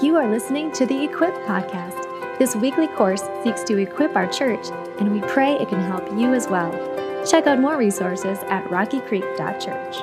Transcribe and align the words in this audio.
You 0.00 0.14
are 0.14 0.30
listening 0.30 0.70
to 0.74 0.86
the 0.86 1.02
Equip 1.02 1.34
Podcast. 1.44 2.38
This 2.38 2.54
weekly 2.54 2.86
course 2.86 3.24
seeks 3.42 3.64
to 3.64 3.78
equip 3.78 4.14
our 4.14 4.28
church, 4.28 4.68
and 5.00 5.10
we 5.10 5.20
pray 5.22 5.54
it 5.54 5.68
can 5.68 5.80
help 5.80 6.08
you 6.12 6.34
as 6.34 6.46
well. 6.46 6.70
Check 7.28 7.48
out 7.48 7.58
more 7.58 7.76
resources 7.76 8.38
at 8.44 8.64
rockycreek.church. 8.66 9.96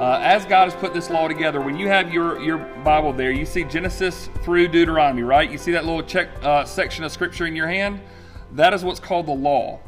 Uh, 0.00 0.18
as 0.22 0.46
God 0.46 0.70
has 0.70 0.74
put 0.76 0.94
this 0.94 1.10
law 1.10 1.28
together, 1.28 1.60
when 1.60 1.76
you 1.76 1.88
have 1.88 2.10
your, 2.10 2.40
your 2.40 2.56
Bible 2.56 3.12
there, 3.12 3.32
you 3.32 3.44
see 3.44 3.64
Genesis 3.64 4.30
through 4.42 4.68
Deuteronomy, 4.68 5.22
right? 5.22 5.50
You 5.50 5.58
see 5.58 5.72
that 5.72 5.84
little 5.84 6.02
check 6.02 6.30
uh, 6.42 6.64
section 6.64 7.04
of 7.04 7.12
scripture 7.12 7.44
in 7.44 7.54
your 7.54 7.68
hand? 7.68 8.00
That 8.52 8.72
is 8.72 8.82
what's 8.82 9.00
called 9.00 9.26
the 9.26 9.34
law. 9.34 9.80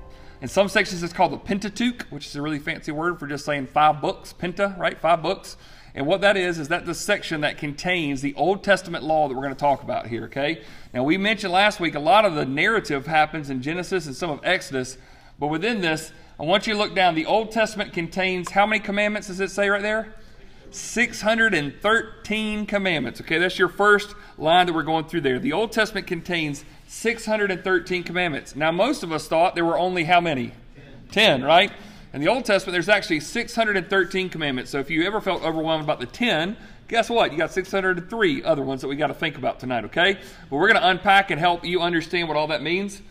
In 0.42 0.48
some 0.48 0.68
sections, 0.68 1.02
it's 1.02 1.14
called 1.14 1.32
the 1.32 1.38
Pentateuch, 1.38 2.02
which 2.10 2.26
is 2.26 2.36
a 2.36 2.42
really 2.42 2.58
fancy 2.58 2.92
word 2.92 3.18
for 3.18 3.26
just 3.26 3.46
saying 3.46 3.68
five 3.68 4.02
books. 4.02 4.34
Penta, 4.38 4.78
right? 4.78 5.00
Five 5.00 5.22
books. 5.22 5.56
And 5.94 6.06
what 6.06 6.20
that 6.20 6.36
is, 6.36 6.58
is 6.58 6.68
that 6.68 6.86
the 6.86 6.94
section 6.94 7.40
that 7.40 7.58
contains 7.58 8.20
the 8.20 8.34
Old 8.34 8.62
Testament 8.62 9.04
law 9.04 9.28
that 9.28 9.34
we're 9.34 9.42
going 9.42 9.54
to 9.54 9.58
talk 9.58 9.82
about 9.82 10.06
here, 10.06 10.24
okay? 10.24 10.62
Now, 10.92 11.02
we 11.02 11.16
mentioned 11.16 11.52
last 11.52 11.80
week 11.80 11.94
a 11.94 12.00
lot 12.00 12.24
of 12.24 12.34
the 12.34 12.44
narrative 12.44 13.06
happens 13.06 13.50
in 13.50 13.62
Genesis 13.62 14.06
and 14.06 14.14
some 14.14 14.30
of 14.30 14.40
Exodus, 14.44 14.98
but 15.38 15.48
within 15.48 15.80
this, 15.80 16.12
I 16.38 16.44
want 16.44 16.66
you 16.66 16.74
to 16.74 16.78
look 16.78 16.94
down. 16.94 17.14
The 17.14 17.26
Old 17.26 17.50
Testament 17.50 17.92
contains 17.92 18.50
how 18.50 18.64
many 18.66 18.80
commandments 18.80 19.26
does 19.28 19.40
it 19.40 19.50
say 19.50 19.68
right 19.68 19.82
there? 19.82 20.14
613 20.70 22.66
commandments. 22.66 23.20
Okay, 23.20 23.38
that's 23.38 23.58
your 23.58 23.68
first 23.68 24.14
line 24.36 24.66
that 24.66 24.72
we're 24.72 24.82
going 24.82 25.06
through 25.06 25.22
there. 25.22 25.38
The 25.38 25.52
Old 25.52 25.72
Testament 25.72 26.06
contains 26.06 26.64
613 26.86 28.02
commandments. 28.02 28.54
Now, 28.54 28.70
most 28.70 29.02
of 29.02 29.12
us 29.12 29.26
thought 29.26 29.54
there 29.54 29.64
were 29.64 29.78
only 29.78 30.04
how 30.04 30.20
many? 30.20 30.52
10, 31.10 31.40
10 31.40 31.42
right? 31.42 31.72
In 32.14 32.22
the 32.22 32.28
Old 32.28 32.46
Testament, 32.46 32.72
there's 32.72 32.88
actually 32.88 33.20
613 33.20 34.30
commandments. 34.30 34.70
So 34.70 34.78
if 34.78 34.90
you 34.90 35.06
ever 35.06 35.20
felt 35.20 35.42
overwhelmed 35.42 35.84
about 35.84 36.00
the 36.00 36.06
10, 36.06 36.56
guess 36.88 37.10
what? 37.10 37.32
You 37.32 37.38
got 37.38 37.52
603 37.52 38.42
other 38.44 38.62
ones 38.62 38.80
that 38.80 38.88
we 38.88 38.96
got 38.96 39.08
to 39.08 39.14
think 39.14 39.36
about 39.36 39.60
tonight, 39.60 39.84
okay? 39.84 40.14
But 40.48 40.56
we're 40.56 40.68
going 40.68 40.80
to 40.80 40.88
unpack 40.88 41.30
and 41.30 41.38
help 41.38 41.66
you 41.66 41.82
understand 41.82 42.28
what 42.28 42.36
all 42.36 42.46
that 42.46 42.62
means. 42.62 43.02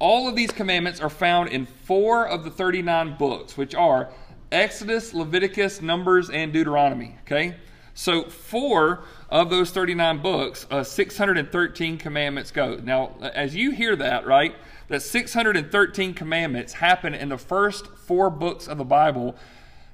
All 0.00 0.28
of 0.28 0.34
these 0.34 0.50
commandments 0.50 1.00
are 1.00 1.10
found 1.10 1.50
in 1.50 1.66
four 1.66 2.26
of 2.26 2.42
the 2.42 2.50
39 2.50 3.16
books, 3.18 3.56
which 3.56 3.74
are 3.74 4.10
Exodus, 4.50 5.14
Leviticus, 5.14 5.80
Numbers, 5.80 6.28
and 6.28 6.52
Deuteronomy, 6.52 7.16
okay? 7.22 7.54
So 7.94 8.24
four 8.24 9.04
of 9.28 9.50
those 9.50 9.70
39 9.70 10.22
books, 10.22 10.66
uh, 10.70 10.82
613 10.82 11.98
commandments 11.98 12.50
go. 12.50 12.76
Now, 12.76 13.16
as 13.20 13.54
you 13.54 13.72
hear 13.72 13.96
that, 13.96 14.26
right? 14.26 14.54
that 14.90 15.00
613 15.02 16.14
commandments 16.14 16.72
happen 16.74 17.14
in 17.14 17.28
the 17.28 17.38
first 17.38 17.86
four 17.86 18.28
books 18.28 18.66
of 18.66 18.76
the 18.76 18.84
Bible, 18.84 19.36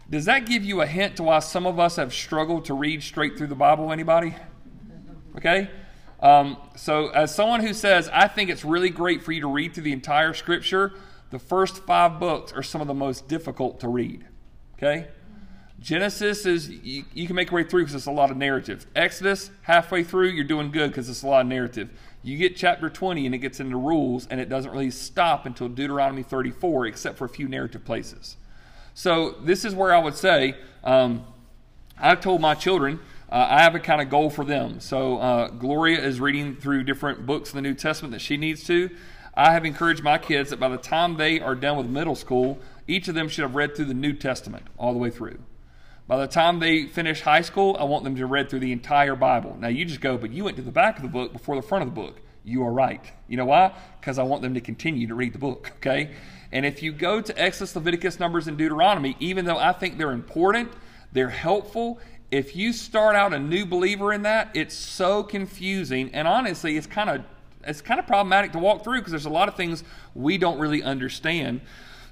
does 0.08 0.24
that 0.24 0.46
give 0.46 0.64
you 0.64 0.80
a 0.80 0.86
hint 0.86 1.16
to 1.16 1.22
why 1.22 1.38
some 1.40 1.66
of 1.66 1.78
us 1.78 1.96
have 1.96 2.14
struggled 2.14 2.64
to 2.64 2.74
read 2.74 3.02
straight 3.02 3.36
through 3.36 3.48
the 3.48 3.54
Bible? 3.54 3.92
Anybody? 3.92 4.34
Okay? 5.36 5.68
Um, 6.20 6.56
so, 6.76 7.08
as 7.08 7.34
someone 7.34 7.60
who 7.60 7.74
says, 7.74 8.08
I 8.10 8.26
think 8.26 8.48
it's 8.48 8.64
really 8.64 8.88
great 8.88 9.22
for 9.22 9.32
you 9.32 9.42
to 9.42 9.48
read 9.48 9.74
through 9.74 9.82
the 9.82 9.92
entire 9.92 10.32
scripture, 10.32 10.94
the 11.30 11.38
first 11.38 11.84
five 11.84 12.18
books 12.18 12.50
are 12.54 12.62
some 12.62 12.80
of 12.80 12.86
the 12.86 12.94
most 12.94 13.28
difficult 13.28 13.80
to 13.80 13.88
read. 13.88 14.24
Okay? 14.78 15.08
Genesis 15.80 16.46
is, 16.46 16.68
you, 16.68 17.04
you 17.12 17.26
can 17.26 17.36
make 17.36 17.50
your 17.50 17.56
way 17.56 17.68
through 17.68 17.82
because 17.82 17.94
it's 17.94 18.06
a 18.06 18.10
lot 18.10 18.30
of 18.30 18.36
narrative. 18.36 18.86
Exodus, 18.96 19.50
halfway 19.62 20.02
through, 20.02 20.28
you're 20.28 20.44
doing 20.44 20.70
good 20.70 20.90
because 20.90 21.08
it's 21.08 21.22
a 21.22 21.26
lot 21.26 21.42
of 21.42 21.46
narrative. 21.46 21.90
You 22.22 22.38
get 22.38 22.56
chapter 22.56 22.88
20 22.88 23.26
and 23.26 23.34
it 23.34 23.38
gets 23.38 23.60
into 23.60 23.76
rules, 23.76 24.26
and 24.28 24.40
it 24.40 24.48
doesn't 24.48 24.70
really 24.70 24.90
stop 24.90 25.46
until 25.46 25.68
Deuteronomy 25.68 26.22
34, 26.22 26.86
except 26.86 27.18
for 27.18 27.26
a 27.26 27.28
few 27.28 27.46
narrative 27.46 27.84
places. 27.84 28.36
So, 28.94 29.32
this 29.42 29.64
is 29.64 29.74
where 29.74 29.94
I 29.94 29.98
would 29.98 30.16
say 30.16 30.56
um, 30.82 31.24
I've 31.98 32.20
told 32.20 32.40
my 32.40 32.54
children 32.54 32.98
uh, 33.30 33.46
I 33.50 33.62
have 33.62 33.74
a 33.74 33.78
kind 33.78 34.00
of 34.00 34.08
goal 34.08 34.30
for 34.30 34.44
them. 34.44 34.80
So, 34.80 35.18
uh, 35.18 35.48
Gloria 35.50 36.00
is 36.00 36.18
reading 36.18 36.56
through 36.56 36.84
different 36.84 37.26
books 37.26 37.52
in 37.52 37.56
the 37.56 37.62
New 37.62 37.74
Testament 37.74 38.12
that 38.12 38.20
she 38.20 38.36
needs 38.36 38.64
to. 38.64 38.90
I 39.34 39.52
have 39.52 39.66
encouraged 39.66 40.02
my 40.02 40.16
kids 40.16 40.48
that 40.50 40.58
by 40.58 40.70
the 40.70 40.78
time 40.78 41.18
they 41.18 41.40
are 41.40 41.54
done 41.54 41.76
with 41.76 41.86
middle 41.86 42.14
school, 42.14 42.58
each 42.88 43.06
of 43.06 43.14
them 43.14 43.28
should 43.28 43.42
have 43.42 43.54
read 43.54 43.76
through 43.76 43.84
the 43.84 43.94
New 43.94 44.14
Testament 44.14 44.64
all 44.78 44.94
the 44.94 44.98
way 44.98 45.10
through. 45.10 45.38
By 46.08 46.18
the 46.18 46.28
time 46.28 46.60
they 46.60 46.86
finish 46.86 47.20
high 47.20 47.40
school, 47.40 47.76
I 47.80 47.84
want 47.84 48.04
them 48.04 48.14
to 48.16 48.26
read 48.26 48.48
through 48.48 48.60
the 48.60 48.72
entire 48.72 49.16
Bible. 49.16 49.56
Now 49.58 49.68
you 49.68 49.84
just 49.84 50.00
go, 50.00 50.16
but 50.16 50.32
you 50.32 50.44
went 50.44 50.56
to 50.56 50.62
the 50.62 50.70
back 50.70 50.96
of 50.96 51.02
the 51.02 51.08
book 51.08 51.32
before 51.32 51.56
the 51.56 51.62
front 51.62 51.82
of 51.82 51.88
the 51.88 52.00
book. 52.00 52.20
You 52.44 52.64
are 52.64 52.72
right. 52.72 53.04
You 53.26 53.36
know 53.36 53.46
why? 53.46 53.72
Because 54.00 54.18
I 54.18 54.22
want 54.22 54.42
them 54.42 54.54
to 54.54 54.60
continue 54.60 55.08
to 55.08 55.16
read 55.16 55.32
the 55.32 55.38
book, 55.38 55.72
okay? 55.78 56.12
And 56.52 56.64
if 56.64 56.80
you 56.80 56.92
go 56.92 57.20
to 57.20 57.36
Exodus, 57.36 57.74
Leviticus, 57.74 58.20
Numbers, 58.20 58.46
and 58.46 58.56
Deuteronomy, 58.56 59.16
even 59.18 59.46
though 59.46 59.58
I 59.58 59.72
think 59.72 59.98
they're 59.98 60.12
important, 60.12 60.72
they're 61.12 61.28
helpful. 61.28 61.98
If 62.30 62.54
you 62.54 62.72
start 62.72 63.16
out 63.16 63.32
a 63.32 63.38
new 63.40 63.66
believer 63.66 64.12
in 64.12 64.22
that, 64.22 64.50
it's 64.54 64.76
so 64.76 65.24
confusing. 65.24 66.10
And 66.12 66.28
honestly, 66.28 66.76
it's 66.76 66.86
kind 66.86 67.10
of 67.10 67.24
it's 67.64 67.80
kind 67.80 67.98
of 67.98 68.06
problematic 68.06 68.52
to 68.52 68.60
walk 68.60 68.84
through 68.84 68.98
because 68.98 69.10
there's 69.10 69.26
a 69.26 69.30
lot 69.30 69.48
of 69.48 69.56
things 69.56 69.82
we 70.14 70.38
don't 70.38 70.58
really 70.60 70.84
understand. 70.84 71.62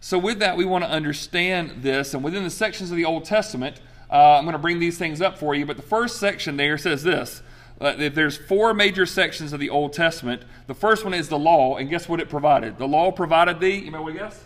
So, 0.05 0.19
with 0.19 0.41
that, 0.41 0.59
we 0.59 0.67
want 0.67 0.85
to 0.85 0.91
understand 0.91 1.77
this. 1.83 2.13
And 2.13 2.23
within 2.23 2.45
the 2.45 2.51
sections 2.51 2.91
of 2.91 2.99
the 2.99 3.07
Old 3.07 3.25
Testament, 3.25 3.81
uh, 4.11 4.37
I'm 4.37 4.45
going 4.45 4.53
to 4.53 4.59
bring 4.59 4.79
these 4.79 4.99
things 4.99 5.23
up 5.23 5.39
for 5.39 5.55
you. 5.55 5.65
But 5.65 5.79
the 5.79 5.83
first 5.83 6.21
section 6.21 6.59
there 6.59 6.77
says 6.77 7.03
this 7.03 7.41
uh, 7.81 7.95
there's 8.11 8.37
four 8.37 8.75
major 8.75 9.07
sections 9.07 9.55
of 9.55 9.61
the 9.61 9.71
Old 9.71 9.95
Testament. 9.95 10.43
The 10.67 10.75
first 10.75 11.05
one 11.05 11.15
is 11.15 11.31
the 11.31 11.39
law, 11.39 11.79
and 11.79 11.89
guess 11.89 12.07
what 12.07 12.21
it 12.21 12.29
provided? 12.29 12.77
The 12.77 12.87
law 12.87 13.13
provided 13.13 13.61
the, 13.61 13.71
you 13.71 13.91
know 13.91 14.03
what 14.03 14.13
guess? 14.13 14.45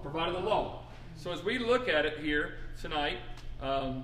Provided 0.00 0.34
the 0.34 0.40
law. 0.40 0.80
So 1.18 1.30
as 1.30 1.44
we 1.44 1.58
look 1.58 1.90
at 1.90 2.06
it 2.06 2.20
here 2.20 2.54
tonight, 2.80 3.18
um, 3.60 4.02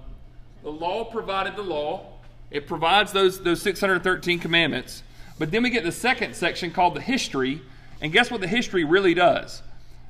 the 0.62 0.70
law 0.70 1.04
provided 1.04 1.56
the 1.56 1.62
law. 1.62 2.18
It 2.50 2.66
provides 2.66 3.12
those, 3.12 3.42
those 3.42 3.62
613 3.62 4.40
commandments. 4.40 5.04
But 5.38 5.52
then 5.52 5.62
we 5.62 5.70
get 5.70 5.84
the 5.84 5.90
second 5.90 6.36
section 6.36 6.70
called 6.70 6.94
the 6.94 7.00
history. 7.00 7.62
And 8.02 8.12
guess 8.12 8.30
what 8.30 8.42
the 8.42 8.46
history 8.46 8.84
really 8.84 9.14
does? 9.14 9.62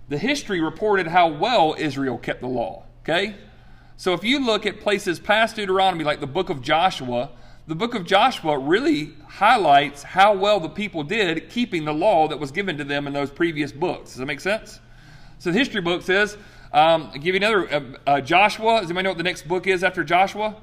The 0.09 0.19
history 0.19 0.61
reported 0.61 1.07
how 1.07 1.29
well 1.29 1.75
Israel 1.79 2.19
kept 2.19 2.41
the 2.41 2.49
law. 2.49 2.85
Okay? 3.03 3.37
So 3.97 4.15
if 4.15 4.25
you 4.25 4.45
look 4.45 4.67
at 4.67 4.81
places 4.81 5.21
past 5.21 5.57
Deuteronomy, 5.57 6.05
like 6.05 6.21
the 6.21 6.27
book 6.27 6.51
of 6.51 6.61
Joshua, 6.61 7.31
the 7.67 7.75
book 7.75 7.95
of 7.95 8.05
Joshua 8.05 8.59
really 8.59 9.12
highlights 9.29 10.03
how 10.03 10.35
well 10.35 10.59
the 10.59 10.69
people 10.69 11.05
did 11.05 11.49
keeping 11.49 11.85
the 11.85 11.95
law 11.95 12.27
that 12.29 12.39
was 12.39 12.51
given 12.51 12.77
to 12.79 12.85
them 12.85 13.07
in 13.07 13.12
those 13.12 13.31
previous 13.31 13.71
books. 13.71 14.11
Does 14.11 14.19
that 14.19 14.27
make 14.27 14.41
sense? 14.41 14.81
So 15.39 15.53
the 15.53 15.59
history 15.59 15.81
book 15.81 16.03
says, 16.03 16.37
um, 16.73 17.11
I'll 17.12 17.21
give 17.21 17.35
you 17.35 17.37
another, 17.37 17.73
uh, 17.73 17.81
uh, 18.07 18.21
Joshua. 18.21 18.81
Does 18.81 18.87
anybody 18.91 19.05
know 19.05 19.11
what 19.11 19.19
the 19.19 19.25
next 19.25 19.47
book 19.47 19.67
is 19.67 19.85
after 19.85 20.03
Joshua? 20.03 20.57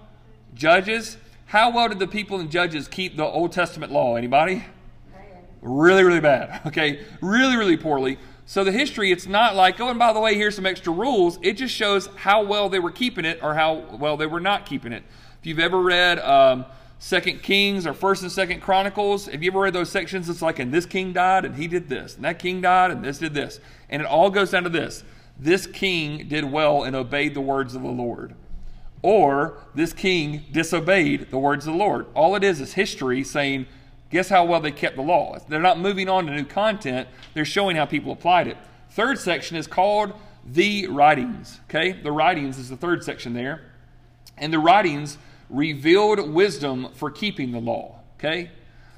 Judges. 0.54 1.18
How 1.46 1.72
well 1.72 1.88
did 1.88 2.00
the 2.00 2.08
people 2.08 2.40
in 2.40 2.50
Judges 2.50 2.88
keep 2.88 3.16
the 3.16 3.26
Old 3.26 3.52
Testament 3.52 3.92
law? 3.92 4.16
Anybody? 4.16 4.66
Really, 5.62 6.04
really 6.04 6.20
bad. 6.20 6.62
Okay, 6.68 7.06
really, 7.22 7.56
really 7.56 7.78
poorly. 7.78 8.18
So 8.50 8.64
the 8.64 8.72
history, 8.72 9.12
it's 9.12 9.28
not 9.28 9.56
like, 9.56 9.80
oh, 9.80 9.90
and 9.90 10.00
by 10.00 10.12
the 10.12 10.20
way, 10.20 10.34
here's 10.34 10.56
some 10.56 10.66
extra 10.66 10.92
rules. 10.92 11.38
It 11.44 11.54
just 11.54 11.72
shows 11.72 12.08
how 12.16 12.44
well 12.44 12.68
they 12.68 12.80
were 12.80 12.90
keeping 12.90 13.24
it 13.24 13.44
or 13.44 13.54
how 13.54 13.76
well 14.00 14.18
they 14.18 14.26
were 14.26 14.40
not 14.40 14.66
keeping 14.66 14.92
it. 14.92 15.04
If 15.40 15.46
you've 15.46 15.60
ever 15.60 15.80
read 15.80 16.18
um, 16.18 16.66
Second 16.98 17.44
Kings 17.44 17.86
or 17.86 17.94
First 17.94 18.24
and 18.24 18.32
Second 18.32 18.62
Chronicles, 18.62 19.28
have 19.28 19.44
you 19.44 19.52
ever 19.52 19.60
read 19.60 19.74
those 19.74 19.92
sections? 19.92 20.28
It's 20.30 20.42
like, 20.42 20.58
and 20.58 20.74
this 20.74 20.88
king 20.88 21.14
died 21.14 21.46
and 21.46 21.58
he 21.58 21.68
did 21.68 21.90
this, 21.90 22.16
and 22.16 22.26
that 22.26 22.40
king 22.40 22.60
died 22.60 22.90
and 22.90 23.06
this 23.06 23.20
did 23.20 23.36
this. 23.36 23.60
And 23.88 24.02
it 24.02 24.08
all 24.08 24.32
goes 24.32 24.50
down 24.50 24.64
to 24.64 24.70
this. 24.70 25.04
This 25.38 25.68
king 25.68 26.28
did 26.28 26.44
well 26.44 26.84
and 26.86 26.96
obeyed 26.96 27.36
the 27.36 27.42
words 27.42 27.76
of 27.76 27.84
the 27.84 27.90
Lord. 27.90 28.34
Or 29.04 29.60
this 29.76 29.94
king 29.94 30.46
disobeyed 30.52 31.30
the 31.30 31.38
words 31.38 31.68
of 31.68 31.74
the 31.74 31.78
Lord. 31.78 32.08
All 32.16 32.36
it 32.36 32.44
is 32.44 32.62
is 32.62 32.74
history 32.74 33.24
saying, 33.24 33.68
Guess 34.09 34.30
how 34.30 34.46
well 34.46 34.59
they 34.59 34.72
kept 34.72 34.96
the 34.96 35.02
law? 35.02 35.38
They're 35.47 35.59
not 35.59 35.80
moving 35.80 36.09
on 36.09 36.25
to 36.25 36.31
new 36.34 36.46
content, 36.46 37.08
they're 37.34 37.46
showing 37.46 37.75
how 37.75 37.86
people 37.86 38.12
applied 38.12 38.47
it. 38.47 38.58
Third 38.92 39.20
section 39.20 39.56
is 39.56 39.68
called 39.68 40.14
the 40.46 40.88
writings. 40.88 41.59
Okay? 41.70 41.92
The 41.92 42.12
writings 42.12 42.58
is 42.58 42.69
the 42.69 42.78
third 42.78 43.03
section 43.03 43.34
there. 43.34 43.62
And 44.38 44.52
the 44.52 44.59
writings 44.59 45.18
revealed 45.50 46.31
wisdom 46.31 46.90
for 46.94 47.12
keeping 47.12 47.51
the 47.51 47.60
law. 47.60 48.00
Okay? 48.18 48.51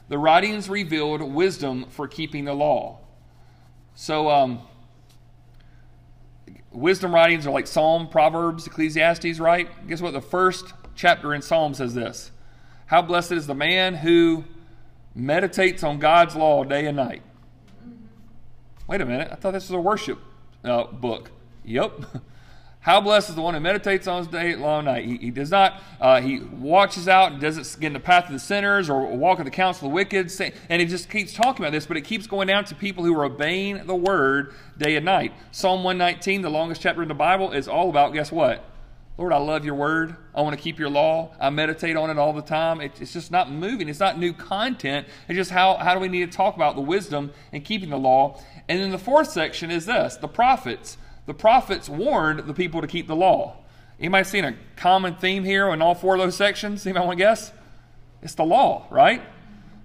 The 0.08 0.18
writings 0.18 0.70
revealed 0.70 1.22
wisdom 1.22 1.86
for 1.90 2.08
keeping 2.08 2.46
the 2.46 2.54
law. 2.54 3.00
So, 3.96 4.30
um, 4.30 4.62
wisdom 6.72 7.14
writings 7.14 7.46
are 7.46 7.52
like 7.52 7.68
Psalm, 7.68 8.08
Proverbs, 8.08 8.66
Ecclesiastes, 8.68 9.40
right? 9.40 9.70
Guess 9.88 10.02
what? 10.02 10.14
The 10.14 10.22
first 10.22 10.74
chapter 10.96 11.34
in 11.34 11.42
Psalm 11.42 11.74
says 11.74 11.94
this 11.94 12.32
How 12.88 13.02
blessed 13.02 13.34
is 13.34 13.48
the 13.48 13.56
man 13.56 13.96
who 13.96 14.46
meditates 15.16 15.84
on 15.84 16.00
God's 16.00 16.36
law 16.36 16.64
day 16.64 16.86
and 16.86 16.98
night. 16.98 17.22
Wait 18.88 19.02
a 19.02 19.06
minute, 19.06 19.30
I 19.32 19.36
thought 19.36 19.52
this 19.52 19.70
was 19.70 19.78
a 19.78 19.82
worship 19.82 20.20
uh, 20.64 20.86
book. 20.86 21.32
Yep. 21.66 22.02
How 22.82 23.00
blessed 23.00 23.30
is 23.30 23.36
the 23.36 23.44
one 23.44 23.54
who 23.54 23.60
meditates 23.60 24.08
on 24.08 24.18
his 24.18 24.28
day 24.28 24.56
long 24.56 24.86
night. 24.86 25.06
He, 25.06 25.18
he 25.18 25.30
does 25.30 25.52
not, 25.52 25.80
uh, 26.00 26.20
he 26.20 26.40
watches 26.40 27.08
out 27.08 27.32
and 27.32 27.40
doesn't 27.40 27.80
get 27.80 27.88
in 27.88 27.94
the 27.94 28.00
path 28.00 28.26
of 28.26 28.34
the 28.34 28.40
sinners 28.40 28.90
or 28.90 29.06
walk 29.16 29.38
in 29.38 29.46
the 29.46 29.52
counsel 29.52 29.86
of 29.86 29.92
the 29.92 29.96
wicked. 29.96 30.32
And 30.68 30.82
he 30.82 30.88
just 30.88 31.08
keeps 31.08 31.32
talking 31.32 31.64
about 31.64 31.74
this, 31.74 31.86
but 31.86 31.96
it 31.96 32.02
keeps 32.02 32.26
going 32.26 32.48
down 32.48 32.66
to 32.66 32.76
people 32.76 33.06
who 33.06 33.16
are 33.20 33.26
obeying 33.26 33.86
the 33.86 33.96
word 33.96 34.56
day 34.80 34.96
and 34.96 35.06
night. 35.06 35.32
Psalm 35.52 35.84
119, 35.84 36.42
the 36.42 36.50
longest 36.50 36.82
chapter 36.82 37.04
in 37.04 37.08
the 37.08 37.14
Bible, 37.14 37.52
is 37.52 37.68
all 37.68 37.88
about, 37.88 38.14
guess 38.14 38.32
what? 38.32 38.66
Lord, 39.22 39.34
I 39.34 39.38
love 39.38 39.64
your 39.64 39.76
word. 39.76 40.16
I 40.34 40.42
want 40.42 40.58
to 40.58 40.60
keep 40.64 40.80
your 40.80 40.90
law. 40.90 41.30
I 41.40 41.52
meditate 41.52 41.96
on 41.96 42.10
it 42.10 42.18
all 42.18 42.34
the 42.34 42.42
time. 42.42 42.82
It, 42.82 43.00
it's 43.00 43.14
just 43.14 43.30
not 43.30 43.52
moving. 43.52 43.88
It's 43.88 44.00
not 44.00 44.18
new 44.18 44.34
content. 44.34 45.06
It's 45.28 45.36
just 45.36 45.52
how, 45.52 45.76
how 45.76 45.94
do 45.94 46.00
we 46.00 46.08
need 46.08 46.32
to 46.32 46.36
talk 46.36 46.56
about 46.56 46.74
the 46.74 46.82
wisdom 46.82 47.32
and 47.52 47.64
keeping 47.64 47.92
the 47.92 48.00
law. 48.00 48.42
And 48.68 48.82
then 48.82 48.90
the 48.90 48.98
fourth 48.98 49.30
section 49.30 49.70
is 49.70 49.86
this 49.86 50.16
the 50.16 50.28
prophets. 50.28 50.98
The 51.28 51.36
prophets 51.36 51.88
warned 51.88 52.48
the 52.48 52.54
people 52.56 52.82
to 52.82 52.88
keep 52.88 53.06
the 53.06 53.16
law. 53.16 53.58
Anybody 54.00 54.24
seen 54.24 54.44
a 54.44 54.56
common 54.76 55.14
theme 55.14 55.44
here 55.44 55.70
in 55.70 55.84
all 55.84 55.94
four 55.94 56.16
of 56.16 56.20
those 56.20 56.36
sections? 56.36 56.84
Anybody 56.88 57.06
want 57.06 57.20
to 57.20 57.24
guess? 57.24 57.54
It's 58.24 58.34
the 58.34 58.44
law, 58.44 58.88
right? 58.90 59.22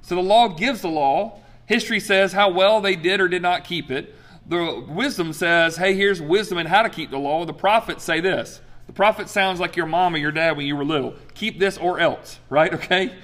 So 0.00 0.14
the 0.14 0.22
law 0.22 0.48
gives 0.48 0.80
the 0.80 0.88
law. 0.88 1.40
History 1.66 2.00
says 2.00 2.32
how 2.32 2.48
well 2.48 2.80
they 2.80 2.96
did 2.96 3.20
or 3.20 3.28
did 3.28 3.42
not 3.42 3.64
keep 3.64 3.90
it. 3.90 4.14
The 4.46 4.82
wisdom 4.88 5.34
says, 5.34 5.76
hey, 5.76 5.92
here's 5.92 6.22
wisdom 6.22 6.56
and 6.56 6.66
how 6.66 6.80
to 6.80 6.88
keep 6.88 7.10
the 7.10 7.18
law. 7.18 7.44
The 7.44 7.52
prophets 7.52 8.02
say 8.02 8.20
this. 8.20 8.62
The 8.86 8.92
prophet 8.92 9.28
sounds 9.28 9.60
like 9.60 9.76
your 9.76 9.86
mom 9.86 10.14
or 10.14 10.18
your 10.18 10.32
dad 10.32 10.56
when 10.56 10.66
you 10.66 10.76
were 10.76 10.84
little. 10.84 11.14
Keep 11.34 11.58
this 11.58 11.76
or 11.76 11.98
else, 12.00 12.38
right? 12.48 12.72
Okay? 12.74 13.14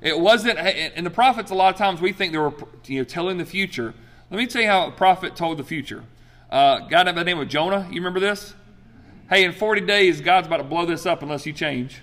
It 0.00 0.18
wasn't, 0.18 0.58
and 0.58 1.06
the 1.06 1.10
prophets, 1.10 1.52
a 1.52 1.54
lot 1.54 1.72
of 1.72 1.78
times 1.78 2.00
we 2.00 2.12
think 2.12 2.32
they 2.32 2.38
were 2.38 2.52
you 2.86 2.98
know, 2.98 3.04
telling 3.04 3.38
the 3.38 3.44
future. 3.44 3.94
Let 4.30 4.38
me 4.38 4.48
tell 4.48 4.60
you 4.60 4.66
how 4.66 4.88
a 4.88 4.90
prophet 4.90 5.36
told 5.36 5.58
the 5.58 5.64
future. 5.64 6.02
Uh, 6.50 6.80
guy 6.80 7.04
by 7.04 7.12
the 7.12 7.22
name 7.22 7.38
of 7.38 7.48
Jonah, 7.48 7.86
you 7.88 7.96
remember 7.96 8.18
this? 8.18 8.54
Hey, 9.30 9.44
in 9.44 9.52
40 9.52 9.82
days, 9.82 10.20
God's 10.20 10.48
about 10.48 10.56
to 10.56 10.64
blow 10.64 10.84
this 10.86 11.06
up 11.06 11.22
unless 11.22 11.46
you 11.46 11.52
change. 11.52 12.02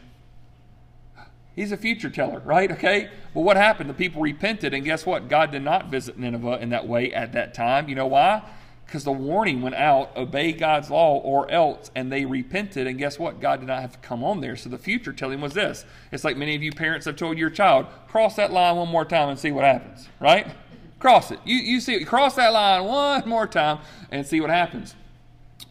He's 1.56 1.74
a 1.74 1.78
future 1.78 2.10
teller, 2.10 2.40
right? 2.46 2.72
Okay? 2.72 3.10
Well, 3.34 3.44
what 3.44 3.58
happened? 3.58 3.90
The 3.90 3.94
people 3.94 4.22
repented, 4.22 4.74
and 4.74 4.86
guess 4.86 5.06
what? 5.06 5.28
God 5.28 5.52
did 5.52 5.62
not 5.62 5.88
visit 5.88 6.18
Nineveh 6.18 6.60
in 6.62 6.70
that 6.70 6.88
way 6.88 7.14
at 7.14 7.34
that 7.34 7.54
time. 7.54 7.90
You 7.90 7.96
know 7.96 8.08
why? 8.08 8.44
Because 8.90 9.04
the 9.04 9.12
warning 9.12 9.62
went 9.62 9.76
out 9.76 10.18
obey 10.18 10.52
God's 10.52 10.90
law 10.90 11.20
or 11.20 11.48
else, 11.52 11.92
and 11.94 12.12
they 12.12 12.26
repented, 12.26 12.88
and 12.88 12.98
guess 12.98 13.20
what? 13.20 13.40
God 13.40 13.60
did 13.60 13.68
not 13.68 13.82
have 13.82 13.92
to 13.92 14.00
come 14.00 14.24
on 14.24 14.42
there. 14.42 14.56
So 14.56 14.68
the 14.68 14.80
future 14.80 15.14
telling 15.14 15.42
was 15.42 15.54
this 15.54 15.86
it's 16.12 16.24
like 16.24 16.38
many 16.38 16.56
of 16.56 16.64
you 16.64 16.72
parents 16.72 17.06
have 17.06 17.16
told 17.16 17.38
your 17.38 17.52
child, 17.52 17.86
cross 18.08 18.36
that 18.38 18.52
line 18.52 18.78
one 18.78 18.88
more 18.88 19.06
time 19.06 19.30
and 19.30 19.38
see 19.38 19.52
what 19.52 19.64
happens, 19.64 20.10
right? 20.20 20.48
Cross 20.98 21.30
it. 21.30 21.40
You, 21.46 21.58
you 21.58 21.82
see, 21.82 22.04
cross 22.04 22.34
that 22.34 22.52
line 22.52 22.84
one 22.84 23.30
more 23.30 23.46
time 23.46 23.78
and 24.10 24.26
see 24.26 24.42
what 24.42 24.50
happens. 24.50 24.96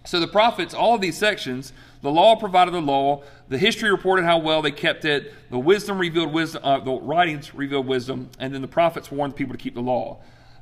So 0.05 0.21
the 0.21 0.29
prophets, 0.29 0.73
all 0.73 0.95
of 0.95 1.01
these 1.01 1.19
sections, 1.19 1.73
the 2.03 2.13
law 2.13 2.37
provided 2.37 2.73
the 2.73 2.81
law. 2.81 3.25
The 3.49 3.59
history 3.59 3.91
reported 3.91 4.27
how 4.27 4.39
well 4.39 4.63
they 4.63 4.71
kept 4.71 5.05
it. 5.05 5.35
The 5.51 5.59
wisdom 5.59 5.99
revealed 5.99 6.33
wisdom. 6.33 6.63
Uh, 6.65 6.79
the 6.79 6.93
writings 6.93 7.53
revealed 7.53 7.89
wisdom, 7.89 8.31
and 8.39 8.55
then 8.55 8.63
the 8.63 8.69
prophets 8.69 9.11
warned 9.11 9.35
people 9.35 9.55
to 9.55 9.59
keep 9.59 9.75
the 9.75 9.83
law. 9.83 10.19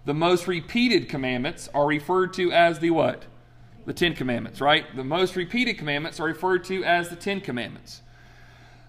The 0.07 0.15
most 0.15 0.47
repeated 0.47 1.09
commandments 1.09 1.69
are 1.75 1.87
referred 1.87 2.33
to 2.35 2.51
as 2.53 2.79
the 2.79 2.91
what? 2.91 3.25
The 3.85 3.93
Ten 3.93 4.15
Commandments, 4.15 4.61
right? 4.61 4.85
The 4.97 5.05
most 5.05 5.37
repeated 5.37 5.77
commandments 5.77 6.19
are 6.19 6.25
referred 6.25 6.65
to 6.65 6.83
as 6.85 7.11
the 7.11 7.17
Ten 7.17 7.41
Commandments. 7.41 8.01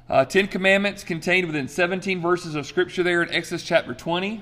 Uh, 0.09 0.23
Ten 0.23 0.47
Commandments 0.47 1.03
contained 1.03 1.47
within 1.47 1.67
17 1.67 2.21
verses 2.21 2.55
of 2.55 2.65
Scripture 2.65 3.03
there 3.03 3.21
in 3.21 3.33
Exodus 3.33 3.63
chapter 3.63 3.93
20. 3.93 4.41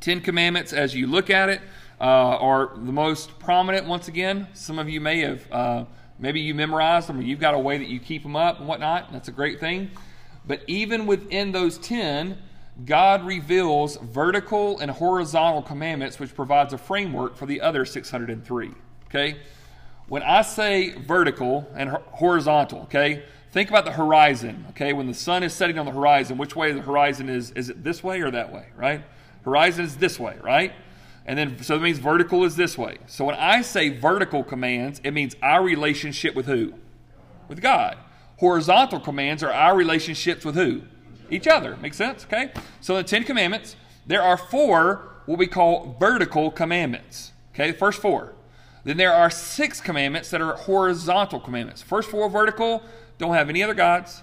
Ten 0.00 0.20
Commandments, 0.20 0.72
as 0.72 0.94
you 0.94 1.08
look 1.08 1.30
at 1.30 1.48
it, 1.48 1.60
uh, 2.00 2.04
are 2.04 2.70
the 2.76 2.92
most 2.92 3.38
prominent. 3.40 3.86
Once 3.86 4.06
again, 4.06 4.46
some 4.52 4.78
of 4.78 4.88
you 4.88 5.00
may 5.00 5.20
have 5.20 5.52
uh, 5.52 5.84
Maybe 6.18 6.40
you 6.40 6.54
memorized 6.54 7.08
them 7.08 7.18
or 7.18 7.22
you've 7.22 7.40
got 7.40 7.54
a 7.54 7.58
way 7.58 7.78
that 7.78 7.88
you 7.88 8.00
keep 8.00 8.22
them 8.22 8.36
up 8.36 8.58
and 8.58 8.68
whatnot. 8.68 9.12
That's 9.12 9.28
a 9.28 9.32
great 9.32 9.60
thing. 9.60 9.90
But 10.46 10.62
even 10.66 11.06
within 11.06 11.52
those 11.52 11.76
10, 11.78 12.38
God 12.84 13.24
reveals 13.24 13.96
vertical 13.96 14.78
and 14.78 14.90
horizontal 14.90 15.62
commandments, 15.62 16.18
which 16.18 16.34
provides 16.34 16.72
a 16.72 16.78
framework 16.78 17.36
for 17.36 17.46
the 17.46 17.60
other 17.60 17.84
603. 17.84 18.72
Okay? 19.06 19.36
When 20.08 20.22
I 20.22 20.42
say 20.42 20.90
vertical 20.90 21.68
and 21.74 21.90
horizontal, 21.90 22.82
okay, 22.82 23.24
think 23.50 23.70
about 23.70 23.84
the 23.84 23.92
horizon. 23.92 24.66
Okay, 24.70 24.92
when 24.92 25.08
the 25.08 25.14
sun 25.14 25.42
is 25.42 25.52
setting 25.52 25.78
on 25.78 25.86
the 25.86 25.92
horizon, 25.92 26.38
which 26.38 26.54
way 26.54 26.72
the 26.72 26.82
horizon 26.82 27.28
is? 27.28 27.50
Is 27.52 27.70
it 27.70 27.82
this 27.82 28.04
way 28.04 28.20
or 28.20 28.30
that 28.30 28.52
way, 28.52 28.66
right? 28.76 29.02
Horizon 29.44 29.84
is 29.84 29.96
this 29.96 30.20
way, 30.20 30.36
right? 30.42 30.72
And 31.24 31.36
then, 31.36 31.60
so 31.62 31.76
that 31.76 31.82
means 31.82 31.98
vertical 31.98 32.44
is 32.44 32.54
this 32.54 32.78
way. 32.78 32.98
So 33.06 33.24
when 33.24 33.34
I 33.34 33.62
say 33.62 33.88
vertical 33.88 34.44
commands, 34.44 35.00
it 35.02 35.10
means 35.10 35.34
our 35.42 35.62
relationship 35.64 36.36
with 36.36 36.46
who? 36.46 36.74
With 37.48 37.60
God. 37.60 37.96
Horizontal 38.38 39.00
commands 39.00 39.42
are 39.42 39.52
our 39.52 39.76
relationships 39.76 40.44
with 40.44 40.54
who? 40.54 40.82
Each 41.30 41.46
other. 41.46 41.76
Makes 41.76 41.96
sense? 41.96 42.24
Okay? 42.24 42.52
So 42.80 42.96
the 42.96 43.02
Ten 43.02 43.24
Commandments, 43.24 43.76
there 44.06 44.22
are 44.22 44.36
four 44.36 45.16
what 45.26 45.38
we 45.38 45.46
call 45.46 45.96
vertical 45.98 46.50
commandments. 46.50 47.32
Okay, 47.52 47.72
the 47.72 47.76
first 47.76 48.00
four. 48.00 48.32
Then 48.84 48.96
there 48.96 49.12
are 49.12 49.30
six 49.30 49.80
commandments 49.80 50.30
that 50.30 50.40
are 50.40 50.54
horizontal 50.54 51.40
commandments. 51.40 51.82
First 51.82 52.08
four 52.08 52.30
vertical, 52.30 52.82
don't 53.18 53.34
have 53.34 53.48
any 53.48 53.62
other 53.62 53.74
gods, 53.74 54.22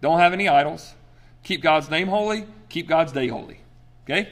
don't 0.00 0.18
have 0.18 0.32
any 0.32 0.48
idols, 0.48 0.94
keep 1.42 1.60
God's 1.60 1.90
name 1.90 2.08
holy, 2.08 2.46
keep 2.68 2.88
God's 2.88 3.12
day 3.12 3.28
holy. 3.28 3.60
Okay? 4.04 4.30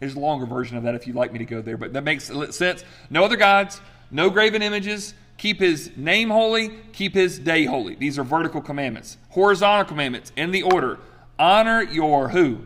There's 0.00 0.16
a 0.16 0.20
longer 0.20 0.46
version 0.46 0.76
of 0.76 0.82
that 0.82 0.96
if 0.96 1.06
you'd 1.06 1.14
like 1.14 1.32
me 1.32 1.38
to 1.38 1.44
go 1.44 1.62
there, 1.62 1.76
but 1.76 1.92
that 1.92 2.02
makes 2.02 2.30
sense. 2.50 2.84
No 3.08 3.24
other 3.24 3.36
gods, 3.36 3.80
no 4.10 4.30
graven 4.30 4.62
images, 4.62 5.14
keep 5.36 5.60
his 5.60 5.92
name 5.96 6.30
holy, 6.30 6.70
keep 6.92 7.14
his 7.14 7.38
day 7.38 7.66
holy. 7.66 7.94
These 7.94 8.18
are 8.18 8.24
vertical 8.24 8.60
commandments. 8.60 9.18
Horizontal 9.30 9.84
commandments 9.84 10.32
in 10.34 10.50
the 10.50 10.64
order. 10.64 10.98
Honor 11.42 11.82
your 11.82 12.28
who? 12.28 12.60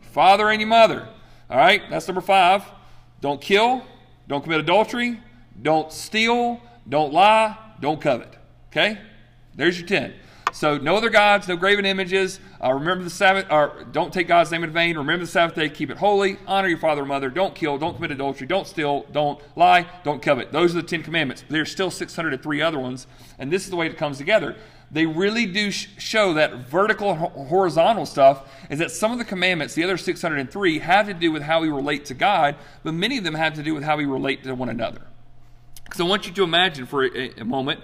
Father 0.00 0.48
and 0.48 0.58
your 0.58 0.68
mother. 0.68 1.06
All 1.50 1.58
right, 1.58 1.82
that's 1.90 2.08
number 2.08 2.22
five. 2.22 2.64
Don't 3.20 3.42
kill, 3.42 3.84
don't 4.26 4.42
commit 4.42 4.58
adultery, 4.58 5.20
don't 5.60 5.92
steal, 5.92 6.62
don't 6.88 7.12
lie, 7.12 7.58
don't 7.78 8.00
covet. 8.00 8.34
Okay? 8.70 8.98
There's 9.54 9.78
your 9.78 9.86
10. 9.86 10.14
So 10.54 10.78
no 10.78 10.96
other 10.96 11.10
gods, 11.10 11.46
no 11.46 11.58
graven 11.58 11.84
images. 11.84 12.40
Uh, 12.64 12.72
remember 12.72 13.04
the 13.04 13.10
Sabbath, 13.10 13.48
or 13.50 13.84
don't 13.92 14.14
take 14.14 14.28
God's 14.28 14.50
name 14.50 14.64
in 14.64 14.70
vain. 14.70 14.96
Remember 14.96 15.26
the 15.26 15.30
Sabbath 15.30 15.54
day, 15.54 15.68
keep 15.68 15.90
it 15.90 15.98
holy. 15.98 16.38
Honor 16.46 16.68
your 16.68 16.78
father 16.78 17.02
and 17.02 17.08
mother. 17.08 17.28
Don't 17.28 17.54
kill. 17.54 17.76
Don't 17.76 17.96
commit 17.96 18.12
adultery. 18.12 18.46
Don't 18.46 18.66
steal. 18.66 19.04
Don't 19.12 19.38
lie. 19.58 19.86
Don't 20.04 20.22
covet. 20.22 20.52
Those 20.52 20.74
are 20.74 20.80
the 20.80 20.88
Ten 20.88 21.02
Commandments. 21.02 21.44
There's 21.50 21.70
still 21.70 21.90
603 21.90 22.62
other 22.62 22.78
ones, 22.78 23.06
and 23.38 23.52
this 23.52 23.64
is 23.64 23.70
the 23.70 23.76
way 23.76 23.86
it 23.86 23.98
comes 23.98 24.16
together. 24.16 24.56
They 24.90 25.06
really 25.06 25.46
do 25.46 25.70
sh- 25.70 25.88
show 25.98 26.34
that 26.34 26.68
vertical 26.68 27.14
horizontal 27.14 28.06
stuff 28.06 28.48
is 28.70 28.78
that 28.78 28.90
some 28.90 29.12
of 29.12 29.18
the 29.18 29.24
commandments, 29.24 29.74
the 29.74 29.84
other 29.84 29.96
603, 29.96 30.78
have 30.78 31.06
to 31.06 31.14
do 31.14 31.32
with 31.32 31.42
how 31.42 31.60
we 31.60 31.68
relate 31.68 32.04
to 32.06 32.14
God, 32.14 32.56
but 32.84 32.94
many 32.94 33.18
of 33.18 33.24
them 33.24 33.34
have 33.34 33.54
to 33.54 33.62
do 33.62 33.74
with 33.74 33.82
how 33.82 33.96
we 33.96 34.04
relate 34.04 34.44
to 34.44 34.54
one 34.54 34.68
another. 34.68 35.02
So 35.94 36.06
I 36.06 36.08
want 36.08 36.26
you 36.26 36.32
to 36.32 36.44
imagine 36.44 36.86
for 36.86 37.04
a, 37.04 37.30
a 37.38 37.44
moment 37.44 37.80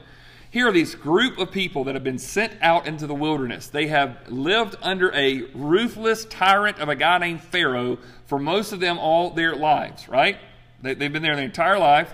here 0.53 0.69
are 0.69 0.73
these 0.73 0.95
group 0.95 1.39
of 1.39 1.51
people 1.51 1.85
that 1.85 1.95
have 1.95 2.05
been 2.05 2.19
sent 2.19 2.53
out 2.61 2.87
into 2.87 3.07
the 3.07 3.15
wilderness. 3.15 3.69
They 3.69 3.87
have 3.87 4.19
lived 4.29 4.77
under 4.83 5.11
a 5.15 5.45
ruthless 5.55 6.27
tyrant 6.27 6.79
of 6.79 6.91
a 6.91 6.94
guy 6.94 7.17
named 7.17 7.43
Pharaoh 7.43 7.97
for 8.27 8.39
most 8.39 8.71
of 8.71 8.79
them 8.79 8.99
all 8.99 9.31
their 9.31 9.56
lives, 9.56 10.11
right? 10.11 10.37
They, 10.82 10.91
have 10.91 10.99
been 10.99 11.23
there 11.23 11.37
their 11.37 11.44
entire 11.47 11.79
life, 11.79 12.13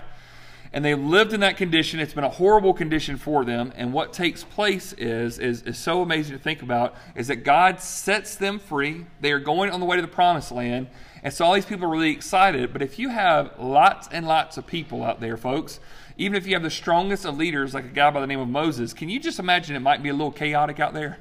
and 0.71 0.85
they've 0.85 0.99
lived 0.99 1.33
in 1.33 1.39
that 1.39 1.57
condition. 1.57 1.99
It's 1.99 2.13
been 2.13 2.23
a 2.23 2.29
horrible 2.29 2.73
condition 2.73 3.17
for 3.17 3.43
them. 3.43 3.73
And 3.75 3.91
what 3.91 4.13
takes 4.13 4.43
place 4.43 4.93
is, 4.93 5.39
is, 5.39 5.63
is 5.63 5.77
so 5.77 6.01
amazing 6.01 6.37
to 6.37 6.43
think 6.43 6.61
about 6.61 6.95
is 7.15 7.27
that 7.27 7.37
God 7.37 7.81
sets 7.81 8.35
them 8.35 8.59
free. 8.59 9.05
They 9.19 9.31
are 9.31 9.39
going 9.39 9.71
on 9.71 9.79
the 9.79 9.85
way 9.85 9.95
to 9.95 10.01
the 10.01 10.07
promised 10.07 10.51
land. 10.51 10.87
And 11.23 11.33
so 11.33 11.45
all 11.45 11.53
these 11.53 11.65
people 11.65 11.85
are 11.85 11.91
really 11.91 12.11
excited. 12.11 12.71
But 12.71 12.83
if 12.83 12.99
you 12.99 13.09
have 13.09 13.57
lots 13.57 14.07
and 14.11 14.27
lots 14.27 14.57
of 14.57 14.67
people 14.67 15.03
out 15.03 15.19
there, 15.19 15.37
folks, 15.37 15.79
even 16.17 16.35
if 16.35 16.45
you 16.45 16.53
have 16.53 16.63
the 16.63 16.69
strongest 16.69 17.25
of 17.25 17.37
leaders, 17.37 17.73
like 17.73 17.85
a 17.85 17.89
guy 17.89 18.11
by 18.11 18.21
the 18.21 18.27
name 18.27 18.39
of 18.39 18.47
Moses, 18.47 18.93
can 18.93 19.09
you 19.09 19.19
just 19.19 19.39
imagine 19.39 19.75
it 19.75 19.79
might 19.79 20.03
be 20.03 20.09
a 20.09 20.13
little 20.13 20.31
chaotic 20.31 20.79
out 20.79 20.93
there? 20.93 21.17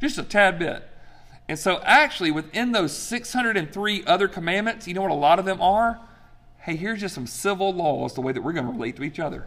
Just 0.00 0.18
a 0.18 0.22
tad 0.22 0.58
bit. 0.58 0.88
And 1.48 1.58
so, 1.58 1.80
actually, 1.82 2.30
within 2.30 2.72
those 2.72 2.92
603 2.96 4.04
other 4.04 4.28
commandments, 4.28 4.86
you 4.86 4.94
know 4.94 5.02
what 5.02 5.10
a 5.10 5.14
lot 5.14 5.38
of 5.38 5.44
them 5.44 5.60
are? 5.60 6.00
Hey, 6.66 6.74
here's 6.74 6.98
just 6.98 7.14
some 7.14 7.28
civil 7.28 7.72
laws, 7.72 8.14
the 8.14 8.20
way 8.20 8.32
that 8.32 8.42
we're 8.42 8.52
going 8.52 8.66
to 8.66 8.72
relate 8.72 8.96
to 8.96 9.04
each 9.04 9.20
other. 9.20 9.46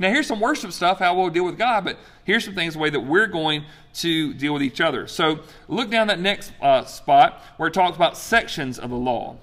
Now, 0.00 0.08
here's 0.08 0.26
some 0.26 0.40
worship 0.40 0.72
stuff, 0.72 0.98
how 0.98 1.16
we'll 1.16 1.30
deal 1.30 1.44
with 1.44 1.56
God, 1.56 1.84
but 1.84 1.98
here's 2.24 2.44
some 2.44 2.56
things, 2.56 2.74
the 2.74 2.80
way 2.80 2.90
that 2.90 2.98
we're 2.98 3.28
going 3.28 3.62
to 3.94 4.34
deal 4.34 4.52
with 4.52 4.64
each 4.64 4.80
other. 4.80 5.06
So, 5.06 5.38
look 5.68 5.90
down 5.90 6.08
that 6.08 6.18
next 6.18 6.50
uh, 6.60 6.84
spot 6.84 7.40
where 7.58 7.68
it 7.68 7.74
talks 7.74 7.94
about 7.94 8.16
sections 8.16 8.80
of 8.80 8.90
the 8.90 8.96
law. 8.96 9.36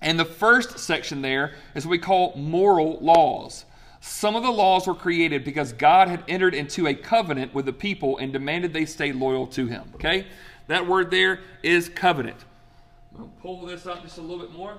And 0.00 0.20
the 0.20 0.24
first 0.24 0.78
section 0.78 1.20
there 1.20 1.54
is 1.74 1.84
what 1.84 1.90
we 1.90 1.98
call 1.98 2.32
moral 2.36 2.98
laws. 3.00 3.64
Some 4.00 4.36
of 4.36 4.44
the 4.44 4.52
laws 4.52 4.86
were 4.86 4.94
created 4.94 5.42
because 5.42 5.72
God 5.72 6.06
had 6.06 6.22
entered 6.28 6.54
into 6.54 6.86
a 6.86 6.94
covenant 6.94 7.54
with 7.54 7.66
the 7.66 7.72
people 7.72 8.18
and 8.18 8.32
demanded 8.32 8.72
they 8.72 8.84
stay 8.84 9.10
loyal 9.10 9.48
to 9.48 9.66
him. 9.66 9.90
Okay? 9.96 10.28
That 10.68 10.86
word 10.86 11.10
there 11.10 11.40
is 11.64 11.88
covenant. 11.88 12.38
I'm 13.18 13.30
pull 13.42 13.66
this 13.66 13.84
up 13.84 14.02
just 14.02 14.18
a 14.18 14.20
little 14.20 14.38
bit 14.38 14.52
more. 14.52 14.78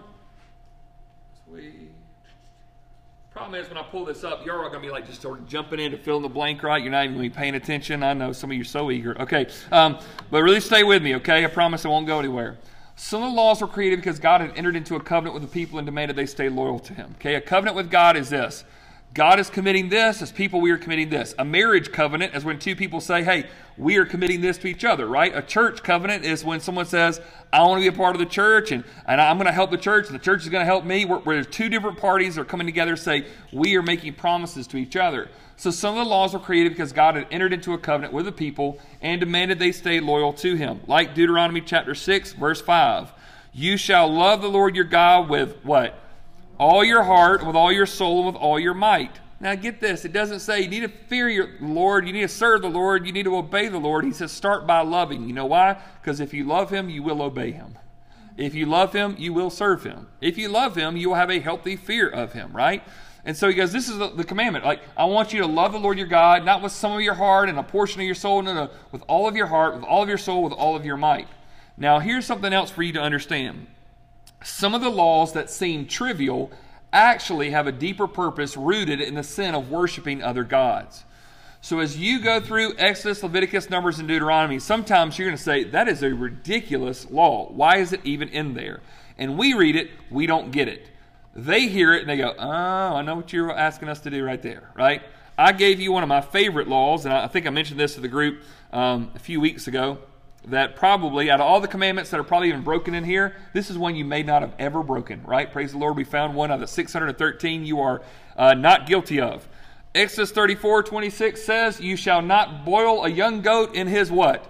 Problem 3.31 3.59
is, 3.59 3.67
when 3.67 3.79
I 3.79 3.83
pull 3.83 4.05
this 4.05 4.23
up, 4.23 4.45
you're 4.45 4.63
all 4.63 4.69
going 4.69 4.81
to 4.81 4.87
be 4.87 4.91
like 4.91 5.07
just 5.07 5.21
sort 5.21 5.39
of 5.39 5.47
jumping 5.47 5.79
in 5.79 5.91
to 5.91 5.97
fill 5.97 6.17
in 6.17 6.23
the 6.23 6.29
blank, 6.29 6.61
right? 6.61 6.81
You're 6.81 6.91
not 6.91 7.05
even 7.05 7.15
to 7.15 7.21
be 7.21 7.31
paying 7.31 7.55
attention. 7.55 8.03
I 8.03 8.13
know 8.13 8.31
some 8.31 8.51
of 8.51 8.55
you 8.55 8.61
are 8.61 8.65
so 8.65 8.91
eager. 8.91 9.19
Okay. 9.19 9.47
Um, 9.71 9.97
but 10.29 10.43
really 10.43 10.59
stay 10.59 10.83
with 10.83 11.01
me, 11.01 11.15
okay? 11.15 11.43
I 11.43 11.47
promise 11.47 11.83
I 11.83 11.89
won't 11.89 12.05
go 12.05 12.19
anywhere. 12.19 12.59
Some 12.95 13.23
of 13.23 13.31
the 13.31 13.35
laws 13.35 13.59
were 13.59 13.67
created 13.67 13.97
because 13.97 14.19
God 14.19 14.41
had 14.41 14.55
entered 14.55 14.75
into 14.75 14.95
a 14.95 14.99
covenant 14.99 15.33
with 15.33 15.41
the 15.41 15.49
people 15.49 15.79
and 15.79 15.85
demanded 15.85 16.15
they 16.15 16.27
stay 16.27 16.47
loyal 16.47 16.77
to 16.79 16.93
Him. 16.93 17.15
Okay, 17.15 17.33
a 17.33 17.41
covenant 17.41 17.75
with 17.75 17.89
God 17.89 18.15
is 18.15 18.29
this 18.29 18.65
God 19.13 19.39
is 19.39 19.49
committing 19.49 19.89
this. 19.89 20.21
As 20.21 20.31
people, 20.31 20.59
we 20.59 20.71
are 20.71 20.77
committing 20.77 21.09
this. 21.09 21.35
A 21.37 21.45
marriage 21.45 21.91
covenant 21.91 22.33
is 22.33 22.43
when 22.43 22.57
two 22.57 22.75
people 22.75 22.99
say, 22.99 23.23
hey, 23.23 23.45
we 23.77 23.97
are 23.97 24.05
committing 24.05 24.41
this 24.41 24.57
to 24.59 24.67
each 24.67 24.83
other, 24.83 25.07
right? 25.07 25.35
A 25.35 25.41
church 25.41 25.83
covenant 25.83 26.25
is 26.25 26.43
when 26.43 26.59
someone 26.59 26.85
says, 26.85 27.21
I 27.51 27.61
want 27.63 27.83
to 27.83 27.89
be 27.89 27.93
a 27.93 27.97
part 27.97 28.15
of 28.15 28.19
the 28.19 28.25
church 28.25 28.71
and, 28.71 28.83
and 29.05 29.21
I'm 29.21 29.37
going 29.37 29.45
to 29.45 29.53
help 29.53 29.69
the 29.69 29.77
church 29.77 30.07
and 30.07 30.15
the 30.15 30.23
church 30.23 30.43
is 30.43 30.49
going 30.49 30.61
to 30.61 30.65
help 30.65 30.83
me. 30.83 31.05
Where, 31.05 31.19
where 31.19 31.43
two 31.43 31.69
different 31.69 31.99
parties 31.99 32.35
that 32.35 32.41
are 32.41 32.45
coming 32.45 32.65
together 32.65 32.95
say, 32.95 33.27
we 33.51 33.75
are 33.75 33.83
making 33.83 34.13
promises 34.15 34.65
to 34.67 34.77
each 34.77 34.95
other. 34.95 35.29
So 35.57 35.69
some 35.69 35.95
of 35.95 36.05
the 36.05 36.09
laws 36.09 36.33
were 36.33 36.39
created 36.39 36.71
because 36.71 36.91
God 36.91 37.15
had 37.15 37.27
entered 37.29 37.53
into 37.53 37.73
a 37.73 37.77
covenant 37.77 38.13
with 38.13 38.25
the 38.25 38.31
people 38.31 38.79
and 39.01 39.19
demanded 39.19 39.59
they 39.59 39.71
stay 39.71 39.99
loyal 39.99 40.33
to 40.33 40.55
him. 40.55 40.81
Like 40.87 41.13
Deuteronomy 41.13 41.61
chapter 41.61 41.93
6, 41.93 42.33
verse 42.33 42.61
5. 42.61 43.13
You 43.53 43.77
shall 43.77 44.11
love 44.11 44.41
the 44.41 44.49
Lord 44.49 44.75
your 44.75 44.85
God 44.85 45.29
with 45.29 45.63
what? 45.63 46.02
All 46.59 46.83
your 46.83 47.03
heart, 47.03 47.45
with 47.45 47.55
all 47.55 47.71
your 47.71 47.85
soul, 47.85 48.19
and 48.19 48.27
with 48.27 48.35
all 48.35 48.59
your 48.59 48.73
might. 48.73 49.19
Now, 49.39 49.55
get 49.55 49.81
this. 49.81 50.05
It 50.05 50.13
doesn't 50.13 50.39
say 50.39 50.61
you 50.61 50.69
need 50.69 50.81
to 50.81 50.87
fear 50.87 51.27
your 51.27 51.49
Lord, 51.59 52.07
you 52.07 52.13
need 52.13 52.21
to 52.21 52.27
serve 52.29 52.61
the 52.61 52.69
Lord, 52.69 53.05
you 53.05 53.11
need 53.11 53.23
to 53.23 53.35
obey 53.35 53.67
the 53.67 53.77
Lord. 53.77 54.05
He 54.05 54.13
says 54.13 54.31
start 54.31 54.65
by 54.65 54.81
loving. 54.81 55.27
You 55.27 55.33
know 55.33 55.45
why? 55.45 55.77
Because 56.01 56.19
if 56.19 56.33
you 56.33 56.45
love 56.45 56.69
Him, 56.69 56.89
you 56.89 57.03
will 57.03 57.21
obey 57.21 57.51
Him. 57.51 57.77
If 58.37 58.55
you 58.55 58.65
love 58.65 58.93
Him, 58.93 59.15
you 59.19 59.33
will 59.33 59.49
serve 59.49 59.83
Him. 59.83 60.07
If 60.21 60.37
you 60.37 60.47
love 60.47 60.75
Him, 60.75 60.95
you 60.95 61.09
will 61.09 61.15
have 61.15 61.29
a 61.29 61.39
healthy 61.39 61.75
fear 61.75 62.07
of 62.07 62.33
Him, 62.33 62.55
right? 62.55 62.83
And 63.25 63.37
so 63.37 63.47
he 63.47 63.53
goes, 63.53 63.71
This 63.71 63.87
is 63.87 63.97
the, 63.97 64.09
the, 64.09 64.23
commandment. 64.23 64.65
Like, 64.65 64.81
I 64.97 65.05
want 65.05 65.33
you 65.33 65.41
to 65.41 65.47
love 65.47 65.71
the 65.71 65.79
Lord 65.79 65.97
your 65.97 66.07
God, 66.07 66.43
not 66.43 66.61
with 66.61 66.71
some 66.71 66.91
of 66.91 67.01
your 67.01 67.13
heart 67.13 67.49
and 67.49 67.57
a 67.57 67.63
portion 67.63 68.01
of 68.01 68.05
your 68.05 68.15
soul, 68.15 68.41
no, 68.41 68.53
no, 68.53 68.69
with 68.91 69.03
all 69.07 69.27
of 69.27 69.35
your 69.35 69.47
heart, 69.47 69.75
with 69.75 69.83
all 69.83 70.03
of 70.03 70.09
your 70.09 70.17
soul, 70.17 70.43
with 70.43 70.53
all 70.53 70.75
of 70.75 70.85
your 70.85 70.97
might. 70.97 71.27
Now, 71.77 71.99
here's 71.99 72.25
something 72.25 72.51
else 72.51 72.69
for 72.69 72.83
you 72.83 72.93
to 72.93 73.01
understand. 73.01 73.67
Some 74.43 74.75
of 74.75 74.81
the 74.81 74.89
laws 74.89 75.33
that 75.33 75.49
seem 75.49 75.87
trivial 75.87 76.51
actually 76.91 77.49
have 77.51 77.65
a 77.65 77.71
deeper 77.71 78.07
purpose 78.07 78.55
rooted 78.55 79.01
in 79.01 79.15
the 79.15 79.23
sin 79.23 79.55
of 79.55 79.71
worshiping 79.71 80.21
other 80.21 80.43
gods. 80.43 81.03
So 81.61 81.79
as 81.79 81.97
you 81.97 82.19
go 82.19 82.41
through 82.41 82.73
Exodus, 82.77 83.23
Leviticus, 83.23 83.69
Numbers, 83.69 83.97
and 83.97 84.07
Deuteronomy, 84.07 84.59
sometimes 84.59 85.17
you're 85.17 85.29
going 85.29 85.37
to 85.37 85.43
say, 85.43 85.63
that 85.63 85.87
is 85.87 86.03
a 86.03 86.13
ridiculous 86.13 87.09
law. 87.09 87.49
Why 87.51 87.77
is 87.77 87.93
it 87.93 88.01
even 88.03 88.27
in 88.29 88.53
there? 88.53 88.81
And 89.17 89.37
we 89.37 89.53
read 89.53 89.75
it, 89.77 89.89
we 90.11 90.27
don't 90.27 90.51
get 90.51 90.67
it. 90.67 90.87
They 91.35 91.67
hear 91.67 91.93
it 91.93 92.01
and 92.01 92.09
they 92.09 92.17
go, 92.17 92.35
oh, 92.37 92.95
I 92.95 93.01
know 93.01 93.15
what 93.15 93.31
you're 93.31 93.51
asking 93.51 93.89
us 93.89 94.01
to 94.01 94.09
do 94.09 94.23
right 94.23 94.41
there, 94.41 94.69
right? 94.75 95.01
I 95.37 95.51
gave 95.53 95.79
you 95.79 95.91
one 95.91 96.03
of 96.03 96.09
my 96.09 96.21
favorite 96.21 96.67
laws, 96.67 97.05
and 97.05 97.13
I 97.13 97.27
think 97.27 97.47
I 97.47 97.49
mentioned 97.49 97.79
this 97.79 97.95
to 97.95 98.01
the 98.01 98.07
group 98.07 98.43
um, 98.71 99.11
a 99.15 99.19
few 99.19 99.39
weeks 99.39 99.67
ago 99.67 99.99
that 100.47 100.75
probably, 100.75 101.31
out 101.31 101.39
of 101.39 101.45
all 101.45 101.61
the 101.61 101.67
commandments 101.67 102.09
that 102.09 102.19
are 102.19 102.23
probably 102.23 102.49
even 102.49 102.61
broken 102.61 102.93
in 102.93 103.03
here, 103.03 103.35
this 103.53 103.69
is 103.69 103.77
one 103.77 103.95
you 103.95 104.05
may 104.05 104.23
not 104.23 104.41
have 104.41 104.53
ever 104.59 104.83
broken, 104.83 105.23
right? 105.23 105.51
Praise 105.51 105.71
the 105.71 105.77
Lord, 105.77 105.95
we 105.95 106.03
found 106.03 106.35
one 106.35 106.51
out 106.51 106.55
of 106.55 106.59
the 106.59 106.67
613 106.67 107.65
you 107.65 107.79
are 107.79 108.01
uh, 108.35 108.53
not 108.53 108.85
guilty 108.85 109.21
of. 109.21 109.47
Exodus 109.95 110.31
34 110.31 110.83
26 110.83 111.41
says, 111.41 111.79
You 111.79 111.95
shall 111.95 112.21
not 112.21 112.65
boil 112.65 113.05
a 113.05 113.09
young 113.09 113.41
goat 113.41 113.75
in 113.75 113.87
his 113.87 114.11
what? 114.11 114.49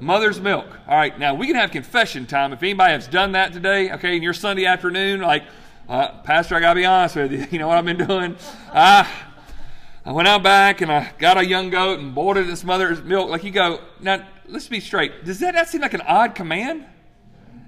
Mother's 0.00 0.40
milk. 0.40 0.66
All 0.88 0.96
right, 0.96 1.16
now 1.18 1.34
we 1.34 1.46
can 1.46 1.56
have 1.56 1.70
confession 1.70 2.26
time. 2.26 2.52
If 2.52 2.62
anybody 2.62 2.92
has 2.92 3.06
done 3.06 3.32
that 3.32 3.52
today, 3.52 3.92
okay, 3.92 4.16
in 4.16 4.22
your 4.22 4.32
Sunday 4.32 4.64
afternoon, 4.64 5.20
like, 5.20 5.44
uh, 5.88 6.20
Pastor, 6.22 6.54
I 6.54 6.60
got 6.60 6.74
to 6.74 6.80
be 6.80 6.84
honest 6.84 7.16
with 7.16 7.32
you. 7.32 7.46
You 7.50 7.58
know 7.58 7.68
what 7.68 7.78
I've 7.78 7.84
been 7.84 8.06
doing? 8.06 8.36
I, 8.72 9.08
I 10.04 10.12
went 10.12 10.28
out 10.28 10.42
back 10.42 10.80
and 10.80 10.90
I 10.90 11.12
got 11.18 11.36
a 11.36 11.44
young 11.44 11.70
goat 11.70 11.98
and 11.98 12.14
boiled 12.14 12.38
it 12.38 12.46
in 12.46 12.50
its 12.50 12.64
mother's 12.64 13.02
milk. 13.02 13.28
Like 13.28 13.44
you 13.44 13.50
go, 13.50 13.80
now 14.00 14.26
let's 14.48 14.68
be 14.68 14.80
straight. 14.80 15.24
Does 15.24 15.40
that 15.40 15.54
not 15.54 15.68
seem 15.68 15.80
like 15.80 15.94
an 15.94 16.02
odd 16.02 16.34
command? 16.34 16.84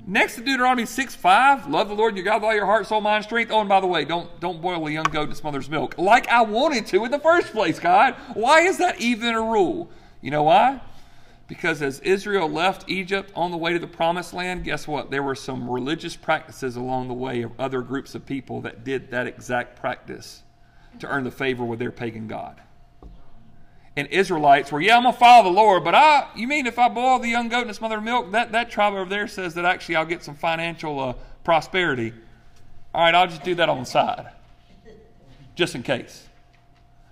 Next 0.07 0.37
to 0.37 0.41
Deuteronomy 0.41 0.87
6 0.87 1.15
5, 1.15 1.69
love 1.69 1.89
the 1.89 1.95
Lord 1.95 2.17
your 2.17 2.25
God 2.25 2.37
with 2.37 2.45
all 2.45 2.55
your 2.55 2.67
heart, 2.67 2.87
soul, 2.87 3.01
mind, 3.01 3.25
strength. 3.25 3.53
Oh, 3.53 3.61
and 3.61 3.69
by 3.69 3.81
the 3.81 3.87
way, 3.87 4.05
don't, 4.05 4.41
don't 4.41 4.61
boil 4.61 4.87
a 4.87 4.91
young 4.91 5.05
goat 5.05 5.25
in 5.25 5.31
its 5.31 5.45
mother's 5.45 5.69
milk 5.69 5.97
like 5.99 6.27
I 6.29 6.43
wanted 6.43 6.87
to 6.87 7.05
in 7.05 7.11
the 7.11 7.19
first 7.19 7.53
place, 7.53 7.79
God. 7.79 8.15
Why 8.35 8.63
is 8.63 8.79
that 8.79 9.01
even 9.01 9.35
a 9.35 9.43
rule? 9.43 9.91
You 10.21 10.31
know 10.31 10.43
why? 10.45 10.81
Because 11.47 11.83
as 11.83 12.01
Israel 12.01 12.49
left 12.49 12.89
Egypt 12.89 13.31
on 13.35 13.51
the 13.51 13.57
way 13.57 13.73
to 13.73 13.79
the 13.79 13.87
promised 13.87 14.33
land, 14.33 14.65
guess 14.65 14.89
what? 14.89 15.11
There 15.11 15.23
were 15.23 15.35
some 15.35 15.69
religious 15.69 16.17
practices 16.17 16.77
along 16.77 17.09
the 17.09 17.15
way 17.15 17.43
of 17.43 17.53
other 17.59 17.83
groups 17.83 18.15
of 18.15 18.25
people 18.25 18.61
that 18.63 18.85
did 18.85 19.11
that 19.11 19.27
exact 19.27 19.79
practice 19.79 20.43
to 20.99 21.09
earn 21.09 21.25
the 21.25 21.31
favor 21.31 21.65
with 21.65 21.79
their 21.79 21.91
pagan 21.91 22.27
God 22.27 22.61
and 24.01 24.09
Israelites 24.09 24.73
were, 24.73 24.81
yeah, 24.81 24.97
I'm 24.97 25.05
gonna 25.05 25.17
follow 25.17 25.45
the 25.45 25.57
Lord, 25.57 25.85
but 25.85 25.95
I, 25.95 26.29
you 26.35 26.49
mean 26.49 26.67
if 26.67 26.79
I 26.79 26.89
boil 26.89 27.19
the 27.19 27.29
young 27.29 27.49
goat 27.49 27.63
in 27.63 27.71
its 27.71 27.81
mother 27.81 28.01
milk, 28.01 28.33
that 28.33 28.51
that 28.53 28.71
tribe 28.71 28.95
over 28.95 29.09
there 29.09 29.29
says 29.29 29.55
that 29.55 29.65
actually 29.65 29.97
I'll 29.97 30.05
get 30.05 30.25
some 30.25 30.35
financial 30.35 30.99
uh, 30.99 31.13
prosperity. 31.45 32.13
All 32.93 33.05
right, 33.05 33.15
I'll 33.15 33.29
just 33.29 33.45
do 33.45 33.55
that 33.55 33.69
on 33.69 33.79
the 33.79 33.85
side, 33.85 34.31
just 35.55 35.75
in 35.75 35.83
case. 35.83 36.27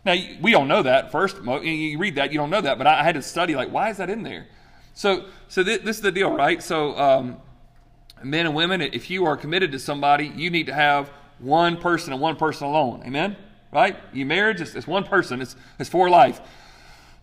Now 0.05 0.17
we 0.41 0.51
don't 0.51 0.67
know 0.67 0.83
that. 0.83 1.13
First, 1.13 1.37
you 1.37 1.99
read 1.99 2.17
that, 2.17 2.33
you 2.33 2.39
don't 2.39 2.51
know 2.51 2.61
that, 2.63 2.79
but 2.79 2.87
I 2.87 3.05
had 3.05 3.15
to 3.15 3.23
study 3.23 3.55
like, 3.55 3.71
why 3.71 3.91
is 3.91 3.99
that 3.99 4.11
in 4.11 4.23
there? 4.23 4.47
So, 4.95 5.27
so 5.47 5.63
th- 5.63 5.83
this 5.83 5.97
is 5.97 6.03
the 6.03 6.11
deal, 6.11 6.33
right? 6.33 6.61
So, 6.61 6.99
um, 6.99 7.37
men 8.23 8.47
and 8.47 8.55
women, 8.55 8.81
if 8.81 9.11
you 9.11 9.27
are 9.27 9.37
committed 9.37 9.71
to 9.73 9.79
somebody, 9.79 10.33
you 10.35 10.51
need 10.51 10.67
to 10.67 10.75
have 10.75 11.11
one 11.39 11.77
person 11.77 12.13
and 12.13 12.21
one 12.21 12.37
person 12.37 12.67
alone. 12.67 13.03
Amen. 13.07 13.37
Right? 13.71 13.97
You 14.13 14.25
marriage, 14.25 14.61
it's 14.61 14.87
one 14.87 15.05
person. 15.05 15.43
It's 15.43 15.55
it's 15.79 15.91
for 15.91 16.09
life. 16.09 16.41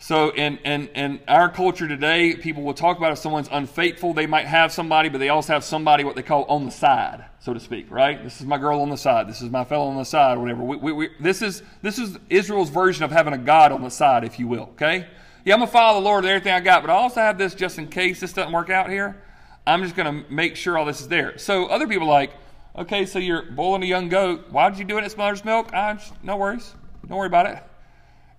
So, 0.05 0.29
in, 0.29 0.59
in, 0.59 0.89
in 0.89 1.19
our 1.27 1.49
culture 1.49 1.87
today, 1.87 2.35
people 2.35 2.61
will 2.61 2.75
talk 2.75 2.99
about 2.99 3.11
if 3.13 3.17
someone's 3.17 3.49
unfaithful, 3.51 4.13
they 4.13 4.27
might 4.27 4.45
have 4.45 4.71
somebody, 4.71 5.09
but 5.09 5.17
they 5.17 5.29
also 5.29 5.53
have 5.53 5.63
somebody 5.63 6.03
what 6.03 6.15
they 6.15 6.21
call 6.21 6.43
on 6.43 6.63
the 6.63 6.69
side, 6.69 7.25
so 7.39 7.55
to 7.55 7.59
speak, 7.59 7.89
right? 7.89 8.23
This 8.23 8.39
is 8.39 8.45
my 8.45 8.59
girl 8.59 8.81
on 8.81 8.91
the 8.91 8.97
side. 8.97 9.27
This 9.27 9.41
is 9.41 9.49
my 9.49 9.63
fellow 9.63 9.87
on 9.87 9.97
the 9.97 10.03
side, 10.03 10.37
whatever. 10.37 10.61
We, 10.61 10.77
we, 10.77 10.91
we, 10.91 11.09
this, 11.19 11.41
is, 11.41 11.63
this 11.81 11.97
is 11.97 12.19
Israel's 12.29 12.69
version 12.69 13.03
of 13.03 13.09
having 13.09 13.33
a 13.33 13.37
God 13.39 13.71
on 13.71 13.81
the 13.81 13.89
side, 13.89 14.23
if 14.23 14.37
you 14.37 14.47
will, 14.47 14.69
okay? 14.73 15.07
Yeah, 15.43 15.55
I'm 15.55 15.59
going 15.61 15.69
to 15.69 15.73
follow 15.73 15.99
the 15.99 16.05
Lord 16.05 16.23
with 16.23 16.29
everything 16.29 16.53
I 16.53 16.59
got, 16.59 16.83
but 16.83 16.91
I 16.91 16.93
also 16.93 17.21
have 17.21 17.39
this 17.39 17.55
just 17.55 17.79
in 17.79 17.87
case 17.87 18.19
this 18.19 18.31
doesn't 18.31 18.53
work 18.53 18.69
out 18.69 18.91
here. 18.91 19.19
I'm 19.65 19.81
just 19.81 19.95
going 19.95 20.23
to 20.23 20.31
make 20.31 20.55
sure 20.55 20.77
all 20.77 20.85
this 20.85 21.01
is 21.01 21.07
there. 21.07 21.39
So, 21.39 21.65
other 21.65 21.87
people 21.87 22.05
like, 22.05 22.31
okay, 22.77 23.07
so 23.07 23.17
you're 23.17 23.41
boiling 23.41 23.81
a 23.81 23.87
young 23.87 24.09
goat. 24.09 24.51
Why 24.51 24.69
did 24.69 24.77
you 24.77 24.85
do 24.85 24.99
it 24.99 25.03
at 25.03 25.17
mother's 25.17 25.43
milk? 25.43 25.73
I'm 25.73 25.97
just, 25.97 26.13
no 26.23 26.37
worries. 26.37 26.75
Don't 27.07 27.17
worry 27.17 27.25
about 27.25 27.47
it. 27.47 27.63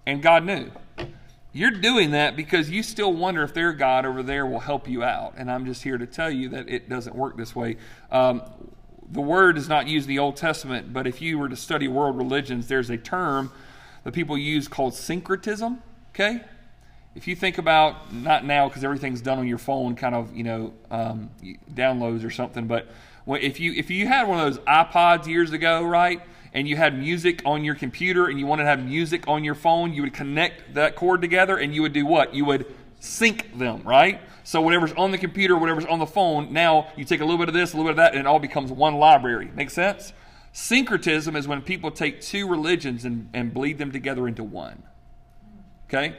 And 0.07 0.23
God 0.23 0.45
knew. 0.45 0.71
You're 1.57 1.71
doing 1.71 2.11
that 2.11 2.37
because 2.37 2.69
you 2.69 2.83
still 2.83 3.15
wonder 3.15 3.43
if 3.43 3.55
their 3.55 3.73
God 3.73 4.05
over 4.05 4.23
there 4.23 4.45
will 4.45 4.61
help 4.61 4.87
you 4.87 5.03
out. 5.03 5.33
And 5.39 5.51
I'm 5.51 5.65
just 5.65 5.83
here 5.83 5.97
to 5.97 6.07
tell 6.07 6.31
you 6.31 6.51
that 6.51 6.69
it 6.69 6.91
doesn't 6.91 7.17
work 7.17 7.39
this 7.39 7.57
way. 7.57 7.79
Um, 8.13 8.43
the 9.11 9.23
word 9.23 9.57
is 9.57 9.67
not 9.67 9.87
used 9.87 10.07
in 10.07 10.15
the 10.15 10.19
Old 10.19 10.37
Testament, 10.37 10.93
but 10.93 11.07
if 11.07 11.23
you 11.23 11.39
were 11.39 11.49
to 11.49 11.57
study 11.57 11.89
world 11.89 12.19
religions, 12.19 12.67
there's 12.67 12.91
a 12.91 12.99
term 12.99 13.51
that 14.05 14.13
people 14.13 14.37
use 14.37 14.69
called 14.69 14.93
syncretism. 14.93 15.83
Okay? 16.11 16.43
If 17.15 17.27
you 17.27 17.35
think 17.35 17.57
about, 17.57 18.13
not 18.13 18.45
now 18.45 18.69
because 18.69 18.85
everything's 18.85 19.23
done 19.23 19.39
on 19.39 19.47
your 19.47 19.57
phone, 19.57 19.97
kind 19.97 20.15
of, 20.15 20.37
you 20.37 20.45
know, 20.45 20.75
um, 20.91 21.31
downloads 21.73 22.23
or 22.23 22.31
something, 22.31 22.67
but 22.67 22.87
if 23.27 23.59
you 23.59 23.73
if 23.73 23.91
you 23.91 24.07
had 24.07 24.29
one 24.29 24.39
of 24.39 24.55
those 24.55 24.63
iPods 24.67 25.27
years 25.27 25.53
ago, 25.53 25.83
right? 25.83 26.21
And 26.57 26.67
you 26.67 26.75
had 26.75 26.99
music 26.99 27.43
on 27.45 27.65
your 27.65 27.75
computer 27.75 28.29
and 28.29 28.41
you 28.41 28.47
wanted 28.47 28.63
to 28.63 28.71
have 28.71 28.83
music 28.83 29.29
on 29.29 29.45
your 29.45 29.55
phone, 29.55 29.93
you 29.93 30.01
would 30.01 30.15
connect 30.15 30.73
that 30.73 30.97
cord 30.97 31.21
together 31.21 31.59
and 31.59 31.75
you 31.75 31.83
would 31.83 31.93
do 31.93 32.07
what? 32.07 32.35
You 32.35 32.47
would 32.47 32.75
sync 32.99 33.59
them, 33.59 33.83
right? 33.85 34.23
So 34.43 34.63
whatever's 34.63 34.95
on 34.95 35.11
the 35.11 35.19
computer, 35.19 35.55
whatever's 35.55 35.85
on 35.85 35.99
the 35.99 36.07
phone, 36.07 36.55
now 36.55 36.89
you 36.97 37.05
take 37.05 37.21
a 37.21 37.27
little 37.27 37.37
bit 37.37 37.49
of 37.49 37.55
this, 37.55 37.75
a 37.75 37.77
little 37.77 37.89
bit 37.89 37.91
of 37.91 37.97
that, 37.99 38.13
and 38.13 38.21
it 38.21 38.27
all 38.27 38.39
becomes 38.39 38.73
one 38.73 38.95
library. 38.95 39.51
Make 39.55 39.69
sense? 39.69 40.15
Syncretism 40.55 41.37
is 41.37 41.47
when 41.47 41.61
people 41.61 41.91
take 41.91 42.23
two 42.23 42.49
religions 42.49 43.05
and, 43.05 43.29
and 43.35 43.53
bleed 43.53 43.77
them 43.77 43.93
together 43.93 44.27
into 44.27 44.43
one. 44.43 44.83
Okay? 45.91 46.17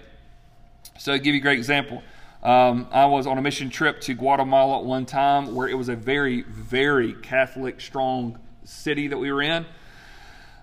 So 1.00 1.14
I'll 1.14 1.18
give 1.18 1.34
you 1.34 1.42
a 1.42 1.44
great 1.44 1.58
example. 1.58 2.04
Um, 2.44 2.88
I 2.92 3.08
was 3.08 3.26
on 3.26 3.40
a 3.40 3.42
mission 3.42 3.72
trip 3.72 4.02
to 4.02 4.14
Guatemala 4.14 4.82
at 4.82 4.86
one 4.86 5.08
time 5.08 5.56
where 5.56 5.68
it 5.68 5.74
was 5.74 5.90
a 5.90 5.96
very, 5.96 6.44
very 6.44 7.14
Catholic, 7.14 7.82
strong 7.82 8.38
city 8.66 9.08
that 9.08 9.18
we 9.18 9.32
were 9.32 9.42
in. 9.42 9.66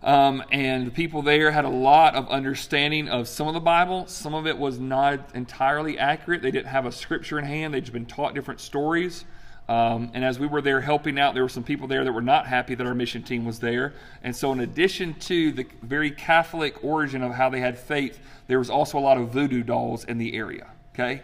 Um, 0.04 0.44
and 0.52 0.87
the 0.87 0.90
people 0.90 1.23
there 1.23 1.50
had 1.50 1.64
a 1.64 1.70
lot 1.70 2.14
of 2.14 2.28
understanding 2.28 3.08
of 3.08 3.26
some 3.26 3.49
of 3.49 3.54
the 3.54 3.61
Bible. 3.61 4.06
Some 4.06 4.34
of 4.34 4.46
it 4.46 4.58
was 4.58 4.78
not 4.78 5.34
entirely 5.34 5.99
accurate. 5.99 6.42
They 6.42 6.50
didn't 6.50 6.68
have 6.68 6.84
a 6.84 6.92
scripture 6.92 7.38
in 7.38 7.46
hand, 7.46 7.73
they'd 7.73 7.80
just 7.80 7.94
been 7.94 8.04
taught 8.04 8.34
different 8.34 8.61
stories. 8.61 9.25
Um, 9.66 10.11
and 10.12 10.23
as 10.23 10.38
we 10.38 10.46
were 10.46 10.61
there 10.61 10.82
helping 10.82 11.18
out, 11.18 11.32
there 11.32 11.42
were 11.42 11.49
some 11.49 11.64
people 11.64 11.88
there 11.88 12.04
that 12.04 12.12
were 12.12 12.20
not 12.20 12.46
happy 12.46 12.75
that 12.75 12.87
our 12.87 12.94
mission 12.94 13.23
team 13.23 13.46
was 13.46 13.61
there. 13.61 13.94
And 14.23 14.37
so, 14.37 14.52
in 14.52 14.61
addition 14.61 15.14
to 15.20 15.52
the 15.52 15.66
very 15.80 16.11
Catholic 16.11 16.84
origin 16.84 17.23
of 17.23 17.32
how 17.32 17.49
they 17.49 17.61
had 17.61 17.78
faith, 17.78 18.20
there 18.46 18.58
was 18.58 18.68
also 18.68 18.99
a 18.99 19.00
lot 19.00 19.16
of 19.16 19.30
voodoo 19.30 19.62
dolls 19.62 20.04
in 20.04 20.18
the 20.18 20.34
area. 20.34 20.66
Okay? 20.92 21.23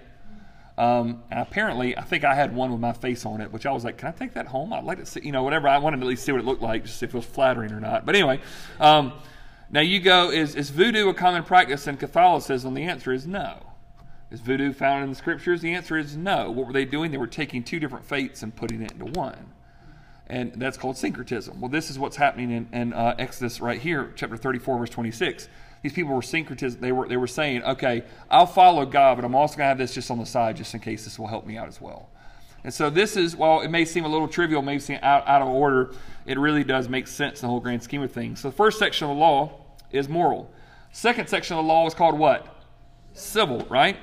Um, 0.80 1.22
and 1.30 1.40
apparently, 1.40 1.94
I 1.98 2.00
think 2.00 2.24
I 2.24 2.34
had 2.34 2.54
one 2.54 2.72
with 2.72 2.80
my 2.80 2.94
face 2.94 3.26
on 3.26 3.42
it, 3.42 3.52
which 3.52 3.66
I 3.66 3.70
was 3.70 3.84
like, 3.84 3.98
can 3.98 4.08
I 4.08 4.12
take 4.12 4.32
that 4.32 4.46
home? 4.46 4.72
I'd 4.72 4.82
like 4.84 4.96
to 4.96 5.04
see, 5.04 5.20
you 5.22 5.30
know, 5.30 5.42
whatever. 5.42 5.68
I 5.68 5.76
wanted 5.76 5.98
to 5.98 6.04
at 6.04 6.08
least 6.08 6.24
see 6.24 6.32
what 6.32 6.40
it 6.40 6.46
looked 6.46 6.62
like, 6.62 6.84
just 6.86 7.02
if 7.02 7.10
it 7.10 7.14
was 7.14 7.26
flattering 7.26 7.70
or 7.70 7.80
not. 7.80 8.06
But 8.06 8.14
anyway, 8.14 8.40
um, 8.80 9.12
now 9.70 9.80
you 9.80 10.00
go, 10.00 10.30
is, 10.30 10.54
is 10.54 10.70
voodoo 10.70 11.10
a 11.10 11.14
common 11.14 11.44
practice 11.44 11.86
in 11.86 11.98
Catholicism? 11.98 12.72
The 12.72 12.84
answer 12.84 13.12
is 13.12 13.26
no. 13.26 13.58
Is 14.30 14.40
voodoo 14.40 14.72
found 14.72 15.04
in 15.04 15.10
the 15.10 15.16
scriptures? 15.16 15.60
The 15.60 15.74
answer 15.74 15.98
is 15.98 16.16
no. 16.16 16.50
What 16.50 16.66
were 16.66 16.72
they 16.72 16.86
doing? 16.86 17.10
They 17.10 17.18
were 17.18 17.26
taking 17.26 17.62
two 17.62 17.78
different 17.78 18.06
faiths 18.06 18.42
and 18.42 18.56
putting 18.56 18.80
it 18.80 18.92
into 18.92 19.04
one. 19.04 19.52
and 20.28 20.52
that's 20.54 20.78
called 20.78 20.96
syncretism. 20.96 21.60
Well, 21.60 21.68
this 21.68 21.90
is 21.90 21.98
what's 21.98 22.16
happening 22.16 22.52
in, 22.52 22.68
in 22.72 22.92
uh, 22.94 23.16
Exodus 23.18 23.60
right 23.60 23.80
here, 23.80 24.12
chapter 24.16 24.36
34, 24.36 24.78
verse 24.78 24.90
26. 24.90 25.48
These 25.82 25.92
people 25.94 26.14
were 26.14 26.22
syncretism. 26.22 26.80
They 26.80 26.92
were, 26.92 27.08
they 27.08 27.16
were 27.16 27.26
saying, 27.26 27.62
okay, 27.64 28.04
I'll 28.30 28.46
follow 28.46 28.84
God, 28.84 29.16
but 29.16 29.24
I'm 29.24 29.34
also 29.34 29.56
going 29.56 29.64
to 29.64 29.68
have 29.68 29.78
this 29.78 29.94
just 29.94 30.10
on 30.10 30.18
the 30.18 30.26
side 30.26 30.56
just 30.56 30.74
in 30.74 30.80
case 30.80 31.04
this 31.04 31.18
will 31.18 31.26
help 31.26 31.46
me 31.46 31.56
out 31.56 31.68
as 31.68 31.80
well. 31.80 32.10
And 32.62 32.72
so 32.72 32.90
this 32.90 33.16
is, 33.16 33.34
while 33.34 33.62
it 33.62 33.68
may 33.68 33.86
seem 33.86 34.04
a 34.04 34.08
little 34.08 34.28
trivial, 34.28 34.60
may 34.60 34.78
seem 34.78 34.98
out, 35.02 35.26
out 35.26 35.40
of 35.40 35.48
order, 35.48 35.94
it 36.26 36.38
really 36.38 36.64
does 36.64 36.88
make 36.88 37.06
sense 37.06 37.40
in 37.40 37.46
the 37.46 37.50
whole 37.50 37.60
grand 37.60 37.82
scheme 37.82 38.02
of 38.02 38.12
things. 38.12 38.40
So 38.40 38.50
the 38.50 38.56
first 38.56 38.78
section 38.78 39.08
of 39.08 39.16
the 39.16 39.20
law 39.20 39.64
is 39.90 40.08
moral. 40.08 40.50
Second 40.92 41.28
section 41.28 41.56
of 41.56 41.64
the 41.64 41.68
law 41.68 41.86
is 41.86 41.94
called 41.94 42.18
what? 42.18 42.46
Civil, 43.14 43.66
right? 43.70 43.96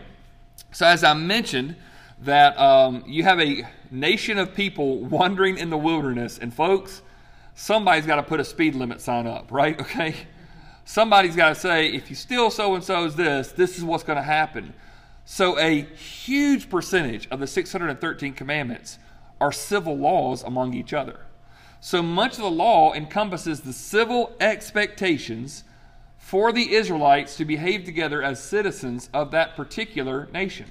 So 0.72 0.88
as 0.88 1.04
I 1.04 1.14
mentioned, 1.14 1.76
that 2.22 2.58
um, 2.58 3.04
you 3.06 3.24
have 3.24 3.40
a 3.40 3.64
nation 3.92 4.38
of 4.40 4.56
people 4.56 5.00
wandering 5.06 5.58
in 5.58 5.70
the 5.70 5.78
wilderness, 5.78 6.40
and 6.40 6.52
folks, 6.54 7.04
somebody's 7.54 8.06
got 8.06 8.16
to 8.16 8.24
put 8.24 8.40
a 8.40 8.44
speed 8.44 8.74
limit 8.76 9.02
sign 9.02 9.28
up, 9.28 9.52
right? 9.52 9.80
Okay? 9.88 10.16
Somebody's 10.88 11.36
got 11.36 11.50
to 11.50 11.56
say, 11.56 11.88
if 11.88 12.10
you 12.10 12.16
steal 12.16 12.50
so 12.50 12.74
and 12.74 12.82
so's 12.82 13.18
this, 13.18 13.52
this 13.52 13.78
is 13.78 13.84
what's 13.84 14.06
going 14.06 14.16
to 14.16 14.24
happen. 14.24 14.74
So, 15.26 15.60
a 15.60 15.82
huge 15.82 16.70
percentage 16.70 17.28
of 17.30 17.42
the 17.42 17.46
613 17.46 18.34
commandments 18.34 18.98
are 19.42 19.52
civil 19.52 19.98
laws 19.98 20.44
among 20.44 20.74
each 20.74 20.94
other. 20.94 21.20
So 21.82 22.02
much 22.02 22.38
of 22.38 22.44
the 22.44 22.50
law 22.50 22.94
encompasses 22.94 23.60
the 23.60 23.74
civil 23.74 24.34
expectations 24.40 25.66
for 26.18 26.54
the 26.54 26.74
Israelites 26.74 27.36
to 27.36 27.44
behave 27.44 27.84
together 27.84 28.24
as 28.24 28.42
citizens 28.42 29.10
of 29.14 29.32
that 29.32 29.58
particular 29.58 30.30
nation. 30.32 30.68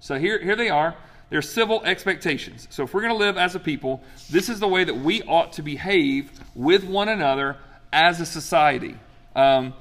So 0.00 0.18
here, 0.18 0.42
here 0.42 0.56
they 0.56 0.70
are. 0.70 0.96
They're 1.30 1.40
civil 1.40 1.84
expectations. 1.84 2.66
So 2.68 2.82
if 2.82 2.92
we're 2.92 3.02
going 3.02 3.14
to 3.14 3.16
live 3.16 3.38
as 3.38 3.54
a 3.54 3.60
people, 3.60 4.02
this 4.28 4.48
is 4.48 4.58
the 4.58 4.66
way 4.66 4.82
that 4.82 4.96
we 4.96 5.22
ought 5.22 5.52
to 5.52 5.62
behave 5.62 6.32
with 6.56 6.82
one 6.82 7.08
another 7.08 7.58
as 7.92 8.20
a 8.20 8.26
society. 8.26 8.96
Um, 9.34 9.74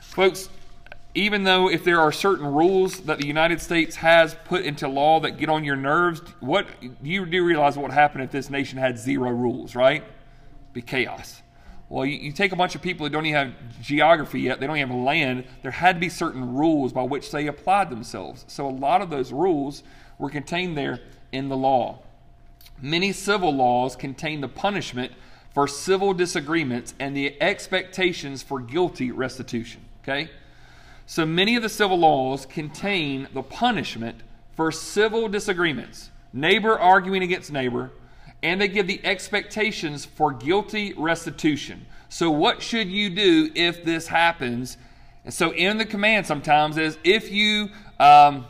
folks, 0.00 0.48
even 1.14 1.44
though 1.44 1.70
if 1.70 1.84
there 1.84 2.00
are 2.00 2.10
certain 2.10 2.46
rules 2.46 3.00
that 3.00 3.18
the 3.18 3.26
United 3.26 3.60
States 3.60 3.96
has 3.96 4.36
put 4.44 4.64
into 4.64 4.88
law 4.88 5.20
that 5.20 5.32
get 5.32 5.48
on 5.48 5.64
your 5.64 5.76
nerves, 5.76 6.20
what 6.40 6.66
you 7.02 7.24
do 7.24 7.44
realize 7.44 7.76
what 7.76 7.84
would 7.84 7.92
happen 7.92 8.20
if 8.20 8.30
this 8.30 8.50
nation 8.50 8.78
had 8.78 8.98
zero 8.98 9.30
rules, 9.30 9.74
right? 9.74 10.04
Be 10.72 10.82
chaos. 10.82 11.42
Well, 11.88 12.04
you, 12.04 12.16
you, 12.16 12.32
take 12.32 12.50
a 12.50 12.56
bunch 12.56 12.74
of 12.74 12.82
people 12.82 13.06
who 13.06 13.12
don't 13.12 13.26
even 13.26 13.52
have 13.52 13.80
geography 13.80 14.40
yet, 14.40 14.58
they 14.58 14.66
don't 14.66 14.76
even 14.76 14.90
have 14.90 14.98
land. 14.98 15.44
There 15.62 15.70
had 15.70 15.96
to 15.96 16.00
be 16.00 16.08
certain 16.08 16.54
rules 16.54 16.92
by 16.92 17.02
which 17.02 17.30
they 17.30 17.46
applied 17.46 17.90
themselves. 17.90 18.44
So 18.48 18.66
a 18.66 18.70
lot 18.70 19.00
of 19.00 19.10
those 19.10 19.32
rules 19.32 19.84
were 20.18 20.30
contained 20.30 20.76
there 20.76 21.00
in 21.30 21.48
the 21.48 21.56
law. 21.56 22.00
Many 22.80 23.12
civil 23.12 23.54
laws 23.54 23.94
contain 23.94 24.40
the 24.40 24.48
punishment 24.48 25.12
for 25.54 25.68
civil 25.68 26.12
disagreements 26.12 26.94
and 26.98 27.16
the 27.16 27.40
expectations 27.40 28.42
for 28.42 28.60
guilty 28.60 29.12
restitution. 29.12 29.80
Okay? 30.02 30.28
So 31.06 31.24
many 31.24 31.54
of 31.56 31.62
the 31.62 31.68
civil 31.68 31.98
laws 31.98 32.44
contain 32.44 33.28
the 33.32 33.42
punishment 33.42 34.20
for 34.56 34.72
civil 34.72 35.28
disagreements, 35.28 36.10
neighbor 36.32 36.78
arguing 36.78 37.22
against 37.22 37.52
neighbor, 37.52 37.92
and 38.42 38.60
they 38.60 38.68
give 38.68 38.86
the 38.86 39.04
expectations 39.04 40.04
for 40.04 40.32
guilty 40.32 40.92
restitution. 40.94 41.86
So, 42.08 42.30
what 42.30 42.62
should 42.62 42.88
you 42.88 43.10
do 43.10 43.50
if 43.54 43.84
this 43.84 44.06
happens? 44.06 44.76
So, 45.30 45.52
in 45.52 45.78
the 45.78 45.86
command, 45.86 46.26
sometimes 46.26 46.76
is 46.76 46.98
if 47.02 47.32
you 47.32 47.70
um, 47.98 48.46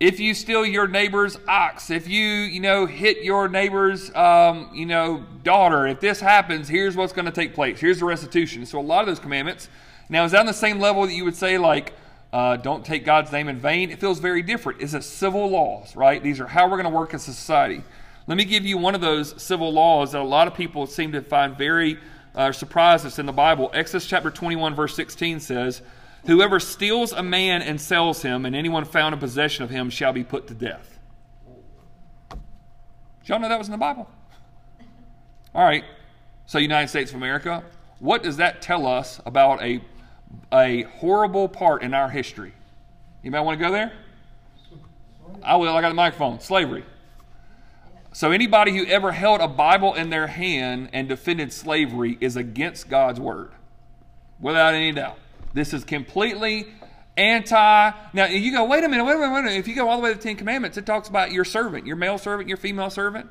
if 0.00 0.20
you 0.20 0.32
steal 0.34 0.64
your 0.64 0.86
neighbor's 0.86 1.36
ox, 1.48 1.90
if 1.90 2.08
you 2.08 2.24
you 2.24 2.60
know 2.60 2.86
hit 2.86 3.22
your 3.22 3.48
neighbor's 3.48 4.14
um, 4.14 4.70
you 4.72 4.86
know 4.86 5.24
daughter, 5.42 5.86
if 5.86 6.00
this 6.00 6.20
happens, 6.20 6.68
here's 6.68 6.96
what's 6.96 7.12
going 7.12 7.26
to 7.26 7.32
take 7.32 7.54
place. 7.54 7.80
Here's 7.80 7.98
the 7.98 8.04
restitution. 8.04 8.64
So, 8.66 8.78
a 8.78 8.80
lot 8.80 9.00
of 9.00 9.06
those 9.06 9.18
commandments 9.18 9.68
now, 10.08 10.24
is 10.24 10.32
that 10.32 10.40
on 10.40 10.46
the 10.46 10.52
same 10.52 10.78
level 10.78 11.06
that 11.06 11.12
you 11.12 11.24
would 11.24 11.36
say, 11.36 11.58
like, 11.58 11.92
uh, 12.32 12.56
don't 12.56 12.84
take 12.84 13.04
God's 13.04 13.30
name 13.30 13.48
in 13.48 13.58
vain? 13.58 13.90
It 13.90 13.98
feels 13.98 14.20
very 14.20 14.42
different. 14.42 14.80
Is 14.80 14.94
it 14.94 15.04
civil 15.04 15.48
laws, 15.50 15.94
right? 15.96 16.22
These 16.22 16.40
are 16.40 16.46
how 16.46 16.64
we're 16.64 16.80
going 16.80 16.90
to 16.90 16.96
work 16.96 17.12
as 17.12 17.28
a 17.28 17.34
society. 17.34 17.82
Let 18.26 18.36
me 18.36 18.44
give 18.44 18.64
you 18.64 18.78
one 18.78 18.94
of 18.94 19.00
those 19.00 19.40
civil 19.42 19.72
laws 19.72 20.12
that 20.12 20.20
a 20.20 20.24
lot 20.24 20.48
of 20.48 20.54
people 20.54 20.86
seem 20.86 21.12
to 21.12 21.22
find 21.22 21.56
very 21.56 21.98
uh, 22.34 22.52
surprised 22.52 23.18
in 23.18 23.26
the 23.26 23.32
Bible. 23.32 23.70
Exodus 23.74 24.06
chapter 24.06 24.30
21, 24.30 24.74
verse 24.74 24.94
16 24.94 25.40
says, 25.40 25.82
Whoever 26.26 26.60
steals 26.60 27.12
a 27.12 27.22
man 27.22 27.62
and 27.62 27.80
sells 27.80 28.22
him, 28.22 28.44
and 28.44 28.54
anyone 28.54 28.84
found 28.84 29.12
in 29.14 29.18
possession 29.18 29.64
of 29.64 29.70
him 29.70 29.88
shall 29.90 30.12
be 30.12 30.24
put 30.24 30.46
to 30.48 30.54
death. 30.54 30.98
Did 32.30 32.38
y'all 33.28 33.38
know 33.38 33.48
that 33.48 33.58
was 33.58 33.68
in 33.68 33.72
the 33.72 33.78
Bible? 33.78 34.08
All 35.54 35.64
right. 35.64 35.84
So, 36.46 36.58
United 36.58 36.88
States 36.88 37.10
of 37.10 37.16
America, 37.16 37.62
what 37.98 38.22
does 38.22 38.36
that 38.38 38.62
tell 38.62 38.86
us 38.86 39.20
about 39.26 39.62
a 39.62 39.80
a 40.52 40.82
horrible 40.82 41.48
part 41.48 41.82
in 41.82 41.94
our 41.94 42.08
history. 42.08 42.52
Might 43.24 43.40
want 43.40 43.58
to 43.58 43.64
go 43.64 43.70
there? 43.70 43.92
I 45.42 45.56
will. 45.56 45.76
I 45.76 45.82
got 45.82 45.90
a 45.90 45.94
microphone. 45.94 46.40
Slavery. 46.40 46.84
So, 48.12 48.30
anybody 48.30 48.76
who 48.76 48.86
ever 48.86 49.12
held 49.12 49.40
a 49.40 49.48
Bible 49.48 49.94
in 49.94 50.08
their 50.08 50.28
hand 50.28 50.88
and 50.94 51.08
defended 51.08 51.52
slavery 51.52 52.16
is 52.20 52.36
against 52.36 52.88
God's 52.88 53.20
word, 53.20 53.50
without 54.40 54.72
any 54.72 54.92
doubt. 54.92 55.18
This 55.58 55.74
is 55.74 55.84
completely 55.84 56.68
anti. 57.16 57.90
Now, 58.12 58.26
you 58.26 58.52
go, 58.52 58.64
wait 58.64 58.84
a 58.84 58.88
minute, 58.88 59.04
wait 59.04 59.16
a 59.16 59.18
minute, 59.18 59.32
wait 59.32 59.40
a 59.40 59.42
minute. 59.42 59.58
If 59.58 59.68
you 59.68 59.74
go 59.74 59.88
all 59.88 59.96
the 59.96 60.02
way 60.02 60.10
to 60.10 60.16
the 60.16 60.22
Ten 60.22 60.36
Commandments, 60.36 60.76
it 60.76 60.86
talks 60.86 61.08
about 61.08 61.32
your 61.32 61.44
servant, 61.44 61.86
your 61.86 61.96
male 61.96 62.18
servant, 62.18 62.48
your 62.48 62.58
female 62.58 62.90
servant. 62.90 63.28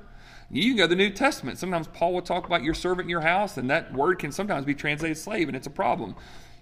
You 0.52 0.70
can 0.70 0.78
go 0.78 0.84
to 0.84 0.90
the 0.90 0.96
New 0.96 1.10
Testament. 1.10 1.58
Sometimes 1.58 1.88
Paul 1.88 2.13
will 2.13 2.22
talk 2.22 2.46
about 2.46 2.63
your 2.63 2.74
servant 2.74 3.06
in 3.06 3.10
your 3.10 3.22
house, 3.22 3.58
and 3.58 3.70
that 3.70 3.94
word 3.94 4.20
can 4.20 4.32
sometimes 4.32 4.66
be 4.66 4.76
translated 4.76 5.18
slave, 5.18 5.48
and 5.48 5.58
it's 5.58 5.68
a 5.68 5.72
problem 5.72 6.16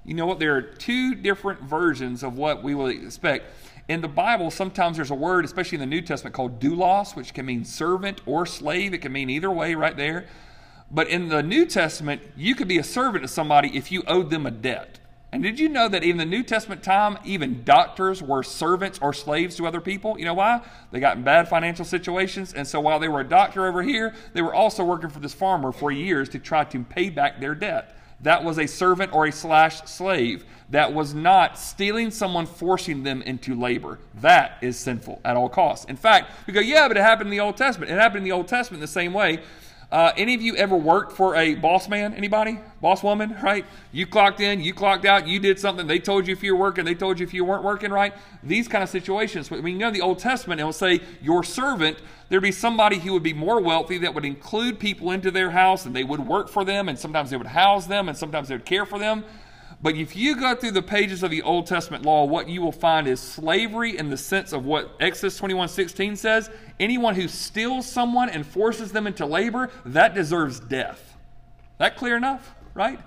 you 0.05 0.13
know 0.13 0.27
what? 0.27 0.39
There 0.39 0.55
are 0.55 0.61
two 0.61 1.15
different 1.15 1.61
versions 1.61 2.23
of 2.23 2.37
what 2.37 2.63
we 2.63 2.75
will 2.75 2.87
expect. 2.87 3.45
In 3.87 4.01
the 4.01 4.07
Bible, 4.07 4.51
sometimes 4.51 4.97
there's 4.97 5.11
a 5.11 5.15
word, 5.15 5.45
especially 5.45 5.77
in 5.77 5.79
the 5.79 5.87
New 5.87 6.01
Testament, 6.01 6.35
called 6.35 6.59
doulos, 6.59 7.15
which 7.15 7.33
can 7.33 7.45
mean 7.45 7.65
servant 7.65 8.21
or 8.25 8.45
slave. 8.45 8.93
It 8.93 8.99
can 8.99 9.11
mean 9.11 9.29
either 9.29 9.49
way 9.49 9.73
right 9.73 9.97
there. 9.97 10.27
But 10.91 11.07
in 11.07 11.29
the 11.29 11.41
New 11.41 11.65
Testament, 11.65 12.21
you 12.35 12.53
could 12.53 12.67
be 12.67 12.77
a 12.77 12.83
servant 12.83 13.23
to 13.23 13.27
somebody 13.27 13.75
if 13.75 13.91
you 13.91 14.03
owed 14.05 14.29
them 14.29 14.45
a 14.45 14.51
debt. 14.51 14.99
And 15.31 15.43
did 15.43 15.59
you 15.59 15.67
know 15.67 15.89
that 15.89 16.03
in 16.03 16.17
the 16.17 16.25
New 16.25 16.43
Testament 16.43 16.81
time, 16.81 17.17
even 17.25 17.63
doctors 17.63 18.21
were 18.21 18.41
servants 18.41 18.99
or 19.01 19.13
slaves 19.13 19.57
to 19.57 19.67
other 19.67 19.81
people? 19.81 20.17
You 20.17 20.25
know 20.25 20.33
why? 20.33 20.61
They 20.91 20.99
got 20.99 21.17
in 21.17 21.23
bad 21.23 21.49
financial 21.49 21.83
situations. 21.83 22.53
And 22.53 22.65
so 22.65 22.79
while 22.79 22.99
they 22.99 23.09
were 23.09 23.19
a 23.19 23.27
doctor 23.27 23.67
over 23.67 23.83
here, 23.83 24.13
they 24.33 24.41
were 24.41 24.53
also 24.53 24.83
working 24.83 25.09
for 25.09 25.19
this 25.19 25.33
farmer 25.33 25.71
for 25.71 25.91
years 25.91 26.29
to 26.29 26.39
try 26.39 26.63
to 26.65 26.83
pay 26.83 27.09
back 27.09 27.41
their 27.41 27.55
debt 27.55 27.95
that 28.21 28.43
was 28.43 28.57
a 28.57 28.67
servant 28.67 29.13
or 29.13 29.27
a 29.27 29.31
slash 29.31 29.81
slave. 29.83 30.45
That 30.69 30.93
was 30.93 31.13
not 31.13 31.59
stealing 31.59 32.09
someone, 32.09 32.47
forcing 32.47 33.03
them 33.03 33.21
into 33.21 33.53
labor. 33.53 33.99
That 34.15 34.57
is 34.61 34.79
sinful 34.79 35.21
at 35.23 35.37
all 35.37 35.47
costs. 35.47 35.85
In 35.85 35.95
fact, 35.95 36.31
we 36.47 36.53
go, 36.53 36.59
yeah, 36.59 36.87
but 36.87 36.97
it 36.97 37.01
happened 37.01 37.27
in 37.27 37.31
the 37.31 37.39
Old 37.39 37.55
Testament. 37.55 37.91
It 37.91 37.99
happened 37.99 38.19
in 38.19 38.23
the 38.23 38.31
Old 38.31 38.47
Testament 38.47 38.81
the 38.81 38.87
same 38.87 39.13
way. 39.13 39.43
Uh, 39.95 40.11
any 40.17 40.33
of 40.33 40.41
you 40.41 40.57
ever 40.57 40.75
worked 40.75 41.13
for 41.13 41.37
a 41.37 41.55
boss 41.55 41.87
man? 41.87 42.13
Anybody? 42.15 42.59
Boss 42.81 43.01
woman, 43.01 43.33
right? 43.41 43.65
You 43.93 44.05
clocked 44.05 44.41
in, 44.41 44.59
you 44.59 44.73
clocked 44.73 45.05
out, 45.05 45.25
you 45.25 45.39
did 45.39 45.57
something. 45.57 45.87
They 45.87 45.99
told 45.99 46.27
you 46.27 46.33
if 46.33 46.43
you 46.43 46.53
were 46.53 46.59
working, 46.59 46.83
they 46.83 46.95
told 46.95 47.17
you 47.17 47.25
if 47.25 47.33
you 47.33 47.45
weren't 47.45 47.63
working, 47.63 47.91
right? 47.91 48.13
These 48.43 48.67
kind 48.67 48.83
of 48.83 48.89
situations. 48.89 49.47
But 49.47 49.63
When 49.63 49.71
you 49.71 49.79
go 49.79 49.85
to 49.85 49.93
the 49.93 50.01
Old 50.01 50.19
Testament, 50.19 50.59
it 50.59 50.65
will 50.65 50.73
say 50.73 50.99
your 51.21 51.45
servant, 51.45 51.99
there'd 52.27 52.43
be 52.43 52.51
somebody 52.51 52.99
who 52.99 53.13
would 53.13 53.23
be 53.23 53.31
more 53.31 53.61
wealthy 53.61 53.97
that 53.99 54.13
would 54.13 54.25
include 54.25 54.79
people 54.79 55.11
into 55.11 55.31
their 55.31 55.51
house 55.51 55.85
and 55.85 55.95
they 55.95 56.03
would 56.03 56.27
work 56.27 56.49
for 56.49 56.65
them 56.65 56.89
and 56.89 56.99
sometimes 56.99 57.29
they 57.29 57.37
would 57.37 57.47
house 57.47 57.87
them 57.87 58.09
and 58.09 58.17
sometimes 58.17 58.49
they 58.49 58.55
would 58.55 58.65
care 58.65 58.85
for 58.85 58.99
them. 58.99 59.23
But 59.85 59.97
if 59.97 60.15
you 60.15 60.35
go 60.35 60.55
through 60.55 60.71
the 60.71 60.81
pages 60.81 61.21
of 61.21 61.29
the 61.29 61.43
Old 61.43 61.67
Testament 61.67 62.03
law, 62.03 62.25
what 62.25 62.49
you 62.49 62.59
will 62.59 62.71
find 62.71 63.07
is 63.07 63.19
slavery 63.19 63.95
in 63.95 64.09
the 64.09 64.17
sense 64.17 64.51
of 64.51 64.65
what 64.65 64.95
Exodus 64.99 65.37
21 65.37 65.67
16 65.69 66.15
says. 66.15 66.49
Anyone 66.79 67.13
who 67.13 67.27
steals 67.27 67.85
someone 67.85 68.29
and 68.29 68.47
forces 68.47 68.91
them 68.91 69.05
into 69.05 69.27
labor, 69.27 69.69
that 69.85 70.15
deserves 70.15 70.59
death. 70.59 71.15
That 71.77 71.97
clear 71.97 72.17
enough, 72.17 72.55
right? 72.73 72.99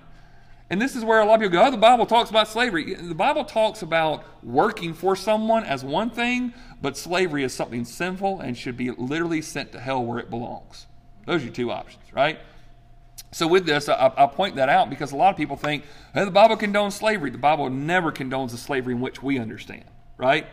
And 0.69 0.81
this 0.81 0.95
is 0.95 1.03
where 1.03 1.19
a 1.19 1.25
lot 1.25 1.33
of 1.33 1.41
people 1.41 1.59
go, 1.59 1.67
oh, 1.67 1.71
the 1.71 1.75
Bible 1.75 2.05
talks 2.05 2.29
about 2.29 2.47
slavery. 2.47 2.93
The 2.93 3.13
Bible 3.13 3.43
talks 3.43 3.81
about 3.81 4.23
working 4.41 4.93
for 4.93 5.17
someone 5.17 5.65
as 5.65 5.83
one 5.83 6.09
thing, 6.09 6.53
but 6.81 6.95
slavery 6.95 7.43
is 7.43 7.53
something 7.53 7.83
sinful 7.83 8.39
and 8.39 8.57
should 8.57 8.77
be 8.77 8.89
literally 8.91 9.41
sent 9.41 9.73
to 9.73 9.81
hell 9.81 10.01
where 10.01 10.19
it 10.19 10.29
belongs. 10.29 10.87
Those 11.25 11.41
are 11.41 11.43
your 11.43 11.53
two 11.53 11.71
options, 11.71 12.05
right? 12.13 12.39
So, 13.31 13.47
with 13.47 13.65
this, 13.65 13.87
I, 13.89 14.11
I, 14.17 14.25
point 14.25 14.55
that 14.55 14.69
out 14.69 14.89
because 14.89 15.11
a 15.11 15.15
lot 15.15 15.29
of 15.29 15.37
people 15.37 15.55
think 15.55 15.83
hey, 16.13 16.25
the 16.25 16.31
Bible 16.31 16.57
condones 16.57 16.93
slavery. 16.93 17.29
The 17.29 17.37
Bible 17.37 17.69
never 17.69 18.11
condones 18.11 18.51
the 18.51 18.57
slavery 18.57 18.95
in 18.95 19.01
which 19.01 19.21
we 19.21 19.37
understand, 19.37 19.85
right? 20.17 20.47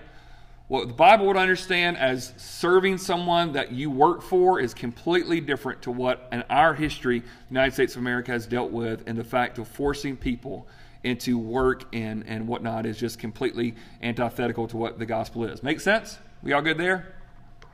What 0.68 0.88
the 0.88 0.94
Bible 0.94 1.26
would 1.26 1.36
understand 1.36 1.96
as 1.96 2.34
serving 2.36 2.98
someone 2.98 3.52
that 3.52 3.70
you 3.70 3.88
work 3.88 4.20
for 4.20 4.58
is 4.58 4.74
completely 4.74 5.40
different 5.40 5.80
to 5.82 5.92
what 5.92 6.28
in 6.32 6.42
our 6.50 6.74
history, 6.74 7.20
the 7.20 7.26
United 7.50 7.72
States 7.72 7.94
of 7.94 8.02
America 8.02 8.32
has 8.32 8.46
dealt 8.46 8.72
with, 8.72 9.04
and 9.06 9.16
the 9.16 9.24
fact 9.24 9.58
of 9.58 9.68
forcing 9.68 10.16
people 10.16 10.66
into 11.04 11.38
work 11.38 11.84
and, 11.94 12.24
and 12.26 12.48
whatnot 12.48 12.84
is 12.84 12.98
just 12.98 13.20
completely 13.20 13.76
antithetical 14.02 14.66
to 14.66 14.76
what 14.76 14.98
the 14.98 15.06
gospel 15.06 15.44
is. 15.44 15.62
Make 15.62 15.78
sense? 15.78 16.18
We 16.42 16.52
all 16.52 16.62
good 16.62 16.78
there? 16.78 17.14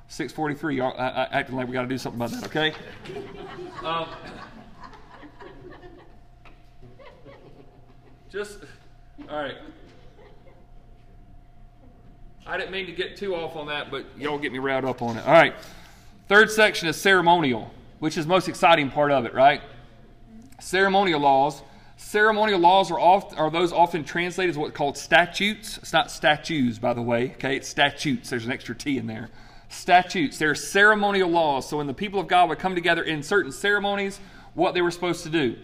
643. 0.08 0.76
Y'all 0.76 0.94
I, 0.98 1.08
I, 1.08 1.24
acting 1.32 1.56
like 1.56 1.66
we 1.66 1.72
got 1.72 1.82
to 1.82 1.88
do 1.88 1.96
something 1.96 2.20
about 2.20 2.32
that, 2.32 2.44
okay? 2.44 2.74
Um, 3.82 4.06
just, 8.32 8.60
all 9.28 9.36
right. 9.36 9.56
I 12.46 12.56
didn't 12.56 12.72
mean 12.72 12.86
to 12.86 12.92
get 12.92 13.18
too 13.18 13.36
off 13.36 13.56
on 13.56 13.66
that, 13.66 13.90
but 13.90 14.06
y'all 14.16 14.38
get 14.38 14.52
me 14.52 14.58
riled 14.58 14.86
up 14.86 15.02
on 15.02 15.18
it. 15.18 15.26
All 15.26 15.34
right. 15.34 15.54
Third 16.28 16.50
section 16.50 16.88
is 16.88 16.98
ceremonial, 16.98 17.70
which 17.98 18.16
is 18.16 18.26
most 18.26 18.48
exciting 18.48 18.90
part 18.90 19.12
of 19.12 19.26
it, 19.26 19.34
right? 19.34 19.60
Ceremonial 20.60 21.20
laws. 21.20 21.60
Ceremonial 21.98 22.58
laws 22.58 22.90
are, 22.90 22.98
oft, 22.98 23.38
are 23.38 23.50
those 23.50 23.70
often 23.70 24.02
translated 24.02 24.50
as 24.50 24.58
what's 24.58 24.74
called 24.74 24.96
statutes. 24.96 25.76
It's 25.76 25.92
not 25.92 26.10
statues, 26.10 26.78
by 26.78 26.94
the 26.94 27.02
way. 27.02 27.32
Okay, 27.32 27.56
it's 27.56 27.68
statutes. 27.68 28.30
There's 28.30 28.46
an 28.46 28.52
extra 28.52 28.74
T 28.74 28.96
in 28.96 29.06
there. 29.06 29.28
Statutes. 29.68 30.38
They're 30.38 30.54
ceremonial 30.54 31.28
laws. 31.28 31.68
So 31.68 31.76
when 31.76 31.86
the 31.86 31.94
people 31.94 32.18
of 32.18 32.28
God 32.28 32.48
would 32.48 32.58
come 32.58 32.74
together 32.74 33.02
in 33.02 33.22
certain 33.22 33.52
ceremonies, 33.52 34.20
what 34.54 34.72
they 34.72 34.80
were 34.80 34.90
supposed 34.90 35.22
to 35.24 35.30
do. 35.30 35.56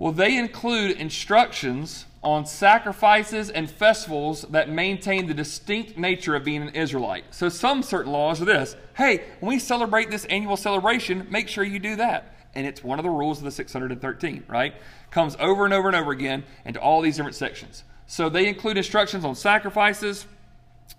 Well, 0.00 0.12
they 0.12 0.38
include 0.38 0.92
instructions 0.96 2.06
on 2.22 2.46
sacrifices 2.46 3.50
and 3.50 3.70
festivals 3.70 4.46
that 4.48 4.70
maintain 4.70 5.26
the 5.26 5.34
distinct 5.34 5.98
nature 5.98 6.34
of 6.34 6.42
being 6.42 6.62
an 6.62 6.70
Israelite. 6.70 7.24
So, 7.32 7.50
some 7.50 7.82
certain 7.82 8.10
laws 8.10 8.40
are 8.40 8.46
this 8.46 8.76
hey, 8.96 9.24
when 9.40 9.50
we 9.50 9.58
celebrate 9.58 10.10
this 10.10 10.24
annual 10.24 10.56
celebration, 10.56 11.26
make 11.28 11.48
sure 11.48 11.64
you 11.64 11.78
do 11.78 11.96
that. 11.96 12.34
And 12.54 12.66
it's 12.66 12.82
one 12.82 12.98
of 12.98 13.02
the 13.02 13.10
rules 13.10 13.38
of 13.38 13.44
the 13.44 13.50
613, 13.50 14.44
right? 14.48 14.74
Comes 15.10 15.36
over 15.38 15.66
and 15.66 15.74
over 15.74 15.88
and 15.88 15.96
over 15.96 16.12
again 16.12 16.44
into 16.64 16.80
all 16.80 17.02
these 17.02 17.16
different 17.16 17.36
sections. 17.36 17.84
So, 18.06 18.30
they 18.30 18.48
include 18.48 18.78
instructions 18.78 19.22
on 19.26 19.34
sacrifices, 19.34 20.24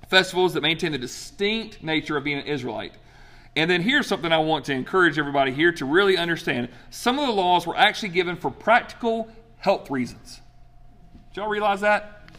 festivals 0.09 0.53
that 0.53 0.61
maintain 0.61 0.91
the 0.91 0.99
distinct 0.99 1.81
nature 1.81 2.17
of 2.17 2.23
being 2.23 2.37
an 2.37 2.45
Israelite. 2.45 2.93
And 3.55 3.69
then 3.69 3.81
here's 3.81 4.07
something 4.07 4.31
I 4.31 4.37
want 4.37 4.65
to 4.65 4.73
encourage 4.73 5.19
everybody 5.19 5.51
here 5.51 5.71
to 5.73 5.85
really 5.85 6.17
understand. 6.17 6.69
Some 6.89 7.19
of 7.19 7.27
the 7.27 7.33
laws 7.33 7.67
were 7.67 7.75
actually 7.75 8.09
given 8.09 8.37
for 8.37 8.49
practical 8.49 9.29
health 9.57 9.91
reasons. 9.91 10.41
Y'all 11.33 11.49
realize 11.49 11.81
that? 11.81 12.29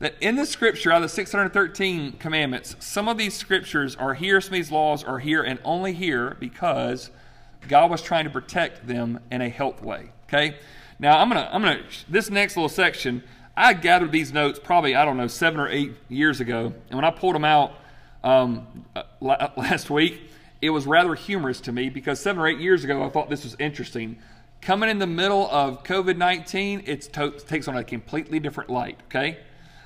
That 0.00 0.14
in 0.20 0.36
the 0.36 0.46
scripture, 0.46 0.92
out 0.92 0.96
of 0.96 1.02
the 1.02 1.08
613 1.08 2.12
commandments, 2.12 2.76
some 2.78 3.08
of 3.08 3.18
these 3.18 3.34
scriptures 3.34 3.96
are 3.96 4.14
here, 4.14 4.40
some 4.40 4.54
of 4.54 4.58
these 4.58 4.70
laws 4.70 5.02
are 5.04 5.18
here 5.18 5.42
and 5.42 5.58
only 5.64 5.92
here 5.92 6.36
because 6.38 7.10
God 7.66 7.90
was 7.90 8.00
trying 8.00 8.24
to 8.24 8.30
protect 8.30 8.86
them 8.86 9.20
in 9.30 9.42
a 9.42 9.48
health 9.48 9.82
way. 9.82 10.10
Okay? 10.28 10.56
Now 10.98 11.18
I'm 11.18 11.28
gonna 11.28 11.48
I'm 11.52 11.62
gonna 11.62 11.82
this 12.08 12.30
next 12.30 12.56
little 12.56 12.68
section, 12.68 13.22
I 13.56 13.72
gathered 13.72 14.12
these 14.12 14.32
notes 14.32 14.60
probably, 14.62 14.94
I 14.94 15.04
don't 15.04 15.16
know, 15.16 15.26
seven 15.26 15.58
or 15.58 15.68
eight 15.68 15.92
years 16.08 16.40
ago. 16.40 16.72
And 16.90 16.96
when 16.96 17.04
I 17.04 17.10
pulled 17.10 17.34
them 17.34 17.44
out 17.44 17.72
um, 18.22 18.84
uh, 18.94 19.02
last 19.20 19.90
week, 19.90 20.27
it 20.60 20.70
was 20.70 20.86
rather 20.86 21.14
humorous 21.14 21.60
to 21.62 21.72
me 21.72 21.88
because 21.88 22.20
seven 22.20 22.42
or 22.42 22.46
eight 22.46 22.58
years 22.58 22.84
ago 22.84 23.02
I 23.02 23.08
thought 23.08 23.30
this 23.30 23.44
was 23.44 23.56
interesting 23.58 24.18
coming 24.60 24.88
in 24.88 24.98
the 24.98 25.06
middle 25.06 25.48
of 25.50 25.82
COVID 25.84 26.16
19, 26.16 26.82
it 26.86 27.02
to- 27.14 27.30
takes 27.30 27.68
on 27.68 27.76
a 27.76 27.84
completely 27.84 28.40
different 28.40 28.70
light, 28.70 28.98
okay? 29.06 29.38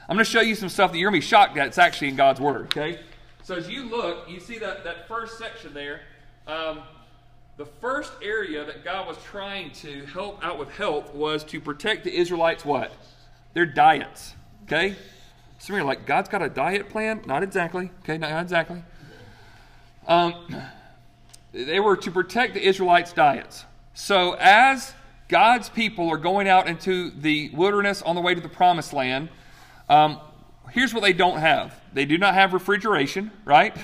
I'm 0.08 0.16
going 0.16 0.24
to 0.24 0.30
show 0.30 0.40
you 0.40 0.54
some 0.54 0.68
stuff 0.68 0.92
that 0.92 0.98
you're 0.98 1.10
going 1.10 1.20
to 1.20 1.24
be 1.24 1.28
shocked 1.28 1.56
at. 1.56 1.68
It's 1.68 1.78
actually 1.78 2.08
in 2.08 2.16
God's 2.16 2.40
Word, 2.40 2.66
okay? 2.66 2.98
So 3.42 3.54
as 3.54 3.68
you 3.68 3.84
look, 3.84 4.28
you 4.28 4.40
see 4.40 4.58
that, 4.58 4.84
that 4.84 5.08
first 5.08 5.38
section 5.38 5.74
there. 5.74 6.00
Um, 6.46 6.80
the 7.56 7.66
first 7.66 8.12
area 8.22 8.64
that 8.64 8.84
God 8.84 9.06
was 9.06 9.16
trying 9.24 9.70
to 9.72 10.04
help 10.06 10.44
out 10.44 10.58
with 10.58 10.70
health 10.70 11.14
was 11.14 11.44
to 11.44 11.60
protect 11.60 12.04
the 12.04 12.14
Israelites' 12.14 12.64
what? 12.64 12.92
Their 13.54 13.66
diets, 13.66 14.34
okay? 14.64 14.96
Some 15.58 15.74
of 15.74 15.78
you 15.78 15.84
are 15.84 15.86
like, 15.86 16.06
God's 16.06 16.28
got 16.28 16.42
a 16.42 16.48
diet 16.48 16.88
plan? 16.88 17.22
Not 17.26 17.42
exactly, 17.42 17.90
okay? 18.00 18.18
Not 18.18 18.42
exactly. 18.42 18.82
Um, 20.06 20.34
they 21.52 21.80
were 21.80 21.96
to 21.96 22.10
protect 22.10 22.54
the 22.54 22.66
Israelites' 22.66 23.12
diets. 23.12 23.64
So, 23.94 24.36
as 24.38 24.94
God's 25.28 25.68
people 25.68 26.08
are 26.08 26.16
going 26.16 26.48
out 26.48 26.66
into 26.66 27.10
the 27.10 27.50
wilderness 27.50 28.02
on 28.02 28.14
the 28.14 28.20
way 28.20 28.34
to 28.34 28.40
the 28.40 28.48
promised 28.48 28.92
land, 28.92 29.28
um, 29.88 30.18
here's 30.70 30.94
what 30.94 31.02
they 31.02 31.12
don't 31.12 31.38
have 31.38 31.78
they 31.92 32.04
do 32.04 32.16
not 32.18 32.34
have 32.34 32.52
refrigeration, 32.52 33.30
right? 33.44 33.76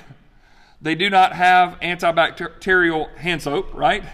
They 0.80 0.94
do 0.94 1.10
not 1.10 1.32
have 1.32 1.78
antibacterial 1.80 3.14
hand 3.16 3.42
soap, 3.42 3.74
right? 3.74 4.04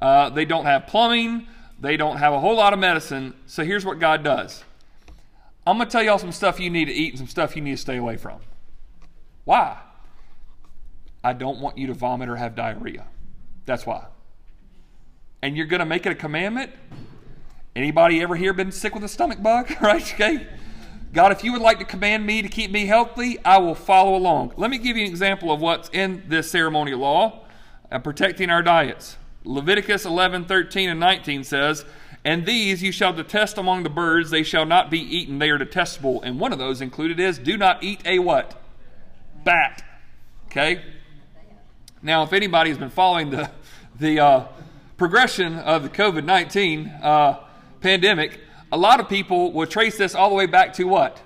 Uh, 0.00 0.30
they 0.30 0.44
don't 0.44 0.64
have 0.64 0.86
plumbing. 0.86 1.46
They 1.80 1.96
don't 1.96 2.16
have 2.16 2.32
a 2.32 2.40
whole 2.40 2.56
lot 2.56 2.72
of 2.72 2.78
medicine. 2.78 3.34
So 3.46 3.64
here's 3.64 3.84
what 3.84 3.98
God 3.98 4.22
does 4.22 4.64
I'm 5.66 5.76
going 5.76 5.88
to 5.88 5.92
tell 5.92 6.02
y'all 6.02 6.18
some 6.18 6.32
stuff 6.32 6.58
you 6.58 6.70
need 6.70 6.86
to 6.86 6.92
eat 6.92 7.10
and 7.10 7.18
some 7.18 7.28
stuff 7.28 7.54
you 7.54 7.62
need 7.62 7.72
to 7.72 7.76
stay 7.76 7.96
away 7.96 8.16
from. 8.16 8.40
Why? 9.44 9.78
I 11.28 11.32
don't 11.32 11.60
want 11.60 11.78
you 11.78 11.86
to 11.88 11.94
vomit 11.94 12.28
or 12.28 12.36
have 12.36 12.54
diarrhea. 12.54 13.06
That's 13.66 13.84
why 13.86 14.06
and 15.42 15.56
you're 15.56 15.66
going 15.66 15.80
to 15.80 15.86
make 15.86 16.06
it 16.06 16.12
a 16.12 16.14
commandment? 16.14 16.72
Anybody 17.76 18.20
ever 18.20 18.34
here 18.34 18.52
been 18.52 18.72
sick 18.72 18.94
with 18.94 19.04
a 19.04 19.08
stomach 19.08 19.42
bug? 19.42 19.70
right? 19.80 20.02
Okay. 20.14 20.46
God, 21.12 21.32
if 21.32 21.42
you 21.42 21.52
would 21.52 21.62
like 21.62 21.78
to 21.78 21.84
command 21.84 22.26
me 22.26 22.42
to 22.42 22.48
keep 22.48 22.70
me 22.70 22.86
healthy, 22.86 23.42
I 23.44 23.58
will 23.58 23.74
follow 23.74 24.14
along. 24.14 24.52
Let 24.56 24.70
me 24.70 24.78
give 24.78 24.96
you 24.96 25.04
an 25.04 25.10
example 25.10 25.50
of 25.50 25.60
what's 25.60 25.88
in 25.90 26.24
this 26.28 26.50
ceremonial 26.50 27.00
law 27.00 27.44
of 27.90 28.02
protecting 28.04 28.50
our 28.50 28.62
diets. 28.62 29.16
Leviticus 29.44 30.04
11, 30.04 30.44
13, 30.44 30.90
and 30.90 31.00
19 31.00 31.44
says, 31.44 31.86
And 32.24 32.44
these 32.44 32.82
you 32.82 32.92
shall 32.92 33.14
detest 33.14 33.56
among 33.56 33.84
the 33.84 33.90
birds, 33.90 34.30
they 34.30 34.42
shall 34.42 34.66
not 34.66 34.90
be 34.90 34.98
eaten, 34.98 35.38
they 35.38 35.48
are 35.48 35.56
detestable. 35.56 36.20
And 36.22 36.38
one 36.38 36.52
of 36.52 36.58
those 36.58 36.82
included 36.82 37.18
is, 37.18 37.38
Do 37.38 37.56
not 37.56 37.82
eat 37.82 38.02
a 38.04 38.18
what? 38.18 38.60
Bat. 39.44 39.82
Okay? 40.46 40.82
Now, 42.02 42.22
if 42.22 42.32
anybody 42.32 42.70
has 42.70 42.78
been 42.78 42.90
following 42.90 43.30
the, 43.30 43.50
the, 43.98 44.20
uh, 44.20 44.44
progression 44.98 45.54
of 45.54 45.84
the 45.84 45.88
COVID 45.88 46.24
19 46.24 46.88
uh, 46.88 47.38
pandemic, 47.80 48.40
a 48.70 48.76
lot 48.76 49.00
of 49.00 49.08
people 49.08 49.52
will 49.52 49.66
trace 49.66 49.96
this 49.96 50.14
all 50.14 50.28
the 50.28 50.34
way 50.34 50.46
back 50.46 50.74
to 50.74 50.84
what? 50.84 51.22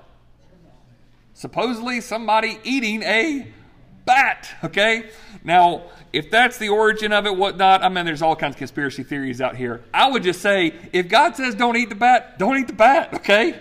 Supposedly 1.32 2.00
somebody 2.02 2.58
eating 2.62 3.02
a 3.02 3.48
bat, 4.04 4.54
okay? 4.62 5.10
Now, 5.42 5.84
if 6.12 6.30
that's 6.30 6.58
the 6.58 6.68
origin 6.68 7.12
of 7.12 7.24
it, 7.24 7.34
whatnot, 7.34 7.82
I 7.82 7.88
mean, 7.88 8.04
there's 8.04 8.20
all 8.20 8.36
kinds 8.36 8.54
of 8.54 8.58
conspiracy 8.58 9.02
theories 9.02 9.40
out 9.40 9.56
here. 9.56 9.82
I 9.92 10.10
would 10.10 10.22
just 10.22 10.42
say, 10.42 10.74
if 10.92 11.08
God 11.08 11.34
says 11.34 11.54
don't 11.54 11.76
eat 11.76 11.88
the 11.88 11.94
bat, 11.94 12.38
don't 12.38 12.58
eat 12.58 12.66
the 12.66 12.74
bat, 12.74 13.14
okay? 13.14 13.60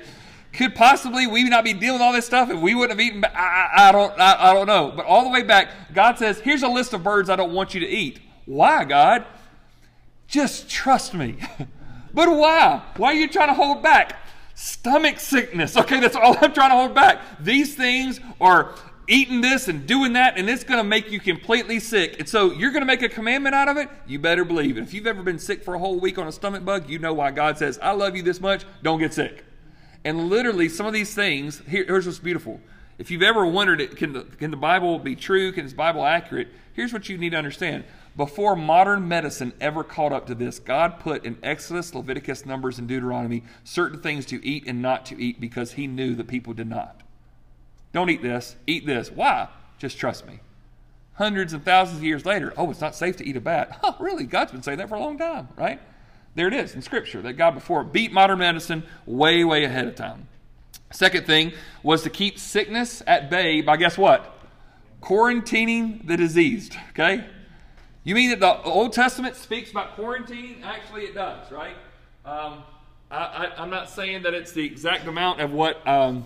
Could 0.53 0.75
possibly 0.75 1.27
we 1.27 1.43
not 1.45 1.63
be 1.63 1.73
dealing 1.73 1.93
with 1.93 2.01
all 2.01 2.11
this 2.11 2.25
stuff 2.25 2.49
if 2.49 2.59
we 2.59 2.75
wouldn't 2.75 2.99
have 2.99 3.05
eaten? 3.05 3.23
I, 3.23 3.69
I, 3.75 3.91
don't, 3.91 4.19
I, 4.19 4.51
I 4.51 4.53
don't 4.53 4.67
know. 4.67 4.91
But 4.95 5.05
all 5.05 5.23
the 5.23 5.29
way 5.29 5.43
back, 5.43 5.93
God 5.93 6.17
says, 6.17 6.39
here's 6.39 6.63
a 6.63 6.67
list 6.67 6.93
of 6.93 7.03
birds 7.03 7.29
I 7.29 7.35
don't 7.37 7.53
want 7.53 7.73
you 7.73 7.79
to 7.79 7.87
eat. 7.87 8.19
Why, 8.45 8.83
God? 8.83 9.25
Just 10.27 10.69
trust 10.69 11.13
me. 11.13 11.37
but 12.13 12.29
why? 12.29 12.81
Why 12.97 13.11
are 13.11 13.15
you 13.15 13.29
trying 13.29 13.47
to 13.47 13.53
hold 13.53 13.81
back? 13.81 14.17
Stomach 14.55 15.19
sickness. 15.19 15.77
Okay, 15.77 15.99
that's 16.01 16.15
all 16.15 16.35
I'm 16.41 16.53
trying 16.53 16.71
to 16.71 16.75
hold 16.75 16.93
back. 16.93 17.21
These 17.39 17.75
things 17.75 18.19
are 18.41 18.75
eating 19.07 19.41
this 19.41 19.67
and 19.67 19.87
doing 19.87 20.13
that, 20.13 20.37
and 20.37 20.49
it's 20.49 20.63
going 20.63 20.79
to 20.79 20.83
make 20.83 21.11
you 21.11 21.19
completely 21.19 21.79
sick. 21.79 22.19
And 22.19 22.27
so 22.27 22.51
you're 22.51 22.71
going 22.71 22.81
to 22.81 22.85
make 22.85 23.01
a 23.01 23.09
commandment 23.09 23.55
out 23.55 23.69
of 23.69 23.77
it? 23.77 23.89
You 24.05 24.19
better 24.19 24.43
believe 24.43 24.77
it. 24.77 24.81
If 24.81 24.93
you've 24.93 25.07
ever 25.07 25.23
been 25.23 25.39
sick 25.39 25.63
for 25.63 25.75
a 25.75 25.79
whole 25.79 25.99
week 25.99 26.17
on 26.17 26.27
a 26.27 26.31
stomach 26.31 26.65
bug, 26.65 26.89
you 26.89 26.99
know 26.99 27.13
why 27.13 27.31
God 27.31 27.57
says, 27.57 27.79
I 27.81 27.91
love 27.91 28.15
you 28.15 28.23
this 28.23 28.41
much, 28.41 28.65
don't 28.83 28.99
get 28.99 29.13
sick. 29.13 29.45
And 30.03 30.29
literally, 30.29 30.69
some 30.69 30.85
of 30.85 30.93
these 30.93 31.13
things, 31.13 31.61
here, 31.67 31.85
here's 31.85 32.05
what's 32.05 32.19
beautiful. 32.19 32.59
If 32.97 33.11
you've 33.11 33.21
ever 33.21 33.45
wondered, 33.45 33.95
can 33.97 34.13
the, 34.13 34.23
can 34.23 34.51
the 34.51 34.57
Bible 34.57 34.99
be 34.99 35.15
true? 35.15 35.51
Can 35.51 35.63
this 35.63 35.73
Bible 35.73 36.05
accurate? 36.05 36.49
Here's 36.73 36.93
what 36.93 37.09
you 37.09 37.17
need 37.17 37.31
to 37.31 37.37
understand. 37.37 37.83
Before 38.15 38.55
modern 38.55 39.07
medicine 39.07 39.53
ever 39.61 39.83
caught 39.83 40.11
up 40.11 40.27
to 40.27 40.35
this, 40.35 40.59
God 40.59 40.99
put 40.99 41.25
in 41.25 41.37
Exodus, 41.41 41.95
Leviticus, 41.95 42.45
Numbers, 42.45 42.77
and 42.77 42.87
Deuteronomy 42.87 43.43
certain 43.63 44.01
things 44.01 44.25
to 44.27 44.45
eat 44.45 44.65
and 44.67 44.81
not 44.81 45.05
to 45.07 45.21
eat 45.21 45.39
because 45.39 45.73
He 45.73 45.87
knew 45.87 46.15
that 46.15 46.27
people 46.27 46.53
did 46.53 46.67
not. 46.67 47.01
Don't 47.93 48.09
eat 48.09 48.21
this, 48.21 48.55
eat 48.67 48.85
this. 48.85 49.11
Why? 49.11 49.47
Just 49.77 49.97
trust 49.97 50.27
me. 50.27 50.39
Hundreds 51.13 51.53
and 51.53 51.63
thousands 51.63 51.99
of 51.99 52.03
years 52.03 52.25
later, 52.25 52.53
oh, 52.57 52.69
it's 52.69 52.81
not 52.81 52.95
safe 52.95 53.17
to 53.17 53.25
eat 53.25 53.37
a 53.37 53.41
bat. 53.41 53.79
Oh, 53.83 53.95
really? 53.99 54.25
God's 54.25 54.51
been 54.51 54.63
saying 54.63 54.77
that 54.77 54.89
for 54.89 54.95
a 54.95 54.99
long 54.99 55.17
time, 55.17 55.49
right? 55.55 55.79
There 56.35 56.47
it 56.47 56.53
is 56.53 56.75
in 56.75 56.81
Scripture 56.81 57.21
that 57.23 57.33
God 57.33 57.51
before 57.51 57.83
beat 57.83 58.11
modern 58.11 58.39
medicine 58.39 58.83
way, 59.05 59.43
way 59.43 59.65
ahead 59.65 59.87
of 59.87 59.95
time. 59.95 60.27
Second 60.91 61.25
thing 61.25 61.53
was 61.83 62.03
to 62.03 62.09
keep 62.09 62.37
sickness 62.37 63.01
at 63.07 63.29
bay 63.29 63.61
by 63.61 63.77
guess 63.77 63.97
what? 63.97 64.37
Quarantining 65.01 66.05
the 66.05 66.17
diseased, 66.17 66.75
okay? 66.91 67.25
You 68.03 68.15
mean 68.15 68.29
that 68.31 68.39
the 68.39 68.61
Old 68.63 68.93
Testament 68.93 69.35
speaks 69.35 69.71
about 69.71 69.95
quarantine? 69.95 70.61
Actually, 70.63 71.03
it 71.03 71.15
does, 71.15 71.51
right? 71.51 71.75
Um, 72.25 72.63
I, 73.09 73.51
am 73.57 73.69
not 73.69 73.89
saying 73.89 74.23
that 74.23 74.33
it's 74.33 74.53
the 74.53 74.65
exact 74.65 75.07
amount 75.07 75.41
of 75.41 75.51
what 75.51 75.85
um, 75.87 76.25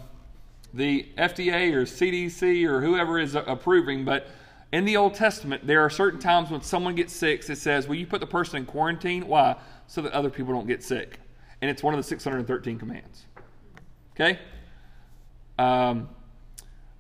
the 0.74 1.08
FDA 1.18 1.74
or 1.74 1.84
CDC 1.84 2.66
or 2.66 2.82
whoever 2.82 3.20
is 3.20 3.36
approving, 3.36 4.06
but 4.06 4.28
in 4.72 4.86
the 4.86 4.98
Old 4.98 5.16
Testament, 5.16 5.66
there 5.66 5.82
are 5.82 5.90
certain 5.90 6.20
times 6.20 6.50
when 6.50 6.62
someone 6.62 6.96
gets 6.96 7.14
sick, 7.14 7.50
it 7.50 7.58
says, 7.58 7.88
Will 7.88 7.96
you 7.96 8.08
put 8.08 8.20
the 8.20 8.28
person 8.28 8.58
in 8.58 8.66
quarantine? 8.66 9.28
Why? 9.28 9.56
So 9.88 10.02
that 10.02 10.14
other 10.14 10.30
people 10.30 10.54
don't 10.54 10.68
get 10.68 10.84
sick. 10.84 11.20
And 11.62 11.72
it's 11.72 11.84
one 11.84 11.94
of 11.94 12.00
the 12.00 12.04
613 12.04 12.80
commands. 12.80 13.26
Okay? 14.14 14.40
Um, 15.58 16.10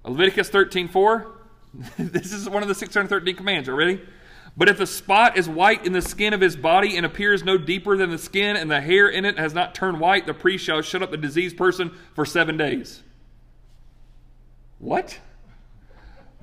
Leviticus 0.03 0.49
13 0.49 0.87
4 0.87 1.35
this 1.97 2.31
is 2.31 2.49
one 2.49 2.61
of 2.61 2.69
the 2.69 2.75
613 2.75 3.35
commands. 3.35 3.67
Are 3.69 3.75
ready? 3.75 4.01
But 4.57 4.69
if 4.69 4.77
the 4.77 4.87
spot 4.87 5.37
is 5.37 5.49
white 5.49 5.85
in 5.85 5.91
the 5.91 6.01
skin 6.01 6.33
of 6.33 6.39
his 6.39 6.55
body 6.55 6.95
and 6.95 7.05
appears 7.05 7.43
no 7.43 7.57
deeper 7.57 7.97
than 7.97 8.09
the 8.09 8.17
skin, 8.17 8.55
and 8.55 8.71
the 8.71 8.79
hair 8.79 9.09
in 9.09 9.25
it 9.25 9.37
has 9.37 9.53
not 9.53 9.75
turned 9.75 9.99
white, 9.99 10.25
the 10.25 10.33
priest 10.33 10.63
shall 10.63 10.81
shut 10.81 11.03
up 11.03 11.11
the 11.11 11.17
diseased 11.17 11.57
person 11.57 11.91
for 12.13 12.25
seven 12.25 12.55
days. 12.55 13.03
What? 14.79 15.19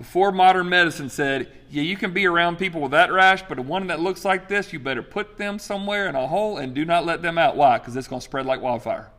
Before 0.03 0.33
modern 0.33 0.69
medicine 0.69 1.09
said, 1.09 1.49
yeah, 1.71 1.83
you 1.83 1.97
can 1.97 2.13
be 2.13 2.27
around 2.27 2.57
people 2.57 2.81
with 2.81 2.91
that 2.91 3.13
rash, 3.13 3.45
but 3.49 3.55
the 3.55 3.63
one 3.63 3.87
that 3.87 4.01
looks 4.01 4.25
like 4.25 4.49
this, 4.49 4.73
you 4.73 4.81
better 4.81 5.01
put 5.01 5.37
them 5.37 5.61
somewhere 5.61 6.09
in 6.09 6.17
a 6.17 6.27
hole 6.27 6.59
and 6.59 6.75
do 6.75 6.85
not 6.85 7.07
let 7.07 7.23
them 7.23 7.39
out. 7.39 7.57
Why? 7.57 7.79
Because 7.79 7.95
it's 7.95 8.09
going 8.09 8.19
to 8.19 8.25
spread 8.25 8.45
like 8.45 8.61
wildfire. 8.61 9.13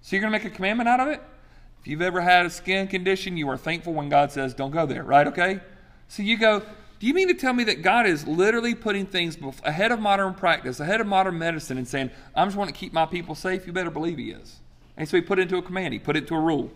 So 0.00 0.16
you're 0.16 0.22
going 0.22 0.32
to 0.32 0.38
make 0.40 0.52
a 0.52 0.52
commandment 0.52 0.88
out 0.88 0.98
of 0.98 1.06
it? 1.06 1.22
If 1.80 1.86
you've 1.86 2.02
ever 2.02 2.20
had 2.20 2.46
a 2.46 2.50
skin 2.50 2.88
condition, 2.88 3.36
you 3.36 3.48
are 3.48 3.56
thankful 3.56 3.92
when 3.92 4.08
God 4.08 4.32
says, 4.32 4.54
don't 4.54 4.72
go 4.72 4.86
there, 4.86 5.04
right? 5.04 5.28
Okay? 5.28 5.60
So 6.08 6.24
you 6.24 6.36
go, 6.36 6.62
do 6.98 7.06
you 7.06 7.14
mean 7.14 7.28
to 7.28 7.34
tell 7.34 7.52
me 7.52 7.62
that 7.62 7.82
God 7.82 8.06
is 8.06 8.26
literally 8.26 8.74
putting 8.74 9.06
things 9.06 9.38
ahead 9.62 9.92
of 9.92 10.00
modern 10.00 10.34
practice, 10.34 10.80
ahead 10.80 11.00
of 11.00 11.06
modern 11.06 11.38
medicine, 11.38 11.78
and 11.78 11.86
saying, 11.86 12.10
I'm 12.34 12.48
just 12.48 12.56
want 12.56 12.70
to 12.70 12.74
keep 12.74 12.92
my 12.92 13.06
people 13.06 13.36
safe? 13.36 13.68
You 13.68 13.72
better 13.72 13.92
believe 13.92 14.18
He 14.18 14.32
is. 14.32 14.56
And 14.96 15.08
so 15.08 15.16
He 15.16 15.20
put 15.20 15.38
it 15.38 15.42
into 15.42 15.58
a 15.58 15.62
command, 15.62 15.92
He 15.92 16.00
put 16.00 16.16
it 16.16 16.24
into 16.24 16.34
a 16.34 16.40
rule. 16.40 16.72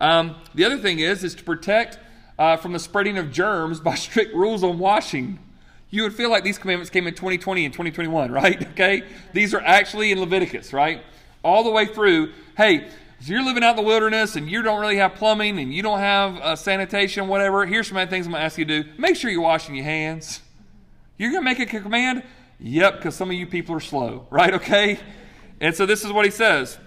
Um, 0.00 0.34
the 0.56 0.64
other 0.64 0.78
thing 0.78 0.98
is, 0.98 1.22
is 1.22 1.36
to 1.36 1.44
protect 1.44 2.00
uh, 2.38 2.56
from 2.56 2.72
the 2.72 2.78
spreading 2.78 3.18
of 3.18 3.32
germs 3.32 3.80
by 3.80 3.94
strict 3.96 4.34
rules 4.34 4.62
on 4.62 4.78
washing. 4.78 5.38
You 5.90 6.02
would 6.02 6.14
feel 6.14 6.30
like 6.30 6.44
these 6.44 6.58
commandments 6.58 6.90
came 6.90 7.06
in 7.06 7.14
2020 7.14 7.64
and 7.64 7.72
2021, 7.72 8.30
right? 8.30 8.62
Okay? 8.72 9.02
These 9.32 9.54
are 9.54 9.60
actually 9.60 10.12
in 10.12 10.20
Leviticus, 10.20 10.72
right? 10.72 11.02
All 11.42 11.64
the 11.64 11.70
way 11.70 11.86
through. 11.86 12.32
Hey, 12.56 12.88
so 13.20 13.32
you're 13.32 13.42
living 13.42 13.64
out 13.64 13.70
in 13.70 13.76
the 13.76 13.82
wilderness 13.82 14.36
and 14.36 14.48
you 14.48 14.62
don't 14.62 14.80
really 14.80 14.98
have 14.98 15.14
plumbing 15.14 15.58
and 15.58 15.74
you 15.74 15.82
don't 15.82 15.98
have 15.98 16.36
uh, 16.36 16.56
sanitation, 16.56 17.26
whatever. 17.26 17.66
Here's 17.66 17.88
some 17.88 17.96
things 18.08 18.26
I'm 18.26 18.32
going 18.32 18.40
to 18.40 18.44
ask 18.44 18.58
you 18.58 18.64
to 18.64 18.82
do. 18.82 18.90
Make 18.98 19.16
sure 19.16 19.30
you're 19.30 19.40
washing 19.40 19.74
your 19.74 19.84
hands. 19.84 20.40
You're 21.16 21.30
going 21.32 21.42
to 21.42 21.44
make 21.44 21.58
a 21.58 21.66
command? 21.66 22.22
Yep, 22.60 22.96
because 22.96 23.16
some 23.16 23.30
of 23.30 23.36
you 23.36 23.46
people 23.46 23.74
are 23.74 23.80
slow, 23.80 24.26
right? 24.30 24.54
Okay? 24.54 25.00
And 25.60 25.74
so 25.74 25.86
this 25.86 26.04
is 26.04 26.12
what 26.12 26.24
he 26.24 26.30
says. 26.30 26.78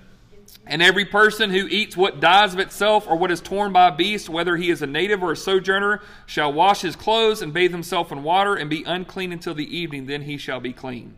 And 0.72 0.82
every 0.82 1.04
person 1.04 1.50
who 1.50 1.68
eats 1.68 1.98
what 1.98 2.22
dies 2.22 2.54
of 2.54 2.60
itself 2.60 3.06
or 3.06 3.18
what 3.18 3.30
is 3.30 3.42
torn 3.42 3.74
by 3.74 3.90
a 3.90 3.92
beast, 3.92 4.30
whether 4.30 4.56
he 4.56 4.70
is 4.70 4.82
a 4.82 4.88
native 4.88 5.22
or 5.22 5.34
a 5.34 5.36
sojourner, 5.36 6.02
shall 6.26 6.54
wash 6.54 6.80
his 6.80 6.96
clothes 6.96 7.42
and 7.42 7.54
bathe 7.54 7.72
himself 7.72 8.10
in 8.10 8.24
water 8.24 8.56
and 8.56 8.70
be 8.70 8.84
unclean 8.86 9.34
until 9.34 9.54
the 9.54 9.78
evening, 9.78 10.06
then 10.06 10.22
he 10.22 10.38
shall 10.38 10.62
be 10.62 10.72
clean. 10.72 11.16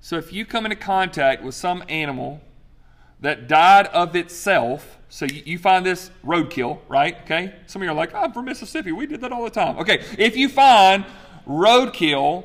So 0.00 0.18
if 0.18 0.32
you 0.32 0.46
come 0.46 0.66
into 0.66 0.76
contact 0.76 1.42
with 1.42 1.56
some 1.56 1.82
animal 1.88 2.42
that 3.24 3.48
died 3.48 3.86
of 3.86 4.14
itself. 4.14 4.98
So 5.08 5.26
you, 5.26 5.58
find 5.58 5.84
this 5.84 6.10
roadkill, 6.24 6.78
right? 6.88 7.16
Okay. 7.22 7.54
Some 7.66 7.82
of 7.82 7.86
you 7.86 7.90
are 7.90 7.94
like, 7.94 8.14
I'm 8.14 8.32
from 8.32 8.44
Mississippi. 8.44 8.92
We 8.92 9.06
did 9.06 9.22
that 9.22 9.32
all 9.32 9.44
the 9.44 9.50
time. 9.50 9.78
Okay. 9.78 10.04
If 10.18 10.36
you 10.36 10.48
find 10.48 11.04
roadkill, 11.48 12.44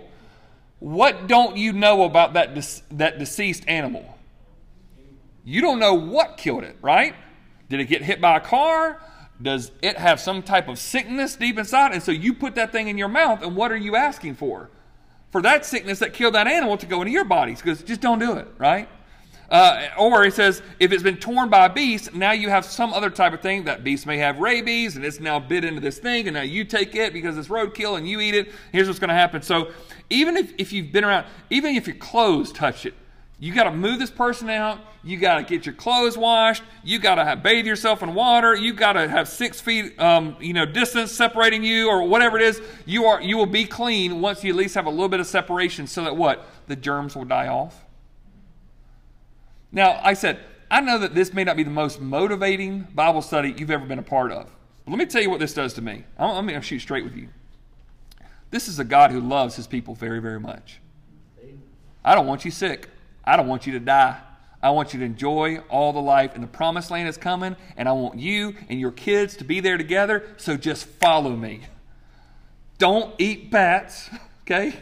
what 0.80 1.28
don't 1.28 1.58
you 1.58 1.74
know 1.74 2.04
about 2.04 2.34
that, 2.34 2.56
de- 2.56 2.95
that 2.95 3.19
deceased 3.19 3.65
animal? 3.67 4.17
You 5.43 5.62
don't 5.62 5.80
know 5.80 5.93
what 5.93 6.38
killed 6.38 6.63
it, 6.63 6.78
right? 6.82 7.15
Did 7.69 7.80
it 7.80 7.86
get 7.86 8.02
hit 8.02 8.19
by 8.19 8.38
a 8.38 8.39
car? 8.39 9.02
Does 9.41 9.71
it 9.82 9.97
have 9.97 10.19
some 10.19 10.43
type 10.43 10.67
of 10.67 10.78
sickness 10.78 11.36
deep 11.36 11.58
inside? 11.58 11.93
And 11.93 12.04
so 12.04 12.12
you 12.12 12.34
put 12.34 12.56
that 12.56 12.71
thing 12.71 12.88
in 12.88 12.97
your 12.97 13.08
mouth, 13.08 13.41
and 13.41 13.56
what 13.56 13.71
are 13.71 13.78
you 13.78 13.95
asking 13.95 14.36
for? 14.36 14.69
For 15.32 15.41
that 15.43 15.65
sickness 15.65 15.99
that 15.99 16.13
killed 16.13 16.36
that 16.36 16.47
animal 16.47 16.75
to 16.78 16.86
go 16.86 17.02
into 17.02 17.12
your 17.12 17.23
body. 17.23 17.54
Because 17.54 17.84
just 17.84 18.02
don't 18.02 18.19
do 18.19 18.34
it, 18.34 18.47
right? 18.58 18.89
Uh, 19.49 19.88
or 19.97 20.23
it 20.25 20.34
says, 20.34 20.62
if 20.80 20.91
it's 20.91 21.02
been 21.02 21.17
torn 21.17 21.49
by 21.49 21.65
a 21.65 21.73
beast, 21.73 22.13
now 22.13 22.32
you 22.32 22.49
have 22.49 22.65
some 22.65 22.93
other 22.93 23.10
type 23.10 23.34
of 23.34 23.41
thing. 23.41 23.63
That 23.63 23.84
beast 23.84 24.06
may 24.06 24.17
have 24.17 24.39
rabies, 24.39 24.95
and 24.95 25.04
it's 25.04 25.19
now 25.19 25.39
bit 25.39 25.63
into 25.63 25.82
this 25.82 25.97
thing, 25.97 26.28
and 26.28 26.36
now 26.36 26.41
you 26.41 26.63
take 26.63 26.95
it 26.95 27.13
because 27.13 27.38
it's 27.38 27.47
roadkill 27.47 27.97
and 27.97 28.08
you 28.08 28.19
eat 28.19 28.36
it. 28.36 28.52
Here's 28.71 28.88
what's 28.88 28.99
going 28.99 29.10
to 29.10 29.15
happen. 29.15 29.41
So, 29.41 29.71
even 30.10 30.38
if, 30.38 30.54
if 30.58 30.73
you've 30.73 30.91
been 30.91 31.04
around, 31.04 31.25
even 31.49 31.75
if 31.75 31.88
your 31.88 31.95
clothes 31.95 32.52
touch 32.52 32.86
it, 32.86 32.93
you 33.39 33.54
got 33.54 33.63
to 33.63 33.71
move 33.71 33.99
this 33.99 34.12
person 34.12 34.49
out. 34.49 34.80
You 35.02 35.17
got 35.17 35.38
to 35.38 35.43
get 35.43 35.65
your 35.65 35.75
clothes 35.75 36.17
washed. 36.17 36.62
You 36.84 36.99
got 36.99 37.15
to 37.15 37.36
bathe 37.38 37.65
yourself 37.65 38.04
in 38.04 38.13
water. 38.13 38.54
You 38.54 38.73
got 38.73 38.93
to 38.93 39.08
have 39.08 39.30
six 39.30 39.62
feet, 39.62 39.97
um, 39.97 40.36
you 40.41 40.52
know, 40.52 40.65
distance 40.65 41.13
separating 41.13 41.63
you, 41.63 41.89
or 41.89 42.04
whatever 42.04 42.38
it 42.38 42.43
is. 42.43 42.62
You 42.86 43.06
are 43.06 43.21
you 43.21 43.38
will 43.38 43.45
be 43.45 43.63
clean 43.63 44.19
once 44.19 44.43
you 44.43 44.49
at 44.49 44.58
least 44.58 44.75
have 44.75 44.88
a 44.88 44.89
little 44.89 45.08
bit 45.08 45.21
of 45.21 45.28
separation, 45.28 45.88
so 45.88 46.04
that 46.04 46.17
what 46.17 46.45
the 46.67 46.75
germs 46.75 47.15
will 47.15 47.23
die 47.25 47.47
off. 47.47 47.86
Now, 49.71 50.02
I 50.04 50.13
said, 50.15 50.39
I 50.69 50.82
know 50.82 50.97
that 50.97 51.15
this 51.15 51.34
may 51.34 51.43
not 51.43 51.56
be 51.56 51.63
the 51.63 51.69
most 51.69 52.02
motivating 52.02 52.88
Bible 52.93 53.21
study 53.21 53.56
you've 53.58 53.71
ever 53.71 53.86
been 53.86 53.99
a 53.99 54.04
part 54.04 54.32
of. 54.32 54.52
But 54.84 54.91
let 54.91 54.97
me 54.97 55.06
tell 55.06 55.21
you 55.21 55.30
what 55.30 55.39
this 55.39 55.54
does 55.54 55.73
to 55.75 55.82
me. 55.82 56.04
I'm, 56.17 56.30
I'm 56.32 56.47
going 56.47 56.60
to 56.60 56.65
shoot 56.65 56.80
straight 56.80 57.04
with 57.04 57.15
you. 57.15 57.30
This 58.52 58.67
is 58.67 58.80
a 58.80 58.84
God 58.84 59.12
who 59.12 59.21
loves 59.21 59.56
his 59.56 59.67
people 59.67 59.95
very, 59.95 60.19
very 60.19 60.39
much. 60.39 60.82
I 62.04 62.15
don't 62.15 62.28
want 62.28 62.43
you 62.45 62.52
sick. 62.52 62.89
I 63.30 63.36
don't 63.36 63.48
want 63.48 63.68
you 63.68 63.74
to 63.74 63.80
die. 63.80 64.18
I 64.60 64.72
want 64.72 64.92
you 64.92 65.00
to 65.02 65.06
enjoy 65.06 65.60
all 65.70 65.94
the 65.94 66.02
life, 66.02 66.34
and 66.34 66.44
the 66.44 66.48
promised 66.48 66.89
land 66.89 67.08
is 67.08 67.15
coming, 67.15 67.56
and 67.78 67.88
I 67.88 67.92
want 67.92 68.18
you 68.18 68.56
and 68.70 68.80
your 68.80 68.92
kids 68.92 69.38
to 69.38 69.44
be 69.44 69.60
there 69.60 69.78
together, 69.78 70.28
so 70.38 70.58
just 70.58 70.86
follow 70.86 71.36
me. 71.36 71.62
Don't 72.80 73.13
eat 73.20 73.52
bats, 73.52 74.10
okay? 74.42 74.74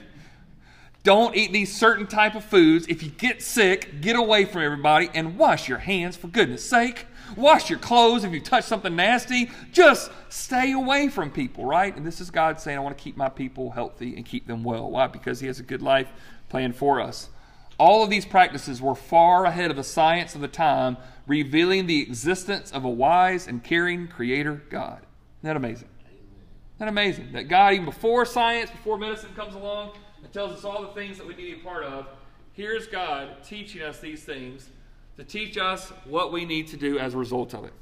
Don't 1.04 1.36
eat 1.36 1.52
these 1.52 1.76
certain 1.76 2.08
type 2.08 2.36
of 2.36 2.46
foods. 2.46 2.88
If 2.88 3.04
you 3.04 3.10
get 3.10 3.44
sick, 3.44 4.00
get 4.00 4.16
away 4.16 4.46
from 4.46 4.62
everybody 4.62 5.10
and 5.14 5.38
wash 5.38 5.68
your 5.68 5.80
hands 5.80 6.16
for 6.16 6.28
goodness 6.28 6.68
sake. 6.68 7.06
Wash 7.36 7.70
your 7.70 7.80
clothes 7.80 8.24
if 8.24 8.32
you 8.32 8.40
touch 8.40 8.64
something 8.64 8.96
nasty. 8.96 9.52
Just 9.74 10.10
stay 10.30 10.72
away 10.72 11.10
from 11.10 11.32
people, 11.32 11.66
right? 11.66 11.94
And 11.96 12.06
this 12.06 12.22
is 12.22 12.32
God 12.32 12.62
saying, 12.62 12.78
I 12.78 12.82
want 12.82 12.98
to 12.98 13.04
keep 13.04 13.18
my 13.18 13.28
people 13.28 13.72
healthy 13.72 14.16
and 14.16 14.26
keep 14.26 14.48
them 14.48 14.64
well. 14.64 14.90
Why? 14.90 15.08
Because 15.08 15.42
He 15.42 15.48
has 15.48 15.60
a 15.60 15.64
good 15.64 15.82
life 15.82 16.08
planned 16.48 16.78
for 16.78 17.02
us. 17.02 17.30
All 17.78 18.04
of 18.04 18.10
these 18.10 18.26
practices 18.26 18.82
were 18.82 18.96
far 18.96 19.46
ahead 19.46 19.70
of 19.70 19.78
the 19.78 19.84
science 19.84 20.34
of 20.34 20.42
the 20.42 20.48
time, 20.48 20.98
revealing 21.28 21.86
the 21.86 22.02
existence 22.02 22.72
of 22.72 22.84
a 22.84 22.90
wise 22.90 23.48
and 23.48 23.64
caring 23.64 24.08
Creator 24.08 24.64
God. 24.70 25.00
Isn't 25.40 25.44
that 25.44 25.56
amazing? 25.56 25.90
Isn't 26.08 26.80
that 26.80 26.88
amazing? 26.88 27.32
That 27.34 27.44
God, 27.48 27.74
even 27.74 27.86
before 27.86 28.26
science, 28.26 28.72
before 28.72 28.98
medicine 28.98 29.30
comes 29.36 29.54
along, 29.54 29.92
it 30.24 30.34
tells 30.34 30.52
us 30.52 30.64
all 30.64 30.82
the 30.82 30.88
things 30.90 31.18
that 31.18 31.28
we 31.28 31.36
need 31.36 31.52
to 31.52 31.58
be 31.58 31.62
part 31.62 31.84
of. 31.84 32.08
Here's 32.54 32.88
God 32.88 33.44
teaching 33.44 33.84
us 33.84 34.00
these 34.00 34.24
things 34.24 34.70
to 35.18 35.24
teach 35.24 35.58
us 35.58 35.92
what 36.06 36.32
we 36.32 36.46
need 36.46 36.68
to 36.68 36.78
do 36.78 36.98
as 36.98 37.14
a 37.14 37.18
result 37.18 37.54
of 37.54 37.66
it. 37.66 37.74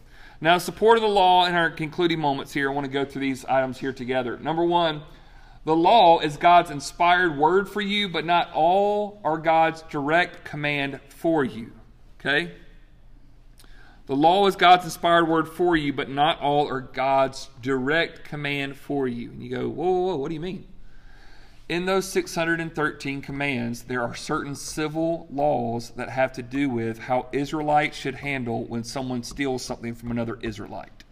Now, 0.42 0.58
support 0.58 0.98
of 0.98 1.02
the 1.02 1.10
law 1.10 1.46
in 1.46 1.56
our 1.56 1.70
concluding 1.70 2.20
moments 2.20 2.52
here, 2.52 2.70
I 2.70 2.74
want 2.74 2.86
to 2.86 2.92
go 2.92 3.06
through 3.06 3.22
these 3.22 3.46
items 3.46 3.78
here 3.78 3.94
together. 3.94 4.38
Number 4.38 4.66
one, 4.66 5.02
the 5.66 5.76
law 5.76 6.20
is 6.20 6.38
God's 6.38 6.72
inspired 6.72 7.38
word 7.38 7.68
for 7.68 7.82
you, 7.82 8.08
but 8.08 8.26
not 8.26 8.52
all 8.54 9.20
are 9.24 9.38
God's 9.38 9.82
direct 9.84 10.46
command 10.46 11.00
for 11.10 11.44
you. 11.44 11.74
Okay? 12.20 12.54
The 14.06 14.16
law 14.16 14.46
is 14.48 14.56
God's 14.56 14.86
inspired 14.86 15.28
word 15.28 15.50
for 15.50 15.76
you, 15.76 15.92
but 15.92 16.10
not 16.10 16.40
all 16.40 16.68
are 16.68 16.82
God's 16.82 17.50
direct 17.62 18.24
command 18.24 18.78
for 18.78 19.08
you. 19.08 19.32
And 19.32 19.44
you 19.44 19.50
go, 19.50 19.68
whoa, 19.68 19.92
whoa, 19.92 20.06
whoa 20.06 20.16
what 20.16 20.30
do 20.30 20.36
you 20.36 20.40
mean? 20.40 20.66
in 21.68 21.86
those 21.86 22.08
613 22.10 23.22
commands, 23.22 23.84
there 23.84 24.04
are 24.04 24.14
certain 24.14 24.56
civil 24.56 25.28
laws 25.32 25.92
that 25.92 26.10
have 26.10 26.32
to 26.34 26.44
do 26.44 26.70
with 26.70 27.00
how 27.00 27.28
Israelites 27.32 27.98
should 27.98 28.16
handle 28.16 28.66
when 28.66 28.84
someone 28.84 29.24
steals 29.24 29.64
something 29.64 29.96
from 29.96 30.12
another 30.12 30.38
Israelite. 30.42 31.04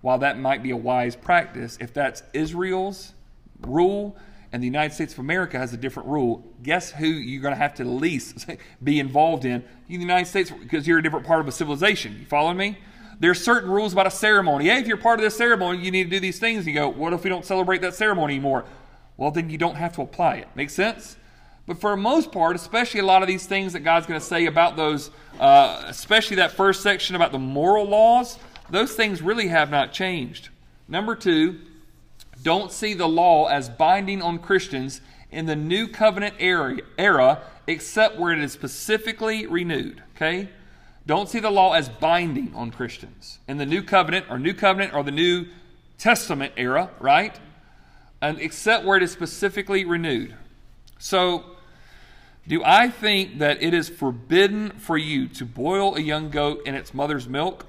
While 0.00 0.18
that 0.18 0.38
might 0.38 0.62
be 0.62 0.70
a 0.70 0.76
wise 0.76 1.16
practice, 1.16 1.76
if 1.80 1.92
that's 1.92 2.22
Israel's 2.32 3.12
rule 3.62 4.16
and 4.52 4.62
the 4.62 4.66
United 4.66 4.94
States 4.94 5.12
of 5.12 5.18
America 5.18 5.58
has 5.58 5.74
a 5.74 5.76
different 5.76 6.08
rule, 6.08 6.44
guess 6.62 6.90
who 6.90 7.06
you're 7.06 7.42
going 7.42 7.52
to 7.52 7.58
have 7.58 7.74
to 7.74 7.84
least 7.84 8.46
be 8.82 8.98
involved 8.98 9.44
in? 9.44 9.62
In 9.88 9.96
the 9.96 10.00
United 10.00 10.26
States, 10.26 10.50
because 10.50 10.86
you're 10.86 10.98
a 10.98 11.02
different 11.02 11.26
part 11.26 11.40
of 11.40 11.48
a 11.48 11.52
civilization. 11.52 12.16
You 12.18 12.26
following 12.26 12.56
me? 12.56 12.78
There's 13.20 13.42
certain 13.42 13.68
rules 13.68 13.92
about 13.92 14.06
a 14.06 14.12
ceremony. 14.12 14.66
Hey, 14.66 14.78
if 14.78 14.86
you're 14.86 14.96
part 14.96 15.18
of 15.18 15.24
this 15.24 15.36
ceremony, 15.36 15.78
you 15.84 15.90
need 15.90 16.04
to 16.04 16.10
do 16.10 16.20
these 16.20 16.38
things. 16.38 16.66
You 16.66 16.74
go, 16.74 16.88
what 16.88 17.12
if 17.12 17.24
we 17.24 17.30
don't 17.30 17.44
celebrate 17.44 17.80
that 17.82 17.94
ceremony 17.94 18.34
anymore? 18.34 18.64
well, 19.18 19.32
then 19.32 19.50
you 19.50 19.58
don't 19.58 19.74
have 19.74 19.92
to 19.96 20.02
apply 20.02 20.36
it. 20.36 20.48
Make 20.54 20.70
sense? 20.70 21.16
But 21.66 21.78
for 21.78 21.90
the 21.90 21.96
most 21.98 22.32
part, 22.32 22.56
especially 22.56 23.00
a 23.00 23.04
lot 23.04 23.20
of 23.20 23.28
these 23.28 23.44
things 23.44 23.74
that 23.74 23.80
God's 23.80 24.06
going 24.06 24.18
to 24.18 24.24
say 24.24 24.46
about 24.46 24.76
those, 24.76 25.10
uh, 25.38 25.82
especially 25.86 26.36
that 26.36 26.52
first 26.52 26.82
section 26.82 27.14
about 27.14 27.32
the 27.32 27.38
moral 27.38 27.84
laws, 27.84 28.38
those 28.70 28.94
things 28.94 29.20
really 29.20 29.48
have 29.48 29.70
not 29.70 29.92
changed. 29.92 30.48
Number 30.86 31.14
two, 31.14 31.58
don't 32.42 32.72
see 32.72 32.94
the 32.94 33.08
law 33.08 33.46
as 33.46 33.68
binding 33.68 34.22
on 34.22 34.38
Christians 34.38 35.00
in 35.30 35.46
the 35.46 35.56
new 35.56 35.88
covenant 35.88 36.36
era, 36.38 37.42
except 37.66 38.18
where 38.18 38.32
it 38.32 38.38
is 38.38 38.52
specifically 38.52 39.46
renewed. 39.46 40.02
Okay? 40.16 40.48
Don't 41.06 41.28
see 41.28 41.40
the 41.40 41.50
law 41.50 41.72
as 41.72 41.88
binding 41.88 42.54
on 42.54 42.70
Christians 42.70 43.38
in 43.48 43.56
the 43.56 43.66
new 43.66 43.82
covenant 43.82 44.26
or 44.30 44.38
new 44.38 44.54
covenant 44.54 44.94
or 44.94 45.02
the 45.02 45.10
new 45.10 45.46
testament 45.98 46.52
era, 46.56 46.90
right? 47.00 47.38
and 48.20 48.40
except 48.40 48.84
where 48.84 48.96
it 48.96 49.02
is 49.02 49.12
specifically 49.12 49.84
renewed. 49.84 50.34
So, 50.98 51.44
do 52.46 52.62
I 52.64 52.88
think 52.88 53.38
that 53.38 53.62
it 53.62 53.74
is 53.74 53.88
forbidden 53.88 54.70
for 54.70 54.96
you 54.96 55.28
to 55.28 55.44
boil 55.44 55.94
a 55.96 56.00
young 56.00 56.30
goat 56.30 56.62
in 56.66 56.74
its 56.74 56.94
mother's 56.94 57.28
milk? 57.28 57.66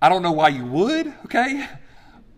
I 0.00 0.08
don't 0.08 0.22
know 0.22 0.32
why 0.32 0.48
you 0.48 0.64
would, 0.64 1.12
okay? 1.24 1.66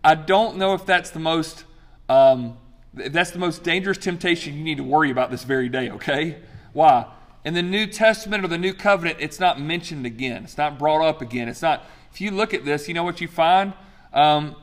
I 0.03 0.15
don't 0.15 0.57
know 0.57 0.73
if 0.73 0.85
that's 0.85 1.11
the 1.11 1.19
most 1.19 1.65
um, 2.09 2.57
that's 2.93 3.31
the 3.31 3.39
most 3.39 3.63
dangerous 3.63 3.97
temptation 3.97 4.57
you 4.57 4.63
need 4.63 4.77
to 4.77 4.83
worry 4.83 5.11
about 5.11 5.31
this 5.31 5.43
very 5.43 5.69
day, 5.69 5.89
okay? 5.91 6.37
Why? 6.73 7.05
In 7.45 7.53
the 7.53 7.61
New 7.61 7.87
Testament 7.87 8.43
or 8.43 8.47
the 8.47 8.57
New 8.57 8.73
Covenant, 8.73 9.17
it's 9.19 9.39
not 9.39 9.61
mentioned 9.61 10.05
again. 10.05 10.43
It's 10.43 10.57
not 10.57 10.77
brought 10.77 11.01
up 11.03 11.21
again. 11.21 11.47
It's 11.47 11.61
not, 11.61 11.85
if 12.11 12.19
you 12.19 12.31
look 12.31 12.53
at 12.53 12.65
this, 12.65 12.87
you 12.87 12.93
know 12.93 13.03
what 13.03 13.21
you 13.21 13.27
find? 13.27 13.73
Um, 14.13 14.55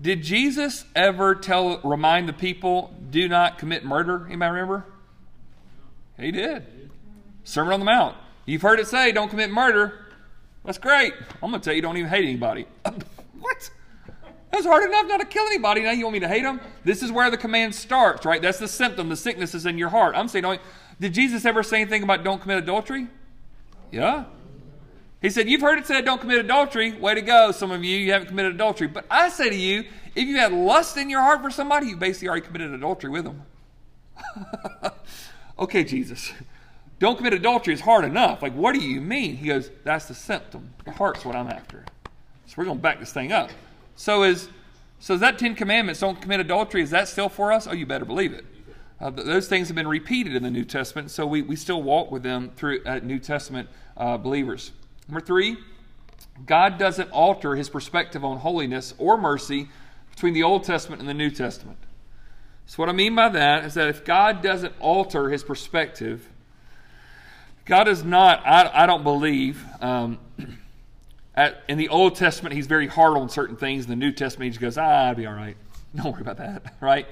did 0.00 0.22
Jesus 0.22 0.84
ever 0.96 1.34
tell, 1.34 1.78
remind 1.82 2.28
the 2.28 2.32
people, 2.32 2.94
do 3.08 3.28
not 3.28 3.58
commit 3.58 3.84
murder? 3.84 4.26
Anybody 4.26 4.52
remember? 4.52 4.86
He 6.18 6.32
did. 6.32 6.90
Sermon 7.44 7.74
on 7.74 7.80
the 7.80 7.86
Mount. 7.86 8.16
You've 8.46 8.62
heard 8.62 8.80
it 8.80 8.88
say, 8.88 9.12
don't 9.12 9.28
commit 9.28 9.50
murder. 9.50 10.06
That's 10.64 10.78
great. 10.78 11.14
I'm 11.42 11.50
going 11.50 11.60
to 11.60 11.64
tell 11.64 11.74
you, 11.74 11.82
don't 11.82 11.96
even 11.96 12.10
hate 12.10 12.24
anybody. 12.24 12.66
what? 12.84 13.70
That's 14.50 14.66
hard 14.66 14.88
enough 14.88 15.06
not 15.06 15.20
to 15.20 15.26
kill 15.26 15.46
anybody. 15.46 15.82
Now 15.82 15.92
you 15.92 16.04
want 16.04 16.14
me 16.14 16.20
to 16.20 16.28
hate 16.28 16.42
them? 16.42 16.60
This 16.84 17.02
is 17.02 17.12
where 17.12 17.30
the 17.30 17.36
command 17.36 17.74
starts, 17.74 18.26
right? 18.26 18.42
That's 18.42 18.58
the 18.58 18.68
symptom. 18.68 19.08
The 19.08 19.16
sickness 19.16 19.54
is 19.54 19.64
in 19.64 19.78
your 19.78 19.88
heart. 19.88 20.14
I'm 20.16 20.28
saying, 20.28 20.42
don't, 20.42 20.60
did 20.98 21.14
Jesus 21.14 21.44
ever 21.44 21.62
say 21.62 21.80
anything 21.80 22.02
about 22.02 22.24
don't 22.24 22.40
commit 22.40 22.58
adultery? 22.58 23.06
Yeah. 23.90 24.24
He 25.22 25.30
said, 25.30 25.48
You've 25.48 25.60
heard 25.60 25.78
it 25.78 25.86
said 25.86 26.04
don't 26.04 26.20
commit 26.20 26.38
adultery. 26.38 26.92
Way 26.92 27.14
to 27.14 27.22
go, 27.22 27.52
some 27.52 27.70
of 27.70 27.84
you. 27.84 27.96
You 27.96 28.12
haven't 28.12 28.28
committed 28.28 28.54
adultery. 28.54 28.86
But 28.86 29.04
I 29.10 29.28
say 29.28 29.50
to 29.50 29.56
you, 29.56 29.84
if 30.14 30.26
you 30.26 30.36
had 30.36 30.52
lust 30.52 30.96
in 30.96 31.10
your 31.10 31.20
heart 31.20 31.42
for 31.42 31.50
somebody, 31.50 31.88
you 31.88 31.96
basically 31.96 32.28
already 32.28 32.46
committed 32.46 32.72
adultery 32.72 33.10
with 33.10 33.24
them. 33.24 33.42
okay, 35.58 35.84
Jesus. 35.84 36.32
Don't 37.00 37.16
commit 37.16 37.32
adultery 37.32 37.74
is 37.74 37.80
hard 37.80 38.04
enough. 38.04 38.42
Like, 38.42 38.52
what 38.52 38.74
do 38.74 38.80
you 38.80 39.00
mean? 39.00 39.36
He 39.36 39.48
goes, 39.48 39.70
That's 39.84 40.06
the 40.06 40.14
symptom. 40.14 40.74
The 40.84 40.92
heart's 40.92 41.24
what 41.24 41.34
I'm 41.34 41.48
after. 41.48 41.84
So 42.46 42.54
we're 42.56 42.64
going 42.64 42.76
to 42.76 42.82
back 42.82 43.00
this 43.00 43.12
thing 43.12 43.32
up. 43.32 43.50
So 43.96 44.22
is 44.22 44.48
so 45.00 45.14
is 45.14 45.20
that 45.20 45.38
Ten 45.38 45.54
Commandments? 45.54 46.00
Don't 46.00 46.20
commit 46.20 46.40
adultery. 46.40 46.82
Is 46.82 46.90
that 46.90 47.08
still 47.08 47.30
for 47.30 47.52
us? 47.52 47.66
Oh, 47.66 47.72
you 47.72 47.86
better 47.86 48.04
believe 48.04 48.34
it. 48.34 48.44
Uh, 49.00 49.08
those 49.08 49.48
things 49.48 49.68
have 49.68 49.74
been 49.74 49.88
repeated 49.88 50.36
in 50.36 50.42
the 50.42 50.50
New 50.50 50.64
Testament, 50.64 51.10
so 51.10 51.26
we, 51.26 51.40
we 51.40 51.56
still 51.56 51.82
walk 51.82 52.10
with 52.12 52.22
them 52.22 52.50
through 52.54 52.84
uh, 52.84 53.00
New 53.02 53.18
Testament 53.18 53.70
uh, 53.96 54.18
believers. 54.18 54.72
Number 55.08 55.22
three, 55.22 55.56
God 56.44 56.76
doesn't 56.76 57.10
alter 57.10 57.56
his 57.56 57.70
perspective 57.70 58.22
on 58.22 58.38
holiness 58.38 58.92
or 58.98 59.16
mercy 59.16 59.70
between 60.10 60.34
the 60.34 60.42
Old 60.42 60.64
Testament 60.64 61.00
and 61.00 61.08
the 61.08 61.14
New 61.14 61.30
Testament. 61.30 61.78
So, 62.66 62.76
what 62.76 62.90
I 62.90 62.92
mean 62.92 63.14
by 63.14 63.30
that 63.30 63.64
is 63.64 63.72
that 63.74 63.88
if 63.88 64.04
God 64.04 64.42
doesn't 64.42 64.74
alter 64.80 65.30
his 65.30 65.42
perspective, 65.42 66.28
God 67.64 67.88
is 67.88 68.04
not, 68.04 68.46
I, 68.46 68.70
I 68.84 68.86
don't 68.86 69.04
believe, 69.04 69.64
um, 69.80 70.18
at, 71.34 71.62
in 71.68 71.78
the 71.78 71.88
Old 71.88 72.16
Testament, 72.16 72.54
he's 72.54 72.66
very 72.66 72.86
hard 72.86 73.16
on 73.16 73.28
certain 73.28 73.56
things. 73.56 73.84
In 73.84 73.90
the 73.90 73.96
New 73.96 74.12
Testament, 74.12 74.46
he 74.46 74.50
just 74.50 74.60
goes, 74.60 74.78
ah, 74.78 75.08
I'll 75.08 75.14
be 75.14 75.26
all 75.26 75.34
right. 75.34 75.56
Don't 75.96 76.12
worry 76.12 76.22
about 76.22 76.38
that, 76.38 76.74
right? 76.80 77.06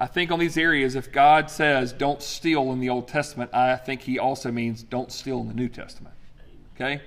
I 0.00 0.06
think 0.06 0.30
on 0.30 0.38
these 0.38 0.56
areas, 0.56 0.94
if 0.94 1.10
God 1.10 1.50
says 1.50 1.92
don't 1.92 2.22
steal 2.22 2.70
in 2.72 2.78
the 2.78 2.88
Old 2.88 3.08
Testament, 3.08 3.52
I 3.52 3.74
think 3.74 4.00
he 4.02 4.20
also 4.20 4.52
means 4.52 4.84
don't 4.84 5.10
steal 5.10 5.40
in 5.40 5.48
the 5.48 5.54
New 5.54 5.68
Testament. 5.68 6.14
Okay? 6.76 7.02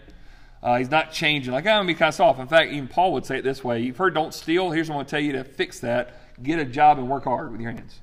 Uh, 0.62 0.78
he's 0.78 0.92
not 0.92 1.14
changing. 1.14 1.54
Like, 1.54 1.66
I'm 1.66 1.78
going 1.78 1.88
to 1.88 1.94
be 1.94 1.98
kind 1.98 2.10
of 2.10 2.16
soft. 2.16 2.40
In 2.42 2.48
fact, 2.48 2.72
even 2.74 2.90
Paul 2.90 3.14
would 3.14 3.26
say 3.26 3.38
it 3.38 3.44
this 3.44 3.64
way 3.64 3.80
You've 3.80 3.96
heard 3.96 4.14
don't 4.14 4.34
steal. 4.34 4.72
Here's 4.72 4.90
what 4.90 4.96
I'm 4.96 4.98
going 4.98 5.06
to 5.06 5.12
tell 5.12 5.20
you 5.22 5.32
to 5.34 5.44
fix 5.46 5.80
that 5.80 6.18
get 6.44 6.60
a 6.60 6.66
job 6.66 6.98
and 6.98 7.10
work 7.10 7.24
hard 7.26 7.52
with 7.52 7.62
your 7.62 7.72
hands. 7.72 8.00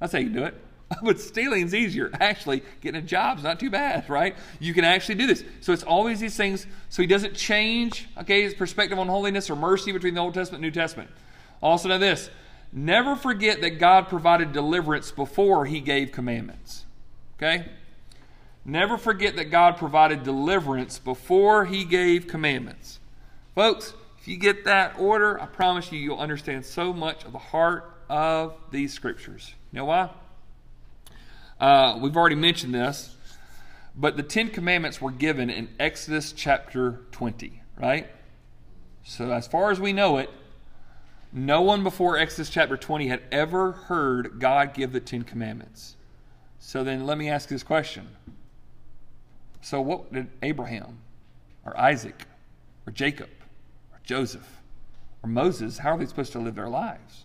That's 0.00 0.12
how 0.12 0.18
you 0.18 0.30
do 0.30 0.44
it. 0.44 0.54
but 1.02 1.20
stealing's 1.20 1.74
easier. 1.74 2.10
Actually, 2.20 2.62
getting 2.80 3.02
a 3.02 3.04
job's 3.04 3.42
not 3.42 3.60
too 3.60 3.70
bad, 3.70 4.08
right? 4.08 4.36
You 4.58 4.74
can 4.74 4.84
actually 4.84 5.16
do 5.16 5.26
this. 5.26 5.44
So 5.60 5.72
it's 5.72 5.82
always 5.82 6.20
these 6.20 6.36
things. 6.36 6.66
So 6.88 7.02
he 7.02 7.06
doesn't 7.06 7.34
change, 7.34 8.08
okay, 8.18 8.42
his 8.42 8.54
perspective 8.54 8.98
on 8.98 9.08
holiness 9.08 9.50
or 9.50 9.56
mercy 9.56 9.92
between 9.92 10.14
the 10.14 10.20
Old 10.20 10.34
Testament 10.34 10.64
and 10.64 10.74
New 10.74 10.80
Testament. 10.80 11.10
Also 11.62 11.88
know 11.88 11.98
this. 11.98 12.30
Never 12.72 13.16
forget 13.16 13.60
that 13.60 13.78
God 13.78 14.08
provided 14.08 14.52
deliverance 14.52 15.12
before 15.12 15.66
he 15.66 15.80
gave 15.80 16.10
commandments. 16.10 16.84
Okay? 17.36 17.66
Never 18.64 18.96
forget 18.96 19.36
that 19.36 19.50
God 19.50 19.76
provided 19.76 20.22
deliverance 20.22 20.98
before 20.98 21.64
he 21.64 21.84
gave 21.84 22.26
commandments. 22.26 23.00
Folks, 23.54 23.92
if 24.18 24.28
you 24.28 24.36
get 24.36 24.64
that 24.64 24.98
order, 24.98 25.40
I 25.40 25.46
promise 25.46 25.90
you, 25.92 25.98
you'll 25.98 26.18
understand 26.18 26.64
so 26.64 26.92
much 26.92 27.24
of 27.24 27.32
the 27.32 27.38
heart 27.38 27.92
of 28.08 28.54
these 28.70 28.92
scriptures. 28.92 29.52
You 29.72 29.80
know 29.80 29.84
why? 29.86 30.10
Uh, 31.62 31.96
we've 32.02 32.16
already 32.16 32.34
mentioned 32.34 32.74
this, 32.74 33.14
but 33.94 34.16
the 34.16 34.22
Ten 34.24 34.48
Commandments 34.48 35.00
were 35.00 35.12
given 35.12 35.48
in 35.48 35.68
Exodus 35.78 36.32
chapter 36.32 37.02
20, 37.12 37.62
right? 37.78 38.08
So, 39.04 39.30
as 39.30 39.46
far 39.46 39.70
as 39.70 39.78
we 39.78 39.92
know 39.92 40.18
it, 40.18 40.28
no 41.32 41.60
one 41.60 41.84
before 41.84 42.18
Exodus 42.18 42.50
chapter 42.50 42.76
20 42.76 43.06
had 43.06 43.22
ever 43.30 43.70
heard 43.70 44.40
God 44.40 44.74
give 44.74 44.90
the 44.90 44.98
Ten 44.98 45.22
Commandments. 45.22 45.94
So, 46.58 46.82
then 46.82 47.06
let 47.06 47.16
me 47.16 47.30
ask 47.30 47.48
this 47.48 47.62
question. 47.62 48.08
So, 49.60 49.80
what 49.80 50.12
did 50.12 50.26
Abraham 50.42 50.98
or 51.64 51.78
Isaac 51.78 52.24
or 52.88 52.92
Jacob 52.92 53.30
or 53.92 54.00
Joseph 54.02 54.58
or 55.22 55.30
Moses, 55.30 55.78
how 55.78 55.94
are 55.94 55.98
they 55.98 56.06
supposed 56.06 56.32
to 56.32 56.40
live 56.40 56.56
their 56.56 56.68
lives? 56.68 57.22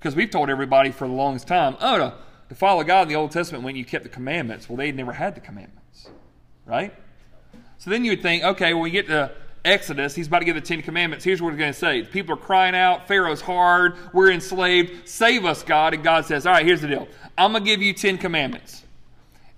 Because 0.00 0.16
we've 0.16 0.30
told 0.30 0.50
everybody 0.50 0.90
for 0.90 1.06
the 1.06 1.14
longest 1.14 1.46
time, 1.46 1.76
oh, 1.80 1.96
no, 1.96 2.12
to 2.48 2.54
follow 2.54 2.84
God 2.84 3.02
in 3.02 3.08
the 3.08 3.16
Old 3.16 3.32
Testament 3.32 3.64
when 3.64 3.76
you 3.76 3.84
kept 3.84 4.04
the 4.04 4.08
commandments. 4.08 4.68
Well, 4.68 4.76
they 4.76 4.92
never 4.92 5.12
had 5.12 5.34
the 5.34 5.40
commandments, 5.40 6.08
right? 6.64 6.94
So 7.78 7.90
then 7.90 8.04
you 8.04 8.12
would 8.12 8.22
think, 8.22 8.44
okay, 8.44 8.72
when 8.72 8.82
we 8.82 8.90
get 8.90 9.08
to 9.08 9.32
Exodus, 9.64 10.14
he's 10.14 10.28
about 10.28 10.38
to 10.38 10.44
give 10.44 10.54
the 10.54 10.60
Ten 10.60 10.80
Commandments. 10.80 11.24
Here's 11.24 11.42
what 11.42 11.50
he's 11.50 11.58
going 11.58 11.72
to 11.72 11.78
say. 11.78 12.02
People 12.02 12.34
are 12.34 12.38
crying 12.38 12.76
out, 12.76 13.08
Pharaoh's 13.08 13.40
hard, 13.40 13.96
we're 14.12 14.30
enslaved, 14.30 15.08
save 15.08 15.44
us, 15.44 15.62
God. 15.62 15.92
And 15.92 16.04
God 16.04 16.24
says, 16.24 16.46
all 16.46 16.52
right, 16.52 16.64
here's 16.64 16.82
the 16.82 16.88
deal. 16.88 17.08
I'm 17.36 17.52
going 17.52 17.64
to 17.64 17.70
give 17.70 17.82
you 17.82 17.92
Ten 17.92 18.16
Commandments. 18.16 18.84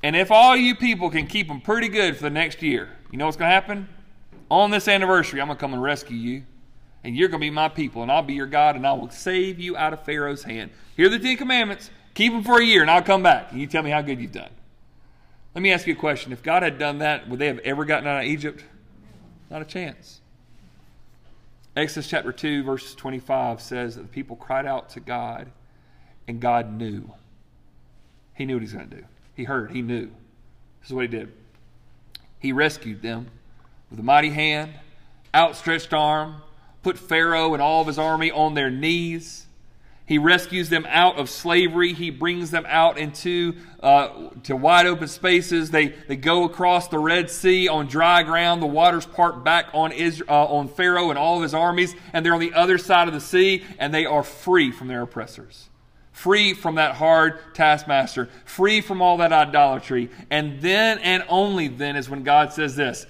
And 0.02 0.16
if 0.16 0.30
all 0.30 0.56
you 0.56 0.74
people 0.74 1.10
can 1.10 1.26
keep 1.26 1.48
them 1.48 1.60
pretty 1.60 1.88
good 1.88 2.16
for 2.16 2.22
the 2.22 2.30
next 2.30 2.62
year, 2.62 2.88
you 3.10 3.18
know 3.18 3.26
what's 3.26 3.36
going 3.36 3.50
to 3.50 3.54
happen? 3.54 3.88
On 4.50 4.70
this 4.70 4.88
anniversary, 4.88 5.40
I'm 5.40 5.48
going 5.48 5.58
to 5.58 5.60
come 5.60 5.74
and 5.74 5.82
rescue 5.82 6.16
you. 6.16 6.44
And 7.04 7.16
you're 7.16 7.28
going 7.28 7.40
to 7.40 7.46
be 7.46 7.50
my 7.50 7.68
people, 7.68 8.02
and 8.02 8.10
I'll 8.10 8.22
be 8.22 8.34
your 8.34 8.46
God, 8.46 8.76
and 8.76 8.86
I 8.86 8.92
will 8.92 9.10
save 9.10 9.60
you 9.60 9.76
out 9.76 9.92
of 9.92 10.04
Pharaoh's 10.04 10.42
hand. 10.42 10.70
Here 10.96 11.06
are 11.06 11.10
the 11.10 11.18
Ten 11.18 11.36
Commandments. 11.36 11.90
Keep 12.18 12.32
them 12.32 12.42
for 12.42 12.60
a 12.60 12.64
year 12.64 12.82
and 12.82 12.90
I'll 12.90 13.00
come 13.00 13.22
back 13.22 13.52
and 13.52 13.60
you 13.60 13.68
tell 13.68 13.84
me 13.84 13.90
how 13.90 14.02
good 14.02 14.20
you've 14.20 14.32
done. 14.32 14.50
Let 15.54 15.62
me 15.62 15.70
ask 15.70 15.86
you 15.86 15.92
a 15.92 15.96
question. 15.96 16.32
If 16.32 16.42
God 16.42 16.64
had 16.64 16.76
done 16.76 16.98
that, 16.98 17.28
would 17.28 17.38
they 17.38 17.46
have 17.46 17.60
ever 17.60 17.84
gotten 17.84 18.08
out 18.08 18.18
of 18.18 18.24
Egypt? 18.24 18.64
Not 19.48 19.62
a 19.62 19.64
chance. 19.64 20.20
Exodus 21.76 22.10
chapter 22.10 22.32
2, 22.32 22.64
verse 22.64 22.96
25 22.96 23.60
says 23.60 23.94
that 23.94 24.02
the 24.02 24.08
people 24.08 24.34
cried 24.34 24.66
out 24.66 24.88
to 24.90 25.00
God 25.00 25.52
and 26.26 26.40
God 26.40 26.72
knew. 26.72 27.08
He 28.34 28.44
knew 28.44 28.56
what 28.56 28.62
he 28.62 28.64
was 28.64 28.72
going 28.72 28.90
to 28.90 28.96
do. 28.96 29.04
He 29.36 29.44
heard, 29.44 29.70
he 29.70 29.80
knew. 29.80 30.10
This 30.80 30.88
is 30.88 30.92
what 30.92 31.02
he 31.02 31.06
did. 31.06 31.32
He 32.40 32.50
rescued 32.50 33.00
them 33.00 33.28
with 33.92 34.00
a 34.00 34.02
mighty 34.02 34.30
hand, 34.30 34.72
outstretched 35.32 35.94
arm, 35.94 36.42
put 36.82 36.98
Pharaoh 36.98 37.54
and 37.54 37.62
all 37.62 37.82
of 37.82 37.86
his 37.86 37.96
army 37.96 38.32
on 38.32 38.54
their 38.54 38.70
knees 38.72 39.46
he 40.08 40.16
rescues 40.16 40.70
them 40.70 40.86
out 40.88 41.18
of 41.18 41.28
slavery. 41.28 41.92
He 41.92 42.08
brings 42.08 42.50
them 42.50 42.64
out 42.66 42.96
into 42.96 43.56
uh, 43.80 44.30
to 44.44 44.56
wide 44.56 44.86
open 44.86 45.06
spaces. 45.06 45.70
They, 45.70 45.88
they 45.88 46.16
go 46.16 46.44
across 46.44 46.88
the 46.88 46.98
Red 46.98 47.28
Sea 47.28 47.68
on 47.68 47.88
dry 47.88 48.22
ground. 48.22 48.62
The 48.62 48.66
waters 48.66 49.04
part 49.04 49.44
back 49.44 49.66
on, 49.74 49.92
Israel, 49.92 50.30
uh, 50.30 50.46
on 50.46 50.68
Pharaoh 50.68 51.10
and 51.10 51.18
all 51.18 51.36
of 51.36 51.42
his 51.42 51.52
armies, 51.52 51.94
and 52.14 52.24
they're 52.24 52.32
on 52.32 52.40
the 52.40 52.54
other 52.54 52.78
side 52.78 53.06
of 53.06 53.12
the 53.12 53.20
sea, 53.20 53.64
and 53.78 53.92
they 53.92 54.06
are 54.06 54.22
free 54.22 54.72
from 54.72 54.88
their 54.88 55.02
oppressors. 55.02 55.68
Free 56.12 56.54
from 56.54 56.76
that 56.76 56.94
hard 56.94 57.38
taskmaster, 57.52 58.30
free 58.46 58.80
from 58.80 59.02
all 59.02 59.18
that 59.18 59.34
idolatry. 59.34 60.08
And 60.30 60.62
then 60.62 61.00
and 61.00 61.22
only 61.28 61.68
then 61.68 61.96
is 61.96 62.08
when 62.08 62.22
God 62.22 62.54
says 62.54 62.74
this 62.74 63.04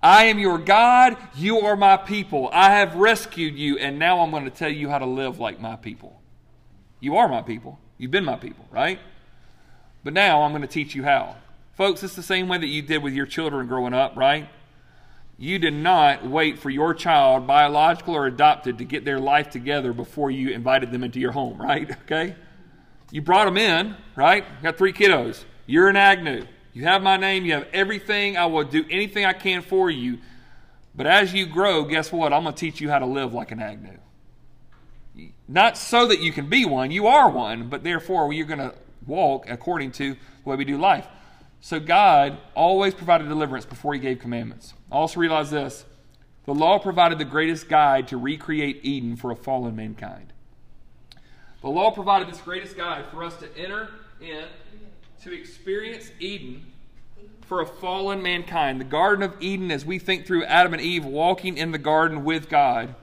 I 0.00 0.26
am 0.26 0.38
your 0.38 0.58
God, 0.58 1.16
you 1.34 1.62
are 1.62 1.74
my 1.74 1.96
people. 1.96 2.48
I 2.52 2.70
have 2.70 2.94
rescued 2.94 3.56
you, 3.56 3.78
and 3.78 3.98
now 3.98 4.20
I'm 4.20 4.30
going 4.30 4.44
to 4.44 4.50
tell 4.50 4.72
you 4.72 4.88
how 4.88 4.98
to 4.98 5.06
live 5.06 5.40
like 5.40 5.60
my 5.60 5.74
people. 5.74 6.20
You 7.00 7.16
are 7.16 7.28
my 7.28 7.42
people. 7.42 7.78
You've 7.98 8.10
been 8.10 8.24
my 8.24 8.36
people, 8.36 8.66
right? 8.70 8.98
But 10.02 10.12
now 10.12 10.42
I'm 10.42 10.52
going 10.52 10.62
to 10.62 10.68
teach 10.68 10.94
you 10.94 11.04
how. 11.04 11.36
Folks, 11.74 12.02
it's 12.02 12.14
the 12.14 12.22
same 12.22 12.48
way 12.48 12.58
that 12.58 12.66
you 12.66 12.82
did 12.82 13.02
with 13.02 13.14
your 13.14 13.26
children 13.26 13.66
growing 13.66 13.94
up, 13.94 14.16
right? 14.16 14.48
You 15.36 15.58
did 15.58 15.74
not 15.74 16.24
wait 16.24 16.58
for 16.58 16.70
your 16.70 16.94
child, 16.94 17.46
biological 17.46 18.14
or 18.14 18.26
adopted, 18.26 18.78
to 18.78 18.84
get 18.84 19.04
their 19.04 19.18
life 19.18 19.50
together 19.50 19.92
before 19.92 20.30
you 20.30 20.50
invited 20.50 20.92
them 20.92 21.02
into 21.02 21.18
your 21.18 21.32
home, 21.32 21.60
right? 21.60 21.90
Okay? 22.04 22.36
You 23.10 23.22
brought 23.22 23.44
them 23.44 23.56
in, 23.56 23.96
right? 24.16 24.44
You 24.44 24.62
got 24.62 24.76
three 24.76 24.92
kiddos. 24.92 25.44
You're 25.66 25.88
an 25.88 25.96
Agnew. 25.96 26.46
You 26.72 26.84
have 26.84 27.00
my 27.02 27.16
name. 27.16 27.44
You 27.44 27.52
have 27.52 27.68
everything. 27.72 28.36
I 28.36 28.46
will 28.46 28.64
do 28.64 28.84
anything 28.90 29.24
I 29.24 29.32
can 29.32 29.62
for 29.62 29.88
you. 29.88 30.18
But 30.96 31.06
as 31.06 31.32
you 31.32 31.46
grow, 31.46 31.84
guess 31.84 32.10
what? 32.10 32.32
I'm 32.32 32.42
going 32.42 32.54
to 32.54 32.60
teach 32.60 32.80
you 32.80 32.90
how 32.90 32.98
to 32.98 33.06
live 33.06 33.32
like 33.32 33.52
an 33.52 33.60
Agnew. 33.60 33.98
Not 35.46 35.76
so 35.76 36.06
that 36.08 36.20
you 36.20 36.32
can 36.32 36.48
be 36.48 36.64
one, 36.64 36.90
you 36.90 37.06
are 37.06 37.30
one, 37.30 37.68
but 37.68 37.84
therefore 37.84 38.32
you're 38.32 38.46
going 38.46 38.58
to 38.58 38.74
walk 39.06 39.48
according 39.48 39.92
to 39.92 40.14
the 40.14 40.48
way 40.48 40.56
we 40.56 40.64
do 40.64 40.78
life. 40.78 41.06
So 41.60 41.80
God 41.80 42.38
always 42.54 42.94
provided 42.94 43.28
deliverance 43.28 43.64
before 43.64 43.94
He 43.94 44.00
gave 44.00 44.18
commandments. 44.18 44.74
Also 44.90 45.20
realize 45.20 45.50
this 45.50 45.84
The 46.46 46.54
law 46.54 46.78
provided 46.78 47.18
the 47.18 47.24
greatest 47.24 47.68
guide 47.68 48.08
to 48.08 48.16
recreate 48.16 48.80
Eden 48.82 49.16
for 49.16 49.30
a 49.30 49.36
fallen 49.36 49.76
mankind. 49.76 50.32
The 51.62 51.70
law 51.70 51.90
provided 51.90 52.28
this 52.28 52.40
greatest 52.40 52.76
guide 52.76 53.06
for 53.10 53.24
us 53.24 53.36
to 53.36 53.48
enter 53.56 53.88
in, 54.20 54.44
to 55.22 55.32
experience 55.32 56.10
Eden 56.20 56.66
for 57.46 57.60
a 57.60 57.66
fallen 57.66 58.22
mankind. 58.22 58.80
The 58.80 58.84
Garden 58.84 59.22
of 59.22 59.34
Eden, 59.40 59.70
as 59.70 59.84
we 59.84 59.98
think 59.98 60.26
through 60.26 60.44
Adam 60.44 60.74
and 60.74 60.82
Eve 60.82 61.04
walking 61.04 61.56
in 61.56 61.72
the 61.72 61.78
garden 61.78 62.24
with 62.24 62.48
God, 62.48 62.94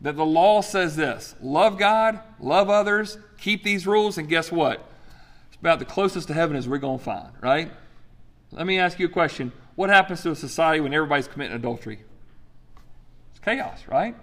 that 0.00 0.16
the 0.16 0.26
law 0.26 0.60
says 0.60 0.96
this 0.96 1.34
love 1.40 1.78
God, 1.78 2.20
love 2.38 2.70
others, 2.70 3.18
keep 3.38 3.62
these 3.62 3.86
rules, 3.86 4.18
and 4.18 4.28
guess 4.28 4.52
what? 4.52 4.88
It's 5.48 5.56
about 5.58 5.78
the 5.78 5.84
closest 5.84 6.28
to 6.28 6.34
heaven 6.34 6.56
as 6.56 6.68
we're 6.68 6.78
going 6.78 6.98
to 6.98 7.04
find, 7.04 7.32
right? 7.40 7.70
Let 8.52 8.66
me 8.66 8.78
ask 8.78 8.98
you 8.98 9.06
a 9.06 9.10
question. 9.10 9.52
What 9.74 9.90
happens 9.90 10.22
to 10.22 10.30
a 10.30 10.36
society 10.36 10.80
when 10.80 10.94
everybody's 10.94 11.28
committing 11.28 11.56
adultery? 11.56 12.04
It's 13.30 13.40
chaos, 13.40 13.82
right? 13.88 14.14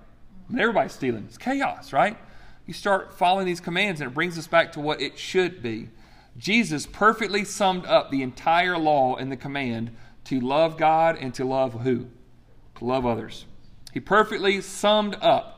When 0.48 0.60
everybody's 0.60 0.94
stealing, 0.94 1.26
it's 1.28 1.38
chaos, 1.38 1.94
right? 1.94 2.18
you 2.66 2.74
start 2.74 3.18
following 3.18 3.46
these 3.46 3.60
commands, 3.60 4.00
and 4.00 4.10
it 4.10 4.14
brings 4.14 4.38
us 4.38 4.48
back 4.48 4.72
to 4.74 4.80
what 4.80 5.02
it 5.02 5.18
should 5.18 5.62
be. 5.62 5.90
Jesus 6.38 6.86
perfectly 6.86 7.44
summed 7.44 7.86
up 7.86 8.10
the 8.10 8.22
entire 8.22 8.78
law 8.78 9.16
in 9.16 9.30
the 9.30 9.38
command 9.38 9.96
to 10.26 10.40
love 10.40 10.78
God 10.78 11.18
and 11.18 11.34
to 11.36 11.46
love 11.46 11.82
who? 11.82 12.08
To 12.78 12.86
love 12.86 13.06
others. 13.06 13.46
He 13.94 14.00
perfectly 14.00 14.62
summed 14.62 15.16
up 15.22 15.53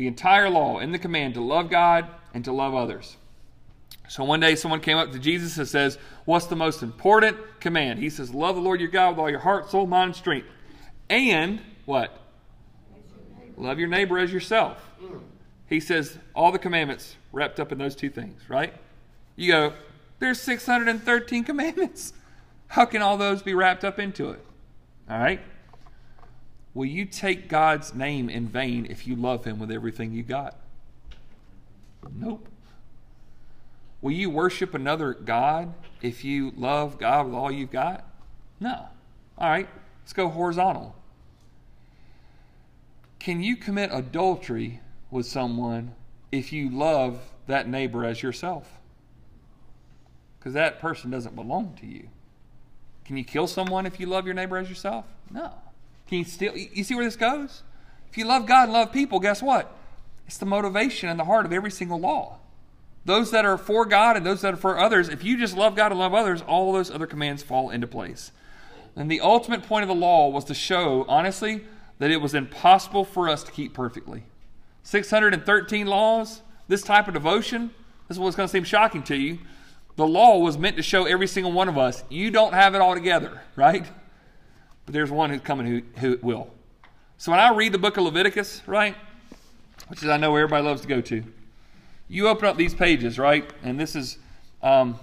the 0.00 0.08
entire 0.08 0.50
law 0.50 0.78
in 0.78 0.92
the 0.92 0.98
command 0.98 1.34
to 1.34 1.40
love 1.40 1.70
God 1.70 2.08
and 2.34 2.44
to 2.44 2.52
love 2.52 2.74
others. 2.74 3.16
So 4.08 4.24
one 4.24 4.40
day 4.40 4.56
someone 4.56 4.80
came 4.80 4.96
up 4.96 5.12
to 5.12 5.18
Jesus 5.18 5.56
and 5.56 5.68
says, 5.68 5.98
What's 6.24 6.46
the 6.46 6.56
most 6.56 6.82
important 6.82 7.36
command? 7.60 8.00
He 8.00 8.10
says, 8.10 8.34
Love 8.34 8.56
the 8.56 8.62
Lord 8.62 8.80
your 8.80 8.88
God 8.88 9.10
with 9.10 9.18
all 9.20 9.30
your 9.30 9.40
heart, 9.40 9.70
soul, 9.70 9.86
mind, 9.86 10.08
and 10.08 10.16
strength. 10.16 10.48
And 11.08 11.60
what? 11.84 12.16
Love 13.56 13.78
your 13.78 13.88
neighbor 13.88 14.18
as 14.18 14.32
yourself 14.32 14.90
he 15.70 15.78
says 15.78 16.18
all 16.34 16.50
the 16.50 16.58
commandments 16.58 17.16
wrapped 17.32 17.60
up 17.60 17.70
in 17.70 17.78
those 17.78 17.94
two 17.94 18.10
things, 18.10 18.42
right? 18.48 18.74
You 19.36 19.52
go, 19.52 19.72
there's 20.18 20.40
613 20.40 21.44
commandments. 21.44 22.12
How 22.66 22.84
can 22.84 23.00
all 23.00 23.16
those 23.16 23.40
be 23.40 23.54
wrapped 23.54 23.84
up 23.84 23.98
into 24.00 24.30
it? 24.30 24.44
All 25.08 25.18
right? 25.18 25.40
Will 26.74 26.86
you 26.86 27.04
take 27.04 27.48
God's 27.48 27.94
name 27.94 28.28
in 28.28 28.46
vain 28.46 28.86
if 28.88 29.06
you 29.06 29.16
love 29.16 29.44
him 29.44 29.58
with 29.58 29.70
everything 29.70 30.12
you 30.12 30.22
got? 30.22 30.56
Nope. 32.14 32.48
Will 34.00 34.12
you 34.12 34.30
worship 34.30 34.74
another 34.74 35.12
God 35.12 35.74
if 36.00 36.24
you 36.24 36.52
love 36.56 36.98
God 36.98 37.26
with 37.26 37.34
all 37.34 37.50
you've 37.50 37.72
got? 37.72 38.04
No. 38.58 38.88
All 39.36 39.50
right, 39.50 39.68
let's 40.02 40.12
go 40.12 40.28
horizontal. 40.28 40.94
Can 43.18 43.42
you 43.42 43.56
commit 43.56 43.90
adultery 43.92 44.80
with 45.10 45.26
someone 45.26 45.92
if 46.32 46.52
you 46.52 46.70
love 46.70 47.20
that 47.50 47.68
neighbor 47.68 48.04
as 48.04 48.22
yourself. 48.22 48.80
Because 50.38 50.54
that 50.54 50.80
person 50.80 51.10
doesn't 51.10 51.34
belong 51.34 51.76
to 51.80 51.86
you. 51.86 52.08
Can 53.04 53.16
you 53.16 53.24
kill 53.24 53.46
someone 53.46 53.86
if 53.86 54.00
you 54.00 54.06
love 54.06 54.24
your 54.24 54.34
neighbor 54.34 54.56
as 54.56 54.68
yourself? 54.68 55.04
No. 55.30 55.52
Can 56.10 56.18
you 56.18 56.24
still, 56.24 56.56
you 56.56 56.82
see 56.82 56.96
where 56.96 57.04
this 57.04 57.14
goes? 57.14 57.62
If 58.10 58.18
you 58.18 58.24
love 58.24 58.44
God 58.44 58.64
and 58.64 58.72
love 58.72 58.92
people, 58.92 59.20
guess 59.20 59.40
what? 59.40 59.72
It's 60.26 60.38
the 60.38 60.46
motivation 60.46 61.08
and 61.08 61.20
the 61.20 61.24
heart 61.24 61.46
of 61.46 61.52
every 61.52 61.70
single 61.70 62.00
law. 62.00 62.38
Those 63.04 63.30
that 63.30 63.44
are 63.44 63.56
for 63.56 63.86
God 63.86 64.16
and 64.16 64.26
those 64.26 64.40
that 64.40 64.54
are 64.54 64.56
for 64.56 64.76
others, 64.76 65.08
if 65.08 65.22
you 65.22 65.38
just 65.38 65.56
love 65.56 65.76
God 65.76 65.92
and 65.92 66.00
love 66.00 66.12
others, 66.12 66.42
all 66.42 66.72
those 66.72 66.90
other 66.90 67.06
commands 67.06 67.44
fall 67.44 67.70
into 67.70 67.86
place. 67.86 68.32
And 68.96 69.08
the 69.08 69.20
ultimate 69.20 69.62
point 69.62 69.84
of 69.84 69.88
the 69.88 69.94
law 69.94 70.28
was 70.28 70.44
to 70.46 70.54
show, 70.54 71.06
honestly, 71.08 71.62
that 72.00 72.10
it 72.10 72.16
was 72.16 72.34
impossible 72.34 73.04
for 73.04 73.28
us 73.28 73.44
to 73.44 73.52
keep 73.52 73.72
perfectly. 73.72 74.24
613 74.82 75.86
laws, 75.86 76.42
this 76.66 76.82
type 76.82 77.06
of 77.06 77.14
devotion, 77.14 77.70
this 78.08 78.16
is 78.16 78.18
what's 78.18 78.34
going 78.34 78.48
to 78.48 78.52
seem 78.52 78.64
shocking 78.64 79.04
to 79.04 79.16
you. 79.16 79.38
The 79.94 80.08
law 80.08 80.38
was 80.38 80.58
meant 80.58 80.76
to 80.76 80.82
show 80.82 81.04
every 81.04 81.28
single 81.28 81.52
one 81.52 81.68
of 81.68 81.78
us, 81.78 82.02
you 82.08 82.32
don't 82.32 82.52
have 82.52 82.74
it 82.74 82.80
all 82.80 82.94
together, 82.94 83.42
right? 83.54 83.86
But 84.90 84.94
there's 84.94 85.12
one 85.12 85.30
who's 85.30 85.40
coming 85.40 85.66
who, 85.68 85.82
who 86.00 86.18
will. 86.20 86.50
So 87.16 87.30
when 87.30 87.38
I 87.38 87.54
read 87.54 87.70
the 87.70 87.78
book 87.78 87.96
of 87.96 88.02
Leviticus, 88.02 88.60
right, 88.66 88.96
which 89.86 90.02
is 90.02 90.08
I 90.08 90.16
know 90.16 90.34
everybody 90.34 90.64
loves 90.64 90.80
to 90.80 90.88
go 90.88 91.00
to, 91.00 91.22
you 92.08 92.26
open 92.26 92.48
up 92.48 92.56
these 92.56 92.74
pages, 92.74 93.16
right, 93.16 93.48
and 93.62 93.78
this 93.78 93.94
is, 93.94 94.18
um, 94.64 94.98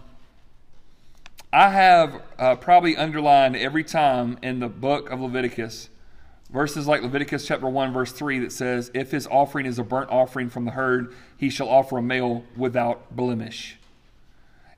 I 1.54 1.70
have 1.70 2.22
uh, 2.38 2.56
probably 2.58 2.98
underlined 2.98 3.56
every 3.56 3.86
time 3.86 4.38
in 4.42 4.60
the 4.60 4.68
book 4.68 5.10
of 5.10 5.22
Leviticus 5.22 5.88
Verses 6.50 6.86
like 6.86 7.02
Leviticus 7.02 7.48
chapter 7.48 7.70
1, 7.70 7.94
verse 7.94 8.12
3 8.12 8.40
that 8.40 8.52
says, 8.52 8.92
If 8.94 9.12
his 9.12 9.26
offering 9.28 9.66
is 9.66 9.80
a 9.80 9.86
burnt 9.86 10.10
offering 10.10 10.50
from 10.50 10.66
the 10.66 10.72
herd, 10.72 11.16
he 11.38 11.50
shall 11.50 11.70
offer 11.70 12.00
a 12.00 12.02
male 12.02 12.44
without 12.58 13.16
blemish. 13.16 13.78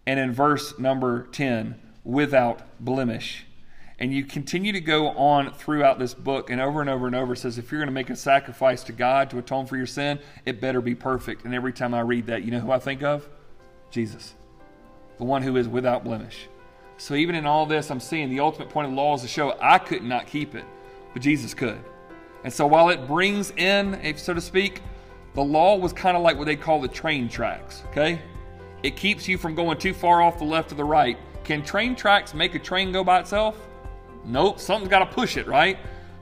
And 0.06 0.20
in 0.20 0.34
verse 0.34 0.78
number 0.78 1.24
10, 1.32 1.82
without 2.04 2.62
blemish. 2.80 3.48
And 4.00 4.14
you 4.14 4.24
continue 4.24 4.72
to 4.72 4.80
go 4.80 5.10
on 5.10 5.52
throughout 5.54 6.00
this 6.00 6.14
book, 6.14 6.50
and 6.50 6.62
over 6.62 6.82
and 6.82 6.90
over 6.90 7.06
and 7.06 7.16
over 7.16 7.36
says, 7.36 7.58
if 7.58 7.72
you're 7.72 7.80
going 7.80 7.88
to 7.88 7.94
make 7.94 8.10
a 8.10 8.16
sacrifice 8.16 8.84
to 8.86 8.94
God 8.94 9.30
to 9.30 9.38
atone 9.38 9.66
for 9.66 9.76
your 9.76 9.86
sin, 9.86 10.20
it 10.46 10.62
better 10.62 10.82
be 10.82 10.96
perfect. 10.96 11.44
And 11.44 11.54
every 11.54 11.74
time 11.74 11.94
I 11.94 12.00
read 12.02 12.28
that, 12.28 12.44
you 12.44 12.52
know 12.52 12.60
who 12.60 12.72
I 12.72 12.80
think 12.80 13.04
of? 13.04 13.28
Jesus, 13.92 14.36
the 15.18 15.26
one 15.26 15.42
who 15.42 15.58
is 15.58 15.68
without 15.68 16.04
blemish. 16.04 16.48
So 16.98 17.16
even 17.16 17.36
in 17.36 17.46
all 17.46 17.66
this, 17.66 17.92
I'm 17.92 18.00
seeing 18.00 18.30
the 18.30 18.40
ultimate 18.40 18.70
point 18.70 18.86
of 18.86 18.92
the 18.92 18.98
law 18.98 19.16
is 19.16 19.22
to 19.22 19.28
show 19.28 19.58
I 19.62 19.80
could 19.80 20.04
not 20.04 20.28
keep 20.28 20.56
it 20.56 20.66
but 21.14 21.22
Jesus 21.22 21.54
could. 21.54 21.80
And 22.44 22.54
so 22.54 22.66
while 22.66 22.90
it 22.90 23.08
brings 23.08 23.52
in, 23.52 24.16
so 24.18 24.34
to 24.34 24.42
speak, 24.42 24.82
the 25.34 25.44
law 25.44 25.76
was 25.76 25.94
kind 25.94 26.16
of 26.16 26.24
like 26.24 26.38
what 26.38 26.46
they 26.46 26.56
call 26.56 26.80
the 26.80 26.88
train 26.88 27.28
tracks, 27.30 27.84
okay? 27.88 28.22
It 28.84 28.96
keeps 28.96 29.28
you 29.28 29.38
from 29.38 29.56
going 29.56 29.78
too 29.78 29.94
far 29.94 30.22
off 30.22 30.38
the 30.38 30.46
left 30.46 30.72
or 30.72 30.76
the 30.76 30.84
right. 30.84 31.18
Can 31.44 31.64
train 31.64 31.96
tracks 31.96 32.34
make 32.34 32.56
a 32.56 32.60
train 32.60 32.92
go 32.92 33.04
by 33.04 33.20
itself? 33.20 33.68
Nope, 34.30 34.60
something's 34.60 34.90
got 34.90 35.00
to 35.00 35.06
push 35.08 35.36
it, 35.36 35.48
right? 35.48 35.78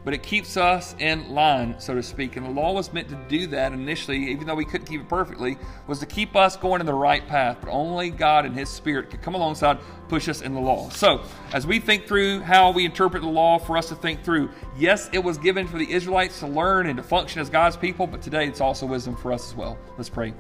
but 0.08 0.14
it 0.14 0.24
keeps 0.24 0.55
us 0.55 0.95
in 0.99 1.32
line, 1.32 1.76
so 1.80 1.93
to 1.93 2.01
speak. 2.01 2.38
And 2.38 2.45
the 2.45 2.49
law 2.49 2.72
was 2.72 2.93
meant 2.93 3.10
to 3.10 3.20
do 3.28 3.45
that 3.47 3.74
initially, 3.74 4.32
even 4.32 4.47
though 4.47 4.55
we 4.55 4.64
couldn't 4.64 4.88
keep 4.88 5.01
it 5.01 5.10
perfectly, 5.10 5.58
was 5.86 5.99
to 5.99 6.05
keep 6.05 6.34
us 6.34 6.55
going 6.55 6.80
in 6.80 6.86
the 6.86 6.93
right 6.93 7.28
path. 7.28 7.58
But 7.60 7.70
only 7.72 8.10
God 8.10 8.45
and 8.45 8.55
His 8.55 8.70
Spirit 8.70 9.10
could 9.10 9.22
come 9.22 9.36
alongside, 9.36 9.80
push 10.08 10.30
us 10.30 10.41
in 10.41 10.53
the 10.53 10.62
law. 10.62 10.88
So, 10.91 11.24
as 11.51 11.68
we 11.68 11.82
think 11.82 12.08
through 12.08 12.39
how 12.39 12.72
we 12.72 12.86
interpret 12.86 13.22
the 13.22 13.28
law, 13.28 13.60
for 13.60 13.76
us 13.76 13.89
to 13.89 13.95
think 13.95 14.24
through, 14.24 14.49
yes, 14.78 15.10
it 15.12 15.20
was 15.20 15.38
given 15.38 15.68
for 15.68 15.78
the 15.78 15.91
Israelites 15.91 16.39
to 16.39 16.47
learn 16.47 16.88
and 16.88 16.95
to 16.95 17.03
function 17.03 17.41
as 17.41 17.49
God's 17.49 17.76
people, 17.76 18.08
but 18.08 18.22
today 18.22 18.47
it's 18.47 18.62
also 18.62 18.86
wisdom 18.86 19.14
for 19.14 19.34
us 19.34 19.49
as 19.49 19.58
well. 19.58 19.78
Let's 19.97 20.08
pray. 20.08 20.34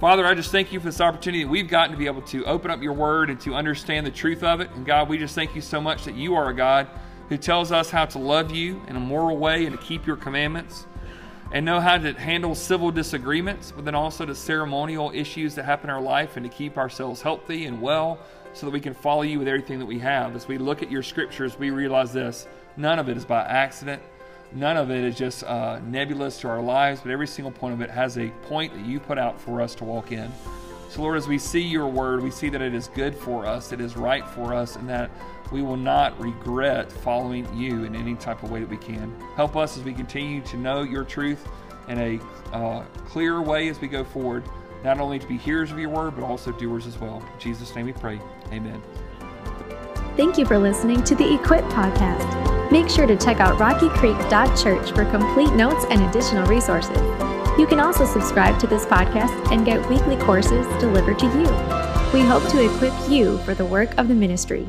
Father, 0.00 0.24
I 0.24 0.32
just 0.32 0.50
thank 0.50 0.72
you 0.72 0.80
for 0.80 0.86
this 0.86 1.02
opportunity 1.02 1.44
that 1.44 1.50
we've 1.50 1.68
gotten 1.68 1.92
to 1.92 1.98
be 1.98 2.06
able 2.06 2.22
to 2.22 2.42
open 2.46 2.70
up 2.70 2.80
your 2.80 2.94
word 2.94 3.28
and 3.28 3.38
to 3.42 3.54
understand 3.54 4.06
the 4.06 4.10
truth 4.10 4.42
of 4.42 4.62
it. 4.62 4.70
And 4.70 4.86
God, 4.86 5.10
we 5.10 5.18
just 5.18 5.34
thank 5.34 5.54
you 5.54 5.60
so 5.60 5.78
much 5.78 6.04
that 6.06 6.14
you 6.14 6.34
are 6.36 6.48
a 6.48 6.54
God 6.54 6.88
who 7.28 7.36
tells 7.36 7.70
us 7.70 7.90
how 7.90 8.06
to 8.06 8.18
love 8.18 8.50
you 8.50 8.80
in 8.88 8.96
a 8.96 9.00
moral 9.00 9.36
way 9.36 9.66
and 9.66 9.78
to 9.78 9.84
keep 9.84 10.06
your 10.06 10.16
commandments 10.16 10.86
and 11.52 11.66
know 11.66 11.80
how 11.80 11.98
to 11.98 12.14
handle 12.14 12.54
civil 12.54 12.90
disagreements, 12.90 13.74
but 13.76 13.84
then 13.84 13.94
also 13.94 14.24
the 14.24 14.34
ceremonial 14.34 15.10
issues 15.14 15.54
that 15.56 15.66
happen 15.66 15.90
in 15.90 15.94
our 15.94 16.00
life 16.00 16.38
and 16.38 16.50
to 16.50 16.56
keep 16.56 16.78
ourselves 16.78 17.20
healthy 17.20 17.66
and 17.66 17.82
well 17.82 18.18
so 18.54 18.64
that 18.64 18.72
we 18.72 18.80
can 18.80 18.94
follow 18.94 19.20
you 19.20 19.38
with 19.38 19.48
everything 19.48 19.78
that 19.78 19.84
we 19.84 19.98
have. 19.98 20.34
As 20.34 20.48
we 20.48 20.56
look 20.56 20.82
at 20.82 20.90
your 20.90 21.02
scriptures, 21.02 21.58
we 21.58 21.68
realize 21.68 22.10
this 22.10 22.46
none 22.74 22.98
of 22.98 23.10
it 23.10 23.18
is 23.18 23.26
by 23.26 23.42
accident. 23.42 24.02
None 24.52 24.76
of 24.76 24.90
it 24.90 25.04
is 25.04 25.16
just 25.16 25.44
uh, 25.44 25.78
nebulous 25.80 26.38
to 26.38 26.48
our 26.48 26.60
lives, 26.60 27.00
but 27.00 27.12
every 27.12 27.26
single 27.26 27.52
point 27.52 27.74
of 27.74 27.80
it 27.80 27.90
has 27.90 28.18
a 28.18 28.28
point 28.48 28.74
that 28.74 28.84
you 28.84 28.98
put 28.98 29.18
out 29.18 29.40
for 29.40 29.62
us 29.62 29.74
to 29.76 29.84
walk 29.84 30.10
in. 30.12 30.30
So, 30.88 31.02
Lord, 31.02 31.16
as 31.16 31.28
we 31.28 31.38
see 31.38 31.60
your 31.60 31.86
word, 31.86 32.20
we 32.20 32.32
see 32.32 32.48
that 32.48 32.60
it 32.60 32.74
is 32.74 32.88
good 32.88 33.14
for 33.14 33.46
us, 33.46 33.70
it 33.70 33.80
is 33.80 33.96
right 33.96 34.26
for 34.28 34.52
us, 34.52 34.74
and 34.74 34.88
that 34.88 35.08
we 35.52 35.62
will 35.62 35.76
not 35.76 36.18
regret 36.20 36.90
following 36.90 37.46
you 37.56 37.84
in 37.84 37.94
any 37.94 38.16
type 38.16 38.42
of 38.42 38.50
way 38.50 38.60
that 38.60 38.68
we 38.68 38.76
can. 38.76 39.14
Help 39.36 39.56
us 39.56 39.76
as 39.76 39.84
we 39.84 39.92
continue 39.92 40.40
to 40.42 40.56
know 40.56 40.82
your 40.82 41.04
truth 41.04 41.46
in 41.88 41.98
a 41.98 42.20
uh, 42.52 42.82
clear 43.06 43.40
way 43.40 43.68
as 43.68 43.80
we 43.80 43.86
go 43.86 44.02
forward, 44.02 44.44
not 44.82 44.98
only 44.98 45.18
to 45.20 45.26
be 45.26 45.36
hearers 45.36 45.70
of 45.70 45.78
your 45.78 45.90
word, 45.90 46.16
but 46.16 46.24
also 46.24 46.50
doers 46.52 46.86
as 46.86 46.98
well. 46.98 47.18
In 47.18 47.40
Jesus' 47.40 47.74
name 47.76 47.86
we 47.86 47.92
pray. 47.92 48.20
Amen. 48.52 48.82
Thank 50.16 50.38
you 50.38 50.44
for 50.44 50.58
listening 50.58 51.04
to 51.04 51.14
the 51.14 51.34
Equip 51.34 51.64
Podcast. 51.66 52.59
Make 52.70 52.88
sure 52.88 53.06
to 53.06 53.16
check 53.16 53.40
out 53.40 53.58
rockycreek.church 53.58 54.92
for 54.92 55.04
complete 55.06 55.52
notes 55.54 55.84
and 55.90 56.02
additional 56.02 56.46
resources. 56.46 56.96
You 57.58 57.66
can 57.66 57.80
also 57.80 58.04
subscribe 58.04 58.60
to 58.60 58.66
this 58.66 58.86
podcast 58.86 59.50
and 59.50 59.66
get 59.66 59.88
weekly 59.90 60.16
courses 60.16 60.66
delivered 60.78 61.18
to 61.18 61.26
you. 61.26 61.42
We 62.12 62.26
hope 62.26 62.48
to 62.50 62.64
equip 62.64 62.94
you 63.10 63.38
for 63.38 63.54
the 63.54 63.64
work 63.64 63.96
of 63.98 64.08
the 64.08 64.14
ministry. 64.14 64.68